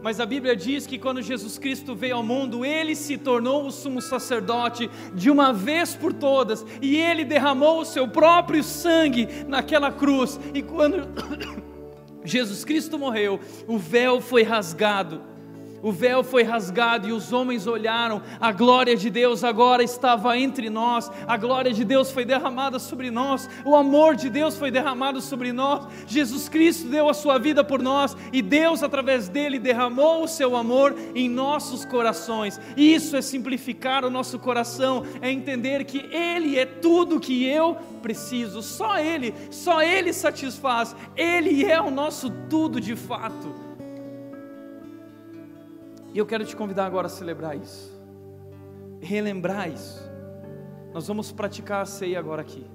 Mas 0.02 0.20
a 0.20 0.26
Bíblia 0.26 0.54
diz 0.54 0.86
que 0.86 0.98
quando 0.98 1.22
Jesus 1.22 1.56
Cristo 1.56 1.94
veio 1.94 2.16
ao 2.16 2.22
mundo, 2.22 2.62
ele 2.62 2.94
se 2.94 3.16
tornou 3.16 3.66
o 3.66 3.70
sumo 3.70 4.02
sacerdote 4.02 4.90
de 5.14 5.30
uma 5.30 5.50
vez 5.50 5.94
por 5.94 6.12
todas, 6.12 6.62
e 6.82 6.94
ele 6.94 7.24
derramou 7.24 7.80
o 7.80 7.86
seu 7.86 8.06
próprio 8.06 8.62
sangue 8.62 9.26
naquela 9.48 9.90
cruz. 9.90 10.38
E 10.52 10.60
quando 10.60 11.08
Jesus 12.22 12.66
Cristo 12.66 12.98
morreu, 12.98 13.40
o 13.66 13.78
véu 13.78 14.20
foi 14.20 14.42
rasgado 14.42 15.31
o 15.82 15.90
véu 15.90 16.22
foi 16.22 16.42
rasgado 16.44 17.08
e 17.08 17.12
os 17.12 17.32
homens 17.32 17.66
olharam, 17.66 18.22
a 18.40 18.52
glória 18.52 18.96
de 18.96 19.10
Deus 19.10 19.42
agora 19.42 19.82
estava 19.82 20.38
entre 20.38 20.70
nós, 20.70 21.10
a 21.26 21.36
glória 21.36 21.72
de 21.72 21.84
Deus 21.84 22.10
foi 22.10 22.24
derramada 22.24 22.78
sobre 22.78 23.10
nós, 23.10 23.50
o 23.64 23.74
amor 23.74 24.14
de 24.14 24.30
Deus 24.30 24.56
foi 24.56 24.70
derramado 24.70 25.20
sobre 25.20 25.52
nós, 25.52 25.86
Jesus 26.06 26.48
Cristo 26.48 26.88
deu 26.88 27.08
a 27.08 27.14
sua 27.14 27.38
vida 27.38 27.64
por 27.64 27.82
nós 27.82 28.16
e 28.32 28.40
Deus, 28.40 28.82
através 28.82 29.28
dele, 29.28 29.58
derramou 29.58 30.22
o 30.22 30.28
seu 30.28 30.56
amor 30.56 30.94
em 31.14 31.28
nossos 31.28 31.84
corações. 31.84 32.60
Isso 32.76 33.16
é 33.16 33.22
simplificar 33.22 34.04
o 34.04 34.10
nosso 34.10 34.38
coração, 34.38 35.04
é 35.20 35.30
entender 35.30 35.84
que 35.84 35.98
Ele 36.14 36.58
é 36.58 36.66
tudo 36.66 37.20
que 37.20 37.44
eu 37.44 37.76
preciso, 38.00 38.62
só 38.62 38.98
Ele, 38.98 39.34
só 39.50 39.82
Ele 39.82 40.12
satisfaz, 40.12 40.94
Ele 41.16 41.64
é 41.64 41.80
o 41.80 41.90
nosso 41.90 42.30
tudo 42.48 42.80
de 42.80 42.94
fato. 42.94 43.71
E 46.12 46.18
eu 46.18 46.26
quero 46.26 46.44
te 46.44 46.54
convidar 46.54 46.86
agora 46.86 47.06
a 47.06 47.10
celebrar 47.10 47.56
isso, 47.56 47.90
relembrar 49.00 49.70
isso. 49.70 50.02
Nós 50.92 51.06
vamos 51.06 51.32
praticar 51.32 51.82
a 51.82 51.86
ceia 51.86 52.18
agora 52.18 52.42
aqui. 52.42 52.66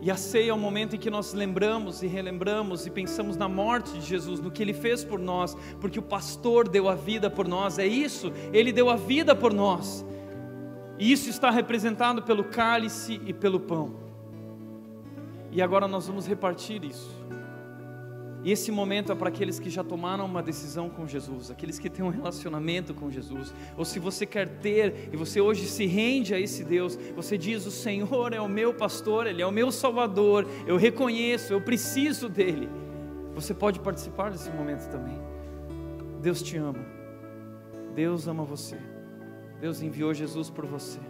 E 0.00 0.10
a 0.10 0.16
ceia 0.16 0.50
é 0.50 0.54
o 0.54 0.58
momento 0.58 0.94
em 0.94 0.98
que 0.98 1.10
nós 1.10 1.34
lembramos 1.34 2.02
e 2.02 2.06
relembramos 2.06 2.86
e 2.86 2.90
pensamos 2.90 3.36
na 3.36 3.48
morte 3.48 3.92
de 3.98 4.06
Jesus, 4.06 4.40
no 4.40 4.50
que 4.50 4.62
ele 4.62 4.72
fez 4.72 5.02
por 5.02 5.18
nós, 5.18 5.56
porque 5.80 5.98
o 5.98 6.02
pastor 6.02 6.68
deu 6.68 6.88
a 6.88 6.94
vida 6.94 7.28
por 7.28 7.48
nós, 7.48 7.78
é 7.78 7.86
isso, 7.86 8.32
ele 8.52 8.72
deu 8.72 8.88
a 8.88 8.96
vida 8.96 9.34
por 9.34 9.52
nós. 9.52 10.04
E 10.98 11.10
isso 11.12 11.28
está 11.28 11.50
representado 11.50 12.22
pelo 12.22 12.44
cálice 12.44 13.20
e 13.26 13.32
pelo 13.32 13.60
pão. 13.60 13.94
E 15.50 15.60
agora 15.60 15.88
nós 15.88 16.06
vamos 16.06 16.26
repartir 16.26 16.84
isso. 16.84 17.25
E 18.46 18.52
esse 18.52 18.70
momento 18.70 19.10
é 19.10 19.14
para 19.16 19.28
aqueles 19.28 19.58
que 19.58 19.68
já 19.68 19.82
tomaram 19.82 20.24
uma 20.24 20.40
decisão 20.40 20.88
com 20.88 21.04
Jesus, 21.04 21.50
aqueles 21.50 21.80
que 21.80 21.90
têm 21.90 22.04
um 22.04 22.10
relacionamento 22.10 22.94
com 22.94 23.10
Jesus, 23.10 23.52
ou 23.76 23.84
se 23.84 23.98
você 23.98 24.24
quer 24.24 24.48
ter 24.48 25.08
e 25.12 25.16
você 25.16 25.40
hoje 25.40 25.66
se 25.66 25.84
rende 25.84 26.32
a 26.32 26.38
esse 26.38 26.62
Deus, 26.62 26.96
você 27.16 27.36
diz: 27.36 27.66
O 27.66 27.72
Senhor 27.72 28.32
é 28.32 28.40
o 28.40 28.48
meu 28.48 28.72
pastor, 28.72 29.26
Ele 29.26 29.42
é 29.42 29.46
o 29.46 29.50
meu 29.50 29.72
salvador, 29.72 30.46
eu 30.64 30.76
reconheço, 30.76 31.52
eu 31.52 31.60
preciso 31.60 32.28
dEle. 32.28 32.68
Você 33.34 33.52
pode 33.52 33.80
participar 33.80 34.30
desse 34.30 34.48
momento 34.50 34.88
também. 34.90 35.18
Deus 36.22 36.40
te 36.40 36.56
ama, 36.56 36.86
Deus 37.96 38.28
ama 38.28 38.44
você, 38.44 38.78
Deus 39.60 39.82
enviou 39.82 40.14
Jesus 40.14 40.50
por 40.50 40.66
você. 40.66 41.00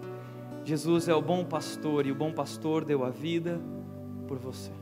Jesus 0.65 1.07
é 1.07 1.15
o 1.15 1.21
bom 1.21 1.45
pastor 1.45 2.07
e 2.07 2.13
o 2.13 2.15
bom 2.15 2.33
pastor 2.33 2.83
deu 2.83 3.05
a 3.05 3.11
vida 3.11 3.61
por 4.27 4.39
você. 4.39 4.73